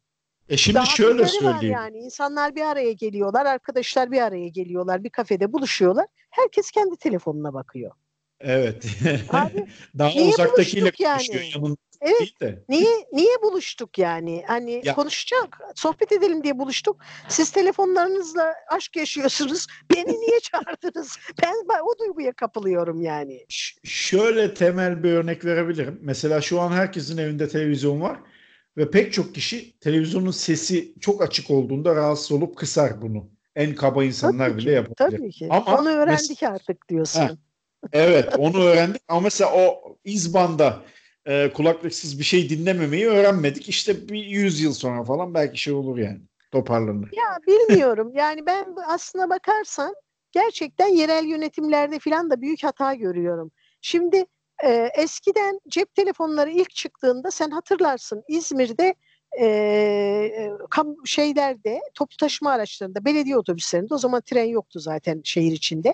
E 0.49 0.57
şimdi 0.57 0.75
Daha 0.75 0.85
şöyle 0.85 1.25
söyleyeyim. 1.25 1.73
yani 1.73 1.97
insanlar 1.97 2.55
bir 2.55 2.61
araya 2.61 2.91
geliyorlar, 2.91 3.45
arkadaşlar 3.45 4.11
bir 4.11 4.21
araya 4.21 4.47
geliyorlar, 4.47 5.03
bir 5.03 5.09
kafede 5.09 5.53
buluşuyorlar. 5.53 6.05
Herkes 6.29 6.71
kendi 6.71 6.97
telefonuna 6.97 7.53
bakıyor. 7.53 7.91
Evet. 8.39 8.85
Abi, 9.29 9.67
Daha 9.97 10.09
uzaktakiyle 10.21 10.91
konuşuyor 10.91 11.43
yani? 11.55 11.75
Evet. 12.01 12.19
Değil 12.19 12.35
de. 12.41 12.63
Niye 12.69 13.07
niye 13.13 13.41
buluştuk 13.43 13.97
yani? 13.97 14.43
Hani 14.47 14.81
ya. 14.83 14.95
konuşacak, 14.95 15.59
sohbet 15.75 16.11
edelim 16.11 16.43
diye 16.43 16.59
buluştuk. 16.59 17.01
Siz 17.29 17.51
telefonlarınızla 17.51 18.53
aşk 18.67 18.95
yaşıyorsunuz. 18.95 19.67
Beni 19.95 20.11
niye 20.19 20.39
çağırdınız? 20.39 21.17
Ben 21.43 21.53
o 21.85 21.99
duyguya 21.99 22.33
kapılıyorum 22.33 23.01
yani. 23.01 23.45
Ş- 23.49 23.75
şöyle 23.83 24.53
temel 24.53 25.03
bir 25.03 25.11
örnek 25.11 25.45
verebilirim. 25.45 25.99
Mesela 26.01 26.41
şu 26.41 26.61
an 26.61 26.71
herkesin 26.71 27.17
evinde 27.17 27.47
televizyon 27.47 28.01
var 28.01 28.19
ve 28.77 28.91
pek 28.91 29.13
çok 29.13 29.35
kişi 29.35 29.79
televizyonun 29.79 30.31
sesi 30.31 30.93
çok 30.99 31.21
açık 31.21 31.51
olduğunda 31.51 31.95
rahatsız 31.95 32.31
olup 32.31 32.57
kısar 32.57 33.01
bunu. 33.01 33.29
En 33.55 33.75
kaba 33.75 34.03
insanlar 34.03 34.49
tabii 34.49 34.57
bile 34.57 34.71
yapabilir. 34.71 34.95
Tabii 35.17 35.31
ki. 35.31 35.47
Ama 35.51 35.79
onu 35.79 35.89
öğrendik 35.89 36.41
mes- 36.41 36.47
artık 36.47 36.89
diyorsun. 36.89 37.19
Heh, 37.21 37.29
evet, 37.93 38.33
onu 38.37 38.63
öğrendik 38.63 39.01
ama 39.07 39.19
mesela 39.19 39.51
o 39.53 39.97
izbanda 40.03 40.81
e, 41.27 41.53
kulaklıksız 41.53 42.19
bir 42.19 42.23
şey 42.23 42.49
dinlememeyi 42.49 43.07
öğrenmedik. 43.07 43.69
İşte 43.69 44.09
bir 44.09 44.25
yüz 44.25 44.61
yıl 44.61 44.73
sonra 44.73 45.03
falan 45.03 45.33
belki 45.33 45.61
şey 45.61 45.73
olur 45.73 45.97
yani 45.97 46.19
toparlanır. 46.51 47.09
Ya 47.13 47.37
bilmiyorum 47.47 48.11
yani 48.15 48.45
ben 48.45 48.75
aslına 48.87 49.29
bakarsan 49.29 49.95
gerçekten 50.31 50.87
yerel 50.87 51.25
yönetimlerde 51.25 51.99
falan 51.99 52.29
da 52.29 52.41
büyük 52.41 52.63
hata 52.63 52.93
görüyorum. 52.93 53.51
Şimdi 53.81 54.25
e, 54.63 54.89
eskiden 54.97 55.59
cep 55.67 55.95
telefonları 55.95 56.51
ilk 56.51 56.75
çıktığında 56.75 57.31
sen 57.31 57.49
hatırlarsın 57.49 58.23
İzmir'de 58.27 58.95
e, 59.39 60.51
kam 60.69 60.95
şeylerde 61.05 61.79
toplu 61.93 62.17
taşıma 62.17 62.51
araçlarında 62.51 63.05
belediye 63.05 63.37
otobüslerinde 63.37 63.93
o 63.93 63.97
zaman 63.97 64.21
tren 64.21 64.45
yoktu 64.45 64.79
zaten 64.79 65.21
şehir 65.23 65.51
içinde. 65.51 65.93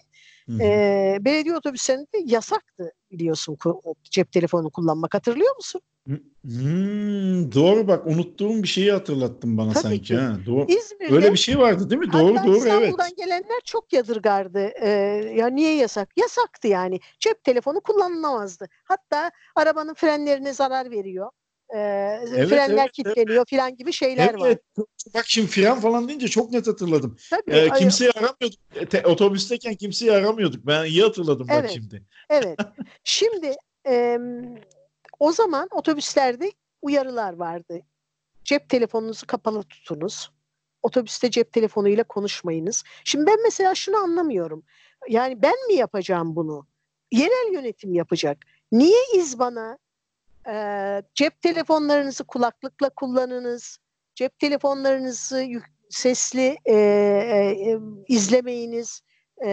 E, 0.60 1.18
belediye 1.22 1.56
otobüslerinde 1.56 2.18
yasaktı 2.26 2.92
biliyorsun 3.14 3.58
cep 4.04 4.32
telefonu 4.32 4.70
kullanmak 4.70 5.14
hatırlıyor 5.14 5.56
musun? 5.56 5.82
Hmm, 6.44 7.52
doğru 7.54 7.88
bak 7.88 8.08
unuttuğum 8.08 8.64
bir 8.64 8.68
şeyi 8.68 8.92
hatırlattın 8.92 9.58
bana 9.58 9.74
Tabii 9.74 9.84
sanki. 9.84 10.02
Ki. 10.02 10.16
Ha, 10.16 10.38
doğru. 10.46 10.66
İzmir'de, 10.68 11.14
Öyle 11.14 11.34
bir 11.34 11.38
şey 11.38 11.60
vardı 11.60 11.90
değil 11.90 12.00
mi? 12.00 12.14
Doğru 12.14 12.22
doğru 12.22 12.36
İstanbul'dan 12.36 12.72
evet. 12.72 12.90
İstanbul'dan 12.90 13.16
gelenler 13.18 13.62
çok 13.66 13.94
yadırgardı. 13.94 14.72
Ee, 14.82 14.90
ya 15.36 15.48
niye 15.48 15.76
yasak? 15.76 16.10
Yasaktı 16.18 16.68
yani. 16.68 17.00
Cep 17.20 17.44
telefonu 17.44 17.82
kullanılamazdı. 17.82 18.68
Hatta 18.84 19.32
arabanın 19.56 19.94
frenlerine 19.94 20.54
zarar 20.54 20.92
veriyor. 20.92 21.32
E, 21.74 21.80
evet, 21.80 22.50
frenler 22.50 22.84
evet, 22.84 22.92
kilitleniyor 22.92 23.38
evet. 23.38 23.50
filan 23.50 23.76
gibi 23.76 23.94
şeyler 23.94 24.30
evet, 24.30 24.42
var. 24.42 24.58
Bak 25.14 25.24
şimdi 25.28 25.48
fren 25.48 25.80
falan 25.80 26.08
deyince 26.08 26.28
çok 26.28 26.52
net 26.52 26.68
hatırladım. 26.68 27.18
Tabii, 27.30 27.52
ee, 27.52 27.70
kimseyi 27.70 28.12
aramıyorduk. 28.12 28.92
Te, 28.92 29.08
otobüsteyken 29.08 29.76
kimseyi 29.76 30.12
aramıyorduk. 30.12 30.68
Ben 30.68 30.86
iyi 30.86 31.04
hatırladım 31.04 31.48
evet, 31.50 31.64
bak 31.64 31.72
şimdi. 31.72 32.04
Evet. 32.30 32.60
şimdi 33.04 33.56
e, 33.88 34.20
o 35.20 35.32
zaman 35.32 35.68
otobüslerde 35.72 36.52
uyarılar 36.82 37.34
vardı. 37.34 37.82
Cep 38.44 38.70
telefonunuzu 38.70 39.28
kapalı 39.28 39.64
tutunuz. 39.64 40.32
Otobüste 40.84 41.32
cep 41.32 41.54
telefonuyla 41.54 42.04
konuşmayınız. 42.04 42.84
Şimdi 43.04 43.26
ben 43.26 43.44
mesela 43.44 43.76
şunu 43.76 43.98
anlamıyorum. 43.98 44.64
Yani 45.10 45.42
ben 45.42 45.68
mi 45.68 45.74
yapacağım 45.74 46.36
bunu? 46.36 46.68
Yerel 47.12 47.54
yönetim 47.54 47.94
yapacak. 47.94 48.38
Niye 48.72 49.00
İzban'a 49.16 49.78
e, 50.48 51.02
cep 51.16 51.42
telefonlarınızı 51.42 52.24
kulaklıkla 52.24 52.90
kullanınız, 52.90 53.78
cep 54.16 54.40
telefonlarınızı 54.40 55.46
sesli 55.90 56.58
e, 56.66 56.76
e, 56.76 57.80
izlemeyiniz, 58.08 59.02
e, 59.46 59.50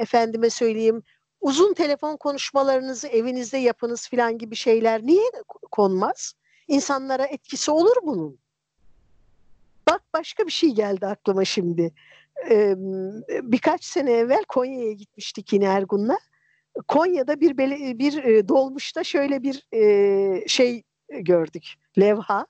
efendime 0.00 0.50
söyleyeyim 0.50 1.02
uzun 1.40 1.74
telefon 1.74 2.16
konuşmalarınızı 2.16 3.08
evinizde 3.08 3.58
yapınız 3.58 4.08
filan 4.08 4.38
gibi 4.38 4.56
şeyler 4.56 5.02
niye 5.02 5.30
konmaz? 5.70 6.34
İnsanlara 6.68 7.24
etkisi 7.24 7.70
olur 7.70 7.96
bunun. 8.02 8.38
Bak 9.88 10.02
başka 10.14 10.46
bir 10.46 10.52
şey 10.52 10.70
geldi 10.70 11.06
aklıma 11.06 11.44
şimdi. 11.44 11.94
Ee, 12.50 12.74
birkaç 13.42 13.84
sene 13.84 14.12
evvel 14.12 14.44
Konya'ya 14.48 14.92
gitmiştik 14.92 15.52
yine 15.52 15.64
Ergun'la. 15.64 16.18
Konya'da 16.88 17.40
bir 17.40 17.58
bir 17.98 18.24
e, 18.24 18.48
dolmuşta 18.48 19.04
şöyle 19.04 19.42
bir 19.42 19.66
e, 19.74 20.48
şey 20.48 20.82
gördük. 21.08 21.74
Levha. 21.98 22.46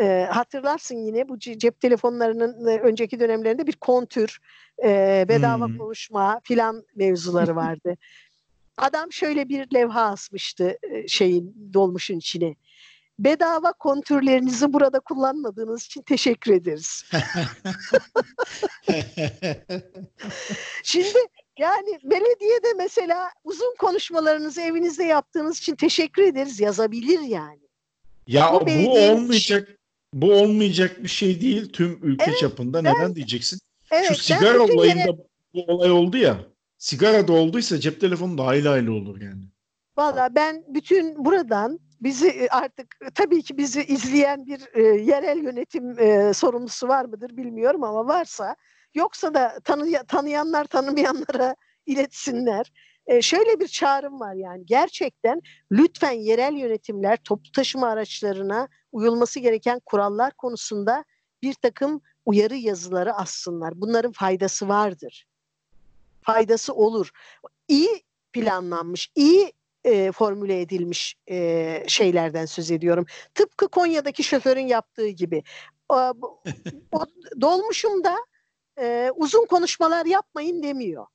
E, 0.00 0.28
hatırlarsın 0.30 0.96
yine 0.96 1.28
bu 1.28 1.38
cep 1.38 1.80
telefonlarının 1.80 2.66
e, 2.66 2.78
önceki 2.78 3.20
dönemlerinde 3.20 3.66
bir 3.66 3.72
kontür, 3.76 4.38
e, 4.84 5.24
bedava 5.28 5.66
hmm. 5.66 5.78
konuşma 5.78 6.40
filan 6.44 6.84
mevzuları 6.94 7.56
vardı. 7.56 7.96
Adam 8.76 9.12
şöyle 9.12 9.48
bir 9.48 9.74
levha 9.74 10.02
asmıştı 10.02 10.78
e, 10.82 11.08
şeyin 11.08 11.70
dolmuşun 11.74 12.18
içine. 12.18 12.54
Bedava 13.18 13.72
kontürlerinizi 13.72 14.72
burada 14.72 15.00
kullanmadığınız 15.00 15.84
için 15.84 16.02
teşekkür 16.02 16.52
ederiz. 16.52 17.04
Şimdi 20.82 21.18
yani 21.62 21.98
belediyede 22.04 22.74
mesela 22.76 23.30
uzun 23.44 23.74
konuşmalarınızı 23.78 24.60
evinizde 24.60 25.04
yaptığınız 25.04 25.58
için 25.58 25.76
teşekkür 25.76 26.22
ederiz 26.22 26.60
yazabilir 26.60 27.20
yani. 27.20 27.60
Ya 28.26 28.52
bu, 28.54 28.66
bu 28.66 28.98
olmayacak 28.98 29.62
için... 29.62 29.78
bu 30.14 30.32
olmayacak 30.32 31.02
bir 31.02 31.08
şey 31.08 31.40
değil 31.40 31.72
tüm 31.72 31.98
ülke 32.02 32.24
evet, 32.28 32.38
çapında. 32.38 32.82
Neden 32.82 33.14
diyeceksin? 33.14 33.60
Evet, 33.90 34.08
Şu 34.08 34.14
sigara 34.14 34.62
olayında 34.62 34.98
yere... 34.98 35.18
bu 35.54 35.64
olay 35.66 35.90
oldu 35.90 36.16
ya. 36.16 36.36
Sigara 36.78 37.28
da 37.28 37.32
olduysa 37.32 37.80
cep 37.80 38.00
telefonu 38.00 38.38
da 38.38 38.44
ayrı 38.44 38.70
ayrı 38.70 38.92
olur 38.92 39.20
yani. 39.20 39.42
Valla 39.96 40.34
ben 40.34 40.64
bütün 40.68 41.24
buradan 41.24 41.80
bizi 42.00 42.28
e, 42.28 42.48
artık 42.48 42.96
tabii 43.14 43.42
ki 43.42 43.58
bizi 43.58 43.84
izleyen 43.84 44.46
bir 44.46 44.60
e, 44.74 44.82
yerel 44.82 45.38
yönetim 45.38 45.98
e, 45.98 46.34
sorumlusu 46.34 46.88
var 46.88 47.04
mıdır 47.04 47.36
bilmiyorum 47.36 47.84
ama 47.84 48.06
varsa 48.06 48.56
Yoksa 48.94 49.34
da 49.34 49.60
tanı, 49.64 50.06
tanıyanlar 50.08 50.64
tanımayanlara 50.64 51.56
iletsinler. 51.86 52.72
E, 53.06 53.22
şöyle 53.22 53.60
bir 53.60 53.68
çağrım 53.68 54.20
var 54.20 54.34
yani 54.34 54.66
gerçekten 54.66 55.42
lütfen 55.72 56.12
yerel 56.12 56.52
yönetimler 56.52 57.18
toplu 57.24 57.52
taşıma 57.52 57.88
araçlarına 57.88 58.68
uyulması 58.92 59.40
gereken 59.40 59.80
kurallar 59.86 60.32
konusunda 60.32 61.04
bir 61.42 61.54
takım 61.54 62.00
uyarı 62.26 62.56
yazıları 62.56 63.14
assınlar. 63.14 63.80
Bunların 63.80 64.12
faydası 64.12 64.68
vardır. 64.68 65.26
Faydası 66.22 66.74
olur. 66.74 67.10
İyi 67.68 68.02
planlanmış, 68.32 69.10
iyi 69.14 69.52
e, 69.84 70.12
formüle 70.12 70.60
edilmiş 70.60 71.16
e, 71.30 71.84
şeylerden 71.88 72.46
söz 72.46 72.70
ediyorum. 72.70 73.06
Tıpkı 73.34 73.68
Konya'daki 73.68 74.24
şoförün 74.24 74.66
yaptığı 74.66 75.08
gibi. 75.08 75.42
O, 75.88 76.12
o 76.92 77.06
dolmuşumda 77.40 78.16
e, 78.80 79.10
uzun 79.16 79.46
konuşmalar 79.46 80.06
yapmayın 80.06 80.62
demiyor. 80.62 81.06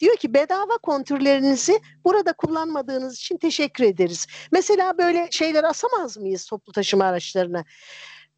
Diyor 0.00 0.16
ki 0.16 0.34
bedava 0.34 0.78
kontürlerinizi 0.78 1.80
burada 2.04 2.32
kullanmadığınız 2.32 3.16
için 3.16 3.36
teşekkür 3.36 3.84
ederiz. 3.84 4.26
Mesela 4.52 4.98
böyle 4.98 5.28
şeyler 5.30 5.64
asamaz 5.64 6.16
mıyız 6.16 6.46
toplu 6.46 6.72
taşıma 6.72 7.04
araçlarına? 7.04 7.64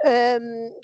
Ee, 0.06 0.40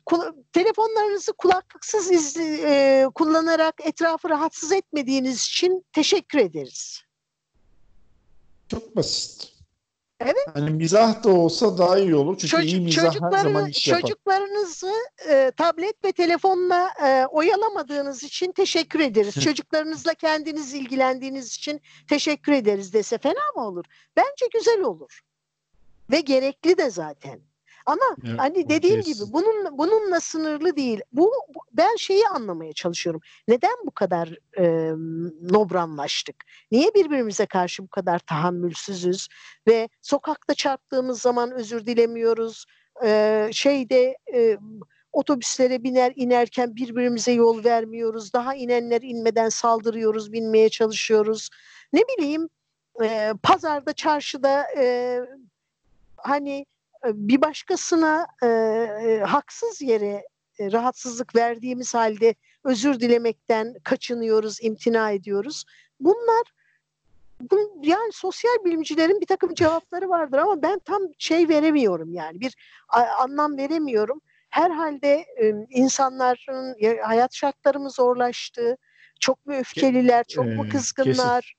kul- 0.07 0.33
telefonlarınızı 0.53 1.33
kulaklıksız 1.33 2.11
izli, 2.11 2.61
e, 2.65 3.07
kullanarak 3.15 3.75
etrafı 3.85 4.29
rahatsız 4.29 4.73
etmediğiniz 4.73 5.47
için 5.47 5.85
teşekkür 5.93 6.39
ederiz. 6.39 7.03
Çok 8.69 8.97
basit. 8.97 9.52
Evet. 10.25 10.47
Hani 10.55 10.71
mizah 10.71 11.25
da 11.25 11.31
olsa 11.31 11.79
daha 11.79 11.99
iyi 11.99 12.15
olur. 12.15 12.39
Çünkü 12.39 12.49
Çocuk, 12.49 12.71
iyi 12.71 12.81
mizah 12.81 13.21
her 13.21 13.39
zaman 13.43 13.69
iş 13.69 13.89
yapar. 13.89 14.01
Çocuklarınızı 14.01 14.93
e, 15.29 15.53
tablet 15.57 16.05
ve 16.05 16.13
telefonla 16.13 16.91
e, 17.07 17.27
oyalamadığınız 17.27 18.23
için 18.23 18.53
teşekkür 18.53 19.01
ederiz. 19.01 19.35
Çocuklarınızla 19.45 20.15
kendiniz 20.15 20.75
ilgilendiğiniz 20.75 21.55
için 21.55 21.81
teşekkür 22.09 22.53
ederiz 22.53 22.93
dese 22.93 23.19
fena 23.19 23.53
mı 23.57 23.67
olur? 23.67 23.85
Bence 24.17 24.47
güzel 24.55 24.81
olur. 24.81 25.21
Ve 26.11 26.21
gerekli 26.21 26.79
de 26.79 26.91
zaten. 26.91 27.52
Ama 27.87 28.17
evet, 28.27 28.39
hani 28.39 28.69
dediğim 28.69 29.01
gibi 29.01 29.21
bunun 29.33 29.79
bununla 29.79 30.21
sınırlı 30.21 30.77
değil. 30.77 31.01
Bu, 31.13 31.33
bu 31.55 31.61
ben 31.73 31.97
şeyi 31.97 32.29
anlamaya 32.29 32.73
çalışıyorum. 32.73 33.21
Neden 33.49 33.77
bu 33.87 33.91
kadar 33.91 34.39
e, 34.59 34.93
nobranlaştık? 35.51 36.37
Niye 36.71 36.95
birbirimize 36.95 37.47
karşı 37.47 37.83
bu 37.83 37.89
kadar 37.89 38.19
tahammülsüzüz 38.19 39.29
ve 39.69 39.89
sokakta 40.03 40.55
çarptığımız 40.55 41.21
zaman 41.21 41.53
özür 41.53 41.87
dilemiyoruz? 41.87 42.65
E, 43.05 43.49
şeyde 43.53 44.17
e, 44.35 44.59
otobüslere 45.13 45.83
biner 45.83 46.13
inerken 46.17 46.77
birbirimize 46.77 47.33
yol 47.33 47.65
vermiyoruz. 47.65 48.33
Daha 48.33 48.55
inenler 48.55 49.03
inmeden 49.03 49.49
saldırıyoruz, 49.49 50.33
binmeye 50.33 50.69
çalışıyoruz. 50.69 51.49
Ne 51.93 52.01
bileyim 52.01 52.49
e, 53.05 53.33
pazarda, 53.43 53.93
çarşıda 53.93 54.65
e, 54.79 55.19
hani 56.17 56.67
bir 57.05 57.43
başkasına 57.43 58.27
e, 58.43 58.47
e, 58.47 59.21
haksız 59.27 59.83
yere 59.83 60.23
e, 60.59 60.73
rahatsızlık 60.73 61.37
verdiğimiz 61.37 61.95
halde 61.95 62.35
özür 62.65 63.01
dilemekten 63.01 63.75
kaçınıyoruz, 63.85 64.59
imtina 64.63 65.11
ediyoruz. 65.11 65.65
Bunlar 66.01 66.53
bu, 67.51 67.81
yani 67.83 68.13
sosyal 68.13 68.65
bilimcilerin 68.65 69.21
bir 69.21 69.27
takım 69.27 69.55
cevapları 69.55 70.09
vardır 70.09 70.39
ama 70.39 70.63
ben 70.63 70.79
tam 70.79 71.03
şey 71.19 71.49
veremiyorum 71.49 72.15
yani 72.15 72.41
bir 72.41 72.55
anlam 73.19 73.57
veremiyorum. 73.57 74.21
Herhalde 74.51 75.25
e, 75.43 75.55
insanların 75.71 76.77
hayat 77.03 77.35
şartları 77.35 77.81
mı 77.81 77.91
zorlaştı? 77.91 78.77
Çok 79.21 79.47
mu 79.47 79.55
öfkeliler, 79.55 80.25
çok 80.25 80.45
mu 80.45 80.69
kızgınlar? 80.73 81.55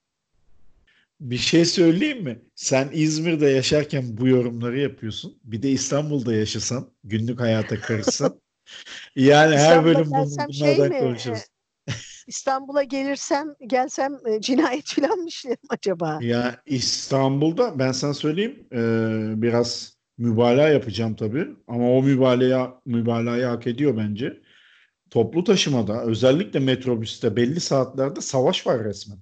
Bir 1.23 1.37
şey 1.37 1.65
söyleyeyim 1.65 2.23
mi? 2.23 2.41
Sen 2.55 2.89
İzmir'de 2.93 3.47
yaşarken 3.47 4.03
bu 4.17 4.27
yorumları 4.27 4.79
yapıyorsun. 4.79 5.37
Bir 5.43 5.61
de 5.61 5.71
İstanbul'da 5.71 6.33
yaşasan, 6.33 6.89
günlük 7.03 7.39
hayata 7.39 7.81
karışsan. 7.81 8.41
yani 9.15 9.57
her 9.57 9.85
bölüm 9.85 10.11
bunlardan 10.11 10.51
şey 10.51 10.99
konuşuruz. 10.99 11.41
İstanbul'a 12.27 12.83
gelirsem, 12.83 13.47
gelsem 13.67 14.17
e, 14.27 14.41
cinayet 14.41 14.85
falan 14.95 15.17
mı 15.19 15.27
işlerim 15.27 15.57
acaba? 15.69 16.19
Ya 16.21 16.61
İstanbul'da 16.65 17.79
ben 17.79 17.91
sana 17.91 18.13
söyleyeyim 18.13 18.67
e, 18.71 19.41
biraz 19.41 19.97
mübalağa 20.17 20.69
yapacağım 20.69 21.15
tabii. 21.15 21.47
Ama 21.67 21.91
o 21.91 22.03
mübalağa, 22.03 22.81
mübalağayı 22.85 23.45
hak 23.45 23.67
ediyor 23.67 23.97
bence. 23.97 24.41
Toplu 25.09 25.43
taşımada 25.43 26.03
özellikle 26.03 26.59
metrobüste 26.59 27.35
belli 27.35 27.59
saatlerde 27.59 28.21
savaş 28.21 28.67
var 28.67 28.83
resmen. 28.83 29.19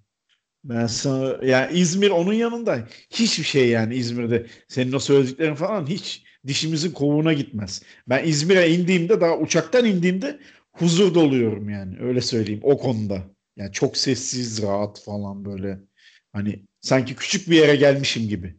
Ben 0.63 0.87
sana 0.87 1.45
yani 1.45 1.77
İzmir 1.77 2.09
onun 2.09 2.33
yanında 2.33 2.87
hiçbir 3.09 3.43
şey 3.43 3.69
yani 3.69 3.95
İzmir'de 3.95 4.45
senin 4.67 4.93
o 4.93 4.99
söylediklerin 4.99 5.55
falan 5.55 5.87
hiç 5.87 6.23
dişimizin 6.47 6.91
kovuğuna 6.91 7.33
gitmez. 7.33 7.83
Ben 8.07 8.23
İzmir'e 8.23 8.69
indiğimde 8.69 9.21
daha 9.21 9.37
uçaktan 9.37 9.85
indiğimde 9.85 10.39
huzur 10.71 11.13
doluyorum 11.13 11.69
yani 11.69 11.97
öyle 11.99 12.21
söyleyeyim 12.21 12.61
o 12.63 12.77
konuda. 12.77 13.23
Yani 13.57 13.71
çok 13.71 13.97
sessiz, 13.97 14.63
rahat 14.63 15.03
falan 15.03 15.45
böyle. 15.45 15.79
Hani 16.33 16.63
sanki 16.81 17.15
küçük 17.15 17.49
bir 17.49 17.55
yere 17.55 17.75
gelmişim 17.75 18.27
gibi. 18.27 18.55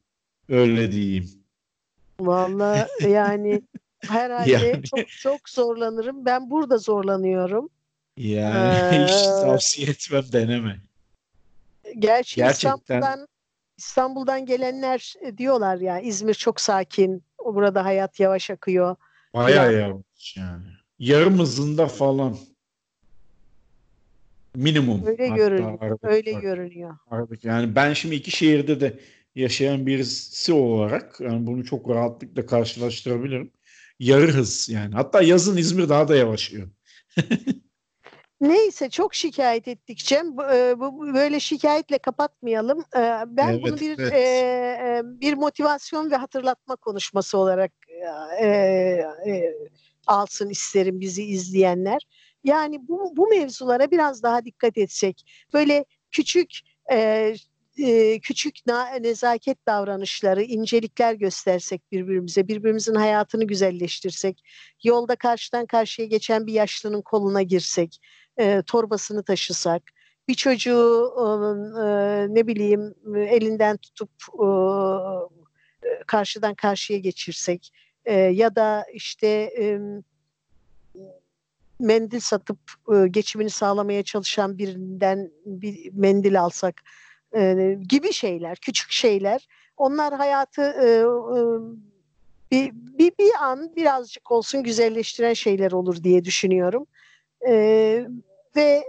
Öyle 0.48 0.92
diyeyim. 0.92 1.30
Vallahi 2.20 2.88
yani 3.11 3.62
herhalde 4.00 4.50
yani. 4.50 4.82
çok 4.82 5.09
çok 5.09 5.48
zorlanırım. 5.48 6.24
Ben 6.24 6.50
burada 6.50 6.78
zorlanıyorum. 6.78 7.68
Yani 8.16 8.74
ee, 8.90 9.05
hiç 9.05 9.26
tavsiye 9.40 9.88
etmem 9.88 10.24
deneme. 10.32 10.80
Gerçi 11.99 12.36
Gerçekten. 12.36 12.76
İstanbul'dan 12.76 13.26
İstanbul'dan 13.76 14.47
gelenler 14.47 15.14
e, 15.20 15.38
diyorlar 15.38 15.76
ya 15.76 16.01
İzmir 16.01 16.34
çok 16.34 16.61
sakin, 16.61 17.24
Burada 17.45 17.84
hayat 17.84 18.20
yavaş 18.20 18.51
akıyor. 18.51 18.97
Bayağı 19.34 19.74
yavaş 19.74 20.36
yani. 20.36 20.66
Yarım 20.99 21.38
hızında 21.38 21.86
falan. 21.86 22.36
Minimum. 24.55 25.07
Öyle 25.07 25.28
görünüyor. 25.28 25.99
Öyle 26.03 26.34
var. 26.34 26.40
görünüyor. 26.40 26.97
Yani 27.43 27.74
ben 27.74 27.93
şimdi 27.93 28.14
iki 28.14 28.30
şehirde 28.30 28.80
de 28.80 28.99
yaşayan 29.34 29.86
birisi 29.86 30.53
olarak 30.53 31.20
yani 31.20 31.47
bunu 31.47 31.64
çok 31.64 31.90
rahatlıkla 31.90 32.47
karşılaştırabilirim. 32.47 33.51
Yarı 33.99 34.26
hız 34.26 34.68
yani. 34.68 34.95
Hatta 34.95 35.22
yazın 35.22 35.57
İzmir 35.57 35.88
daha 35.88 36.09
da 36.09 36.16
yavaşlıyor. 36.16 36.68
Neyse 38.43 38.90
çok 38.90 39.14
şikayet 39.14 39.68
ettikçe 39.68 40.16
e, 40.53 40.80
böyle 41.14 41.40
şikayetle 41.40 41.99
kapatmayalım. 41.99 42.80
E, 42.80 43.01
ben 43.26 43.49
evet, 43.49 43.62
bunu 43.62 43.80
bir 43.80 43.99
evet. 43.99 44.12
e, 44.12 45.01
bir 45.05 45.34
motivasyon 45.34 46.11
ve 46.11 46.16
hatırlatma 46.16 46.76
konuşması 46.76 47.38
olarak 47.38 47.72
e, 48.40 48.47
e, 48.47 49.55
alsın 50.07 50.51
isterim 50.51 51.01
bizi 51.01 51.24
izleyenler. 51.24 52.07
Yani 52.45 52.88
bu 52.88 53.16
bu 53.16 53.28
mevzulara 53.28 53.90
biraz 53.90 54.22
daha 54.22 54.45
dikkat 54.45 54.78
etsek, 54.78 55.24
böyle 55.55 55.84
küçük 56.11 56.51
e, 56.93 57.34
e, 57.78 58.18
küçük 58.18 58.56
nezaket 59.00 59.66
davranışları, 59.66 60.42
incelikler 60.42 61.14
göstersek 61.14 61.92
birbirimize, 61.92 62.48
birbirimizin 62.48 62.94
hayatını 62.94 63.44
güzelleştirsek, 63.44 64.44
yolda 64.84 65.16
karşıdan 65.16 65.66
karşıya 65.66 66.08
geçen 66.08 66.46
bir 66.46 66.52
yaşlının 66.52 67.02
koluna 67.02 67.42
girsek, 67.42 68.00
e, 68.36 68.62
torbasını 68.66 69.24
taşısak, 69.24 69.82
bir 70.28 70.34
çocuğu 70.34 71.12
e, 71.78 71.84
ne 72.34 72.46
bileyim 72.46 72.94
elinden 73.16 73.76
tutup 73.76 74.10
e, 74.34 74.48
karşıdan 76.06 76.54
karşıya 76.54 76.98
geçirsek 76.98 77.72
e, 78.04 78.14
ya 78.14 78.56
da 78.56 78.86
işte 78.94 79.28
e, 79.58 79.78
mendil 81.80 82.20
satıp 82.20 82.58
e, 82.94 83.08
geçimini 83.08 83.50
sağlamaya 83.50 84.02
çalışan 84.02 84.58
birinden 84.58 85.30
bir 85.46 85.92
mendil 85.92 86.40
alsak 86.40 86.82
e, 87.36 87.78
gibi 87.88 88.12
şeyler, 88.12 88.56
küçük 88.56 88.90
şeyler. 88.90 89.48
Onlar 89.76 90.14
hayatı 90.14 90.62
e, 90.62 90.86
e, 90.88 91.42
bir, 92.50 92.72
bir, 92.72 93.12
bir 93.18 93.32
an 93.40 93.76
birazcık 93.76 94.32
olsun 94.32 94.62
güzelleştiren 94.62 95.32
şeyler 95.32 95.72
olur 95.72 96.02
diye 96.02 96.24
düşünüyorum. 96.24 96.86
E, 97.48 97.54
ve 98.56 98.84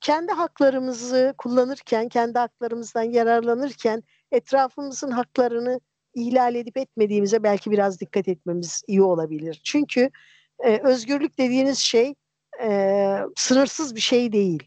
kendi 0.00 0.32
haklarımızı 0.32 1.34
kullanırken, 1.38 2.08
kendi 2.08 2.38
haklarımızdan 2.38 3.02
yararlanırken 3.02 4.02
etrafımızın 4.32 5.10
haklarını 5.10 5.80
ihlal 6.14 6.54
edip 6.54 6.76
etmediğimize 6.76 7.42
belki 7.42 7.70
biraz 7.70 8.00
dikkat 8.00 8.28
etmemiz 8.28 8.82
iyi 8.86 9.02
olabilir. 9.02 9.60
Çünkü 9.64 10.10
e, 10.58 10.78
özgürlük 10.82 11.38
dediğiniz 11.38 11.78
şey 11.78 12.14
e, 12.62 13.18
sınırsız 13.36 13.96
bir 13.96 14.00
şey 14.00 14.32
değil. 14.32 14.62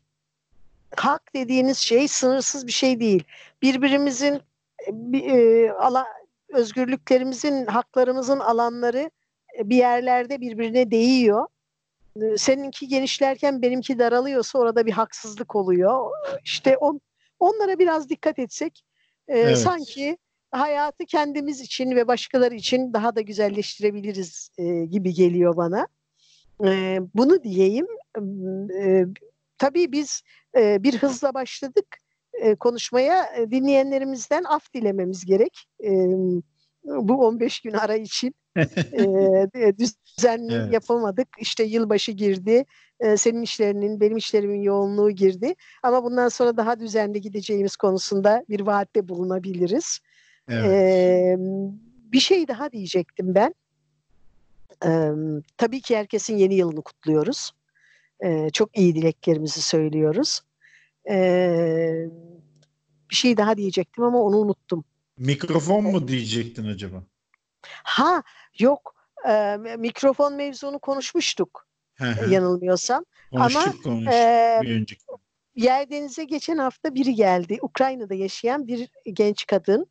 Hak 0.97 1.33
dediğiniz 1.35 1.77
şey 1.77 2.07
sınırsız 2.07 2.67
bir 2.67 2.71
şey 2.71 2.99
değil. 2.99 3.23
Birbirimizin 3.61 4.41
e, 5.13 5.17
e 5.17 5.69
ala, 5.71 6.05
özgürlüklerimizin, 6.49 7.65
haklarımızın 7.65 8.39
alanları 8.39 9.11
e, 9.59 9.69
bir 9.69 9.75
yerlerde 9.75 10.41
birbirine 10.41 10.91
değiyor. 10.91 11.47
E, 12.21 12.37
seninki 12.37 12.87
genişlerken 12.87 13.61
benimki 13.61 13.99
daralıyorsa 13.99 14.59
orada 14.59 14.85
bir 14.85 14.91
haksızlık 14.91 15.55
oluyor. 15.55 16.11
İşte 16.43 16.77
on, 16.77 17.01
onlara 17.39 17.79
biraz 17.79 18.09
dikkat 18.09 18.39
etsek 18.39 18.83
e, 19.27 19.39
evet. 19.39 19.57
sanki 19.57 20.17
hayatı 20.51 21.05
kendimiz 21.05 21.61
için 21.61 21.95
ve 21.95 22.07
başkaları 22.07 22.55
için 22.55 22.93
daha 22.93 23.15
da 23.15 23.21
güzelleştirebiliriz 23.21 24.49
e, 24.57 24.85
gibi 24.85 25.13
geliyor 25.13 25.57
bana. 25.57 25.87
E, 26.65 26.99
bunu 27.15 27.43
diyeyim. 27.43 27.87
E, 28.83 29.05
tabii 29.61 29.91
biz 29.91 30.21
e, 30.57 30.83
bir 30.83 30.97
hızla 30.97 31.33
başladık 31.33 31.85
e, 32.33 32.55
konuşmaya. 32.55 33.25
E, 33.37 33.51
dinleyenlerimizden 33.51 34.43
af 34.43 34.73
dilememiz 34.73 35.25
gerek. 35.25 35.65
E, 35.83 35.89
bu 36.83 37.25
15 37.25 37.59
gün 37.59 37.73
ara 37.73 37.95
için 37.95 38.35
e, 38.57 39.73
düzenli 39.77 40.53
evet. 40.53 40.73
yapamadık. 40.73 41.27
İşte 41.39 41.63
yılbaşı 41.63 42.11
girdi. 42.11 42.65
E, 42.99 43.17
senin 43.17 43.41
işlerinin, 43.41 43.99
benim 43.99 44.17
işlerimin 44.17 44.61
yoğunluğu 44.61 45.11
girdi. 45.11 45.55
Ama 45.83 46.03
bundan 46.03 46.29
sonra 46.29 46.57
daha 46.57 46.79
düzenli 46.79 47.21
gideceğimiz 47.21 47.75
konusunda 47.75 48.45
bir 48.49 48.59
vaatte 48.59 49.07
bulunabiliriz. 49.07 49.99
Evet. 50.49 50.65
Ee, 50.65 51.35
bir 52.11 52.19
şey 52.19 52.47
daha 52.47 52.71
diyecektim 52.71 53.35
ben. 53.35 53.55
Ee, 54.85 55.11
tabii 55.57 55.81
ki 55.81 55.97
herkesin 55.97 56.37
yeni 56.37 56.55
yılını 56.55 56.81
kutluyoruz. 56.81 57.51
Ee, 58.23 58.49
çok 58.53 58.77
iyi 58.77 58.95
dileklerimizi 58.95 59.61
söylüyoruz. 59.61 60.41
Ee, 61.09 62.05
bir 63.09 63.15
şey 63.15 63.37
daha 63.37 63.57
diyecektim 63.57 64.03
ama 64.03 64.21
onu 64.21 64.37
unuttum. 64.37 64.83
Mikrofon 65.17 65.83
mu 65.83 66.07
diyecektin 66.07 66.67
acaba? 66.67 67.03
Ha 67.65 68.23
yok. 68.59 68.95
E, 69.29 69.57
mikrofon 69.77 70.33
mevzunu 70.33 70.79
konuşmuştuk. 70.79 71.67
yanılmıyorsam. 72.29 73.05
Konuştuk, 73.31 73.61
ama 73.63 73.83
konuştuk. 73.83 74.13
E, 74.13 74.59
bir 74.61 74.75
önceki. 74.75 75.01
Yerdenize 75.55 76.23
geçen 76.23 76.57
hafta 76.57 76.95
biri 76.95 77.15
geldi. 77.15 77.57
Ukrayna'da 77.61 78.13
yaşayan 78.13 78.67
bir 78.67 78.89
genç 79.13 79.45
kadın 79.45 79.87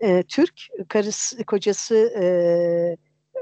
e, 0.00 0.22
Türk, 0.22 0.54
karısı, 0.88 1.44
kocası 1.44 1.94
e, 1.96 2.26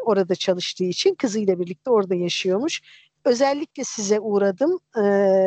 orada 0.04 0.34
çalıştığı 0.34 0.84
için 0.84 1.14
kızıyla 1.14 1.60
birlikte 1.60 1.90
orada 1.90 2.14
yaşıyormuş. 2.14 2.82
Özellikle 3.24 3.84
size 3.84 4.20
uğradım 4.20 4.78
e, 4.96 5.00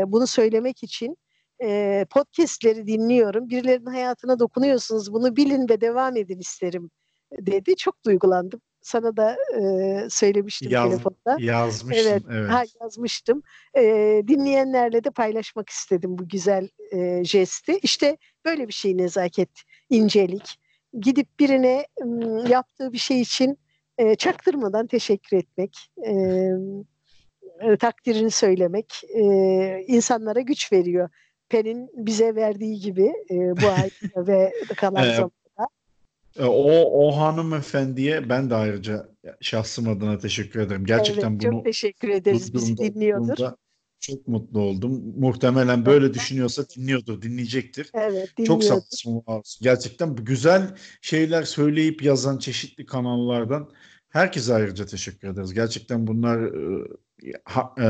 bunu 0.08 0.28
söylemek 0.28 0.84
için. 0.84 1.18
E, 1.64 2.06
podcastleri 2.10 2.88
dinliyorum. 2.88 3.50
Birilerinin 3.50 3.86
hayatına 3.86 4.40
dokunuyorsunuz. 4.40 5.14
Bunu 5.14 5.36
bilin 5.36 5.70
ve 5.70 5.82
devam 5.82 6.18
edin 6.18 6.40
isterim 6.40 6.92
dedi. 7.40 7.76
Çok 7.76 8.06
duygulandım. 8.06 8.62
Sana 8.82 9.18
da 9.18 9.38
e, 9.60 10.10
söylemiştim 10.10 10.72
Yaz, 10.72 10.90
telefonda. 10.90 11.38
Yazmıştım. 11.40 12.08
Evet, 12.08 12.24
evet. 12.32 12.52
Ha, 12.52 12.64
yazmıştım. 12.82 13.42
E, 13.78 13.82
dinleyenlerle 14.28 15.04
de 15.04 15.10
paylaşmak 15.10 15.70
istedim 15.70 16.18
bu 16.18 16.28
güzel 16.28 16.70
e, 16.92 17.24
jesti. 17.24 17.80
İşte 17.84 18.18
böyle 18.46 18.68
bir 18.68 18.74
şey 18.74 18.98
nezaket, 18.98 19.50
incelik 19.90 20.60
gidip 21.02 21.40
birine 21.40 21.86
yaptığı 22.50 22.94
bir 22.94 22.98
şey 22.98 23.22
için 23.22 23.60
e, 23.98 24.16
çaktırmadan 24.16 24.88
teşekkür 24.88 25.38
etmek, 25.38 25.92
e, 26.08 26.12
e, 27.62 27.78
takdirini 27.78 28.32
söylemek 28.32 29.01
e, 29.16 29.24
insanlara 29.88 30.41
güç 30.41 30.74
veriyor. 30.74 31.10
Pen'in 31.49 31.89
bize 31.93 32.36
verdiği 32.36 32.80
gibi 32.80 33.14
e, 33.32 33.36
bu 33.36 33.68
ay 33.68 33.89
ve 34.28 34.53
kalan 34.78 35.16
zamanda. 35.16 35.36
O, 36.39 37.08
o 37.08 37.18
hanımefendiye 37.18 38.30
ben 38.30 38.49
de 38.49 38.56
ayrıca 38.56 39.10
şahsım 39.41 39.89
adına 39.89 40.18
teşekkür 40.18 40.60
ederim. 40.60 40.86
Gerçekten 40.86 41.32
evet, 41.32 41.43
bunu 41.43 41.51
çok 41.51 41.66
teşekkür 41.66 42.10
ederiz. 42.10 42.53
Bizi 42.53 42.78
dinliyordur. 42.78 43.38
Çok 43.99 44.28
mutlu 44.28 44.60
oldum. 44.60 45.14
Muhtemelen 45.20 45.86
böyle 45.86 46.14
düşünüyorsa 46.14 46.70
dinliyordur, 46.70 47.22
dinleyecektir. 47.22 47.89
Evet, 47.93 48.30
Çok 48.45 48.64
sağ 48.64 48.76
olsun. 48.76 49.24
Gerçekten 49.62 50.16
güzel 50.16 50.76
şeyler 51.01 51.43
söyleyip 51.43 52.03
yazan 52.03 52.38
çeşitli 52.38 52.86
kanallardan 52.86 53.70
herkese 54.10 54.53
ayrıca 54.53 54.86
teşekkür 54.86 55.28
ederiz. 55.28 55.53
Gerçekten 55.53 56.08
bunlar 56.08 56.41
e, 56.41 56.88
ha, 57.43 57.74
e, 57.78 57.84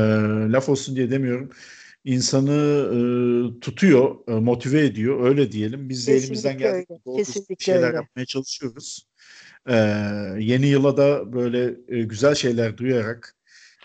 laf 0.52 0.68
olsun 0.68 0.96
diye 0.96 1.10
demiyorum. 1.10 1.50
İnsanı 2.04 2.52
e, 2.92 2.98
tutuyor, 3.60 4.16
e, 4.28 4.32
motive 4.32 4.84
ediyor. 4.84 5.24
Öyle 5.28 5.52
diyelim. 5.52 5.88
Biz 5.88 6.06
de 6.06 6.12
elimizden 6.12 6.58
geldiği 6.58 7.56
şeyler 7.58 7.86
öyle. 7.86 7.96
yapmaya 7.96 8.26
çalışıyoruz. 8.26 9.06
E, 9.68 9.74
yeni 10.38 10.66
yıla 10.66 10.96
da 10.96 11.32
böyle 11.32 11.74
e, 11.88 12.02
güzel 12.02 12.34
şeyler 12.34 12.76
duyarak 12.76 13.36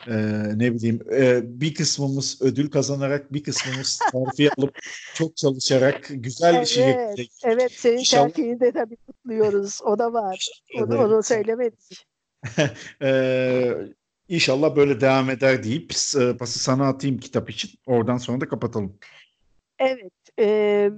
e, 0.08 0.14
ne 0.56 0.74
bileyim 0.74 1.00
e, 1.12 1.42
bir 1.62 1.74
kısmımız 1.74 2.42
ödül 2.42 2.70
kazanarak 2.70 3.34
bir 3.34 3.44
kısmımız 3.44 4.00
terfi 4.12 4.50
alıp 4.58 4.80
çok 5.16 5.38
çalışarak 5.38 6.08
güzel 6.10 6.56
evet, 6.56 6.68
şeye 6.68 7.16
Evet 7.44 7.72
senin 7.72 7.98
İnşallah... 7.98 8.30
terfini 8.30 8.60
de 8.60 8.72
tabii 8.72 8.96
kutluyoruz. 8.96 9.82
O 9.82 10.00
da 10.00 10.14
var. 10.14 10.48
Onu, 10.78 10.96
evet. 10.96 11.00
onu 11.00 11.24
söylemedik. 11.24 12.08
e, 13.02 13.74
İnşallah 14.32 14.76
böyle 14.76 15.02
devam 15.02 15.30
eder 15.30 15.64
deyip 15.64 15.92
e, 16.20 16.38
pası 16.38 16.60
sana 16.60 16.88
atayım 16.88 17.18
kitap 17.18 17.50
için. 17.50 17.72
Oradan 17.88 18.18
sonra 18.18 18.42
da 18.42 18.48
kapatalım. 18.48 19.00
Evet. 19.80 20.14
E, 20.40 20.90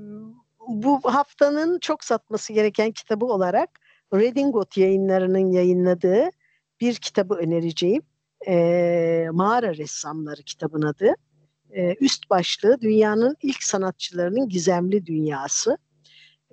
bu 0.68 1.00
haftanın 1.04 1.80
çok 1.80 2.04
satması 2.04 2.54
gereken 2.54 2.92
kitabı 2.92 3.26
olarak 3.26 3.80
Redingot 4.14 4.78
yayınlarının 4.78 5.52
yayınladığı 5.52 6.30
bir 6.82 6.96
kitabı 6.96 7.34
önereceğim 7.34 8.02
e, 8.48 9.28
Mağara 9.32 9.76
Ressamları 9.76 10.44
kitabın 10.44 10.82
adı. 10.82 11.14
E, 11.72 11.96
üst 12.00 12.30
başlığı 12.30 12.82
dünyanın 12.82 13.38
ilk 13.42 13.64
sanatçılarının 13.64 14.50
gizemli 14.50 15.06
dünyası. 15.06 15.78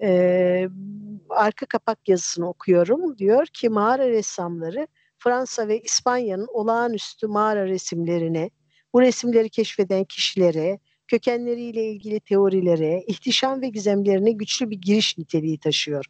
E, 0.02 0.68
arka 1.30 1.66
kapak 1.66 2.08
yazısını 2.08 2.48
okuyorum. 2.48 3.18
Diyor 3.18 3.46
ki 3.46 3.68
mağara 3.68 4.08
ressamları 4.08 4.86
Fransa 5.20 5.68
ve 5.68 5.80
İspanya'nın 5.80 6.48
olağanüstü 6.52 7.26
mağara 7.26 7.66
resimlerine, 7.66 8.50
bu 8.92 9.02
resimleri 9.02 9.50
keşfeden 9.50 10.04
kişilere, 10.04 10.78
kökenleriyle 11.08 11.84
ilgili 11.84 12.20
teorilere, 12.20 13.04
ihtişam 13.06 13.62
ve 13.62 13.68
gizemlerine 13.68 14.32
güçlü 14.32 14.70
bir 14.70 14.80
giriş 14.80 15.18
niteliği 15.18 15.58
taşıyor. 15.58 16.04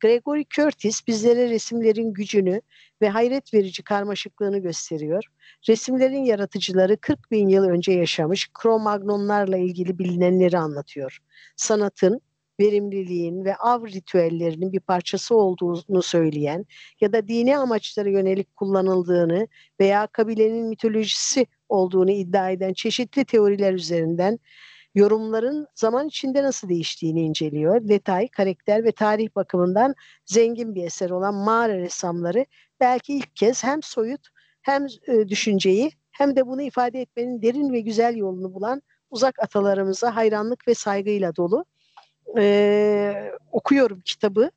Gregory 0.00 0.44
Curtis 0.56 1.06
bizlere 1.06 1.50
resimlerin 1.50 2.12
gücünü 2.12 2.60
ve 3.02 3.08
hayret 3.08 3.54
verici 3.54 3.82
karmaşıklığını 3.82 4.58
gösteriyor. 4.58 5.24
Resimlerin 5.68 6.24
yaratıcıları 6.24 6.96
40 6.96 7.30
bin 7.30 7.48
yıl 7.48 7.64
önce 7.64 7.92
yaşamış 7.92 8.48
Cro-Magnonlarla 8.62 9.56
ilgili 9.56 9.98
bilinenleri 9.98 10.58
anlatıyor. 10.58 11.18
Sanatın, 11.56 12.20
verimliliğin 12.60 13.44
ve 13.44 13.56
av 13.56 13.86
ritüellerinin 13.86 14.72
bir 14.72 14.80
parçası 14.80 15.36
olduğunu 15.36 16.02
söyleyen 16.02 16.66
ya 17.00 17.12
da 17.12 17.28
dini 17.28 17.58
amaçlara 17.58 18.08
yönelik 18.08 18.56
kullanıldığını 18.56 19.48
veya 19.80 20.06
kabilenin 20.06 20.66
mitolojisi 20.66 21.46
olduğunu 21.68 22.10
iddia 22.10 22.50
eden 22.50 22.72
çeşitli 22.72 23.24
teoriler 23.24 23.72
üzerinden 23.72 24.38
yorumların 24.94 25.66
zaman 25.74 26.06
içinde 26.08 26.42
nasıl 26.42 26.68
değiştiğini 26.68 27.22
inceliyor. 27.22 27.88
Detay, 27.88 28.28
karakter 28.28 28.84
ve 28.84 28.92
tarih 28.92 29.28
bakımından 29.36 29.94
zengin 30.26 30.74
bir 30.74 30.84
eser 30.84 31.10
olan 31.10 31.34
mağara 31.34 31.78
ressamları 31.78 32.46
belki 32.80 33.14
ilk 33.14 33.36
kez 33.36 33.64
hem 33.64 33.82
soyut 33.82 34.28
hem 34.62 34.86
e, 35.08 35.28
düşünceyi 35.28 35.90
hem 36.10 36.36
de 36.36 36.46
bunu 36.46 36.62
ifade 36.62 37.00
etmenin 37.00 37.42
derin 37.42 37.72
ve 37.72 37.80
güzel 37.80 38.16
yolunu 38.16 38.54
bulan 38.54 38.82
uzak 39.10 39.42
atalarımıza 39.42 40.16
hayranlık 40.16 40.68
ve 40.68 40.74
saygıyla 40.74 41.36
dolu. 41.36 41.64
Ee, 42.38 43.32
okuyorum 43.52 44.00
kitabı, 44.00 44.50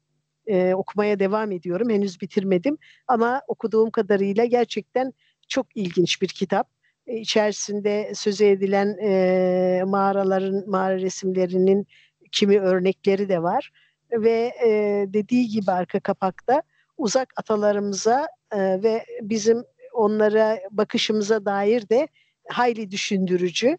ee, 0.48 0.74
okumaya 0.74 1.20
devam 1.20 1.52
ediyorum. 1.52 1.90
Henüz 1.90 2.22
bitirmedim 2.22 2.78
ama 3.08 3.42
okuduğum 3.48 3.92
kadarıyla 3.92 4.46
gerçekten 4.46 5.14
çok 5.48 5.68
ilginç 5.76 6.22
bir 6.22 6.28
kitap. 6.28 6.70
E, 7.08 7.18
içerisinde 7.18 8.12
söz 8.16 8.42
edilen 8.42 8.98
e, 9.02 9.84
mağaraların, 9.86 10.70
mağara 10.70 11.02
resimlerinin 11.02 11.88
kimi 12.32 12.60
örnekleri 12.60 13.30
de 13.30 13.44
var. 13.44 13.72
Ve 14.12 14.52
e, 14.66 14.70
dediği 15.14 15.48
gibi 15.48 15.72
arka 15.72 16.00
kapakta 16.00 16.62
uzak 16.98 17.34
atalarımıza 17.38 18.28
e, 18.52 18.84
ve 18.84 19.06
bizim 19.22 19.64
onlara 19.94 20.60
bakışımıza 20.72 21.46
dair 21.46 21.90
de 21.90 22.08
hayli 22.48 22.92
düşündürücü. 22.92 23.78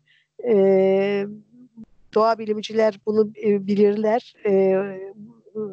E, 0.48 1.26
doğa 2.14 2.38
bilimciler 2.38 3.00
bunu 3.06 3.32
e, 3.44 3.66
bilirler, 3.66 4.34
e, 4.46 4.76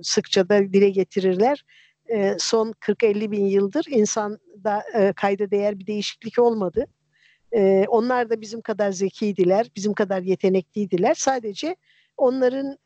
sıkça 0.03 0.49
da 0.49 0.59
dile 0.59 0.89
getirirler. 0.89 1.63
E, 2.07 2.35
son 2.39 2.71
40-50 2.71 3.31
bin 3.31 3.45
yıldır 3.45 3.85
insanda 3.89 4.83
kayda 5.15 5.51
değer 5.51 5.79
bir 5.79 5.87
değişiklik 5.87 6.39
olmadı. 6.39 6.85
Onlar 7.87 8.29
da 8.29 8.41
bizim 8.41 8.61
kadar 8.61 8.91
zekiydiler, 8.91 9.67
bizim 9.75 9.93
kadar 9.93 10.21
yetenekliydiler. 10.21 11.13
Sadece 11.13 11.75
onların 12.17 12.77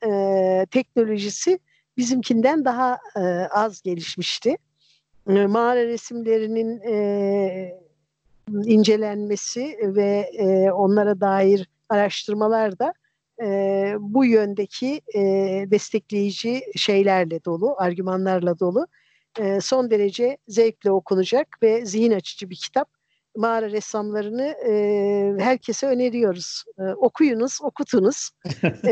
teknolojisi 0.66 1.60
bizimkinden 1.98 2.66
daha 2.66 3.00
az 3.52 3.82
gelişmişti. 3.82 4.58
Mağara 5.26 5.86
resimlerinin 5.88 6.82
incelenmesi 8.66 9.78
ve 9.82 10.30
onlara 10.74 11.22
dair 11.22 11.70
araştırmalar 11.90 12.80
da 12.80 12.94
e, 13.42 13.96
bu 14.00 14.26
yöndeki 14.26 15.02
e, 15.16 15.22
destekleyici 15.72 16.62
şeylerle 16.76 17.46
dolu, 17.46 17.76
argümanlarla 17.78 18.60
dolu. 18.60 18.88
E, 19.40 19.62
son 19.62 19.92
derece 19.92 20.38
zevkle 20.48 20.92
okunacak 20.92 21.48
ve 21.64 21.86
zihin 21.86 22.12
açıcı 22.12 22.50
bir 22.50 22.56
kitap 22.56 22.90
mağara 23.36 23.72
ressamlarını 23.72 24.56
e, 24.68 25.44
herkese 25.44 25.88
öneriyoruz. 25.88 26.64
E, 26.80 26.84
okuyunuz, 26.84 27.60
okutunuz. 27.62 28.30
e, 28.86 28.92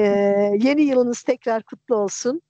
yeni 0.62 0.82
yılınız 0.82 1.22
tekrar 1.22 1.64
kutlu 1.64 1.96
olsun. 1.96 2.42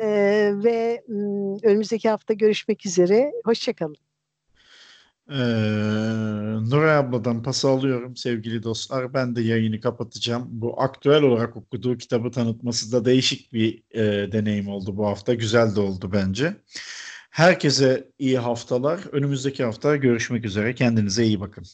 E, 0.00 0.06
ve 0.54 1.02
m, 1.08 1.56
önümüzdeki 1.62 2.08
hafta 2.08 2.34
görüşmek 2.34 2.86
üzere. 2.86 3.32
Hoşçakalın. 3.44 4.09
Ee, 5.30 5.36
Nuray 6.70 6.96
abladan 6.96 7.42
pas 7.42 7.64
alıyorum 7.64 8.16
sevgili 8.16 8.62
dostlar. 8.62 9.14
Ben 9.14 9.36
de 9.36 9.42
yayını 9.42 9.80
kapatacağım. 9.80 10.46
Bu 10.50 10.82
aktüel 10.82 11.22
olarak 11.22 11.56
okuduğu 11.56 11.98
kitabı 11.98 12.30
tanıtması 12.30 12.92
da 12.92 13.04
değişik 13.04 13.52
bir 13.52 13.82
e, 13.90 14.32
deneyim 14.32 14.68
oldu 14.68 14.96
bu 14.96 15.06
hafta. 15.06 15.34
Güzel 15.34 15.76
de 15.76 15.80
oldu 15.80 16.10
bence. 16.12 16.56
Herkese 17.30 18.08
iyi 18.18 18.38
haftalar. 18.38 19.00
Önümüzdeki 19.12 19.64
hafta 19.64 19.96
görüşmek 19.96 20.44
üzere. 20.44 20.74
Kendinize 20.74 21.24
iyi 21.24 21.40
bakın. 21.40 21.64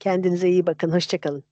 Kendinize 0.00 0.48
iyi 0.48 0.66
bakın. 0.66 0.90
Hoşçakalın. 0.90 1.44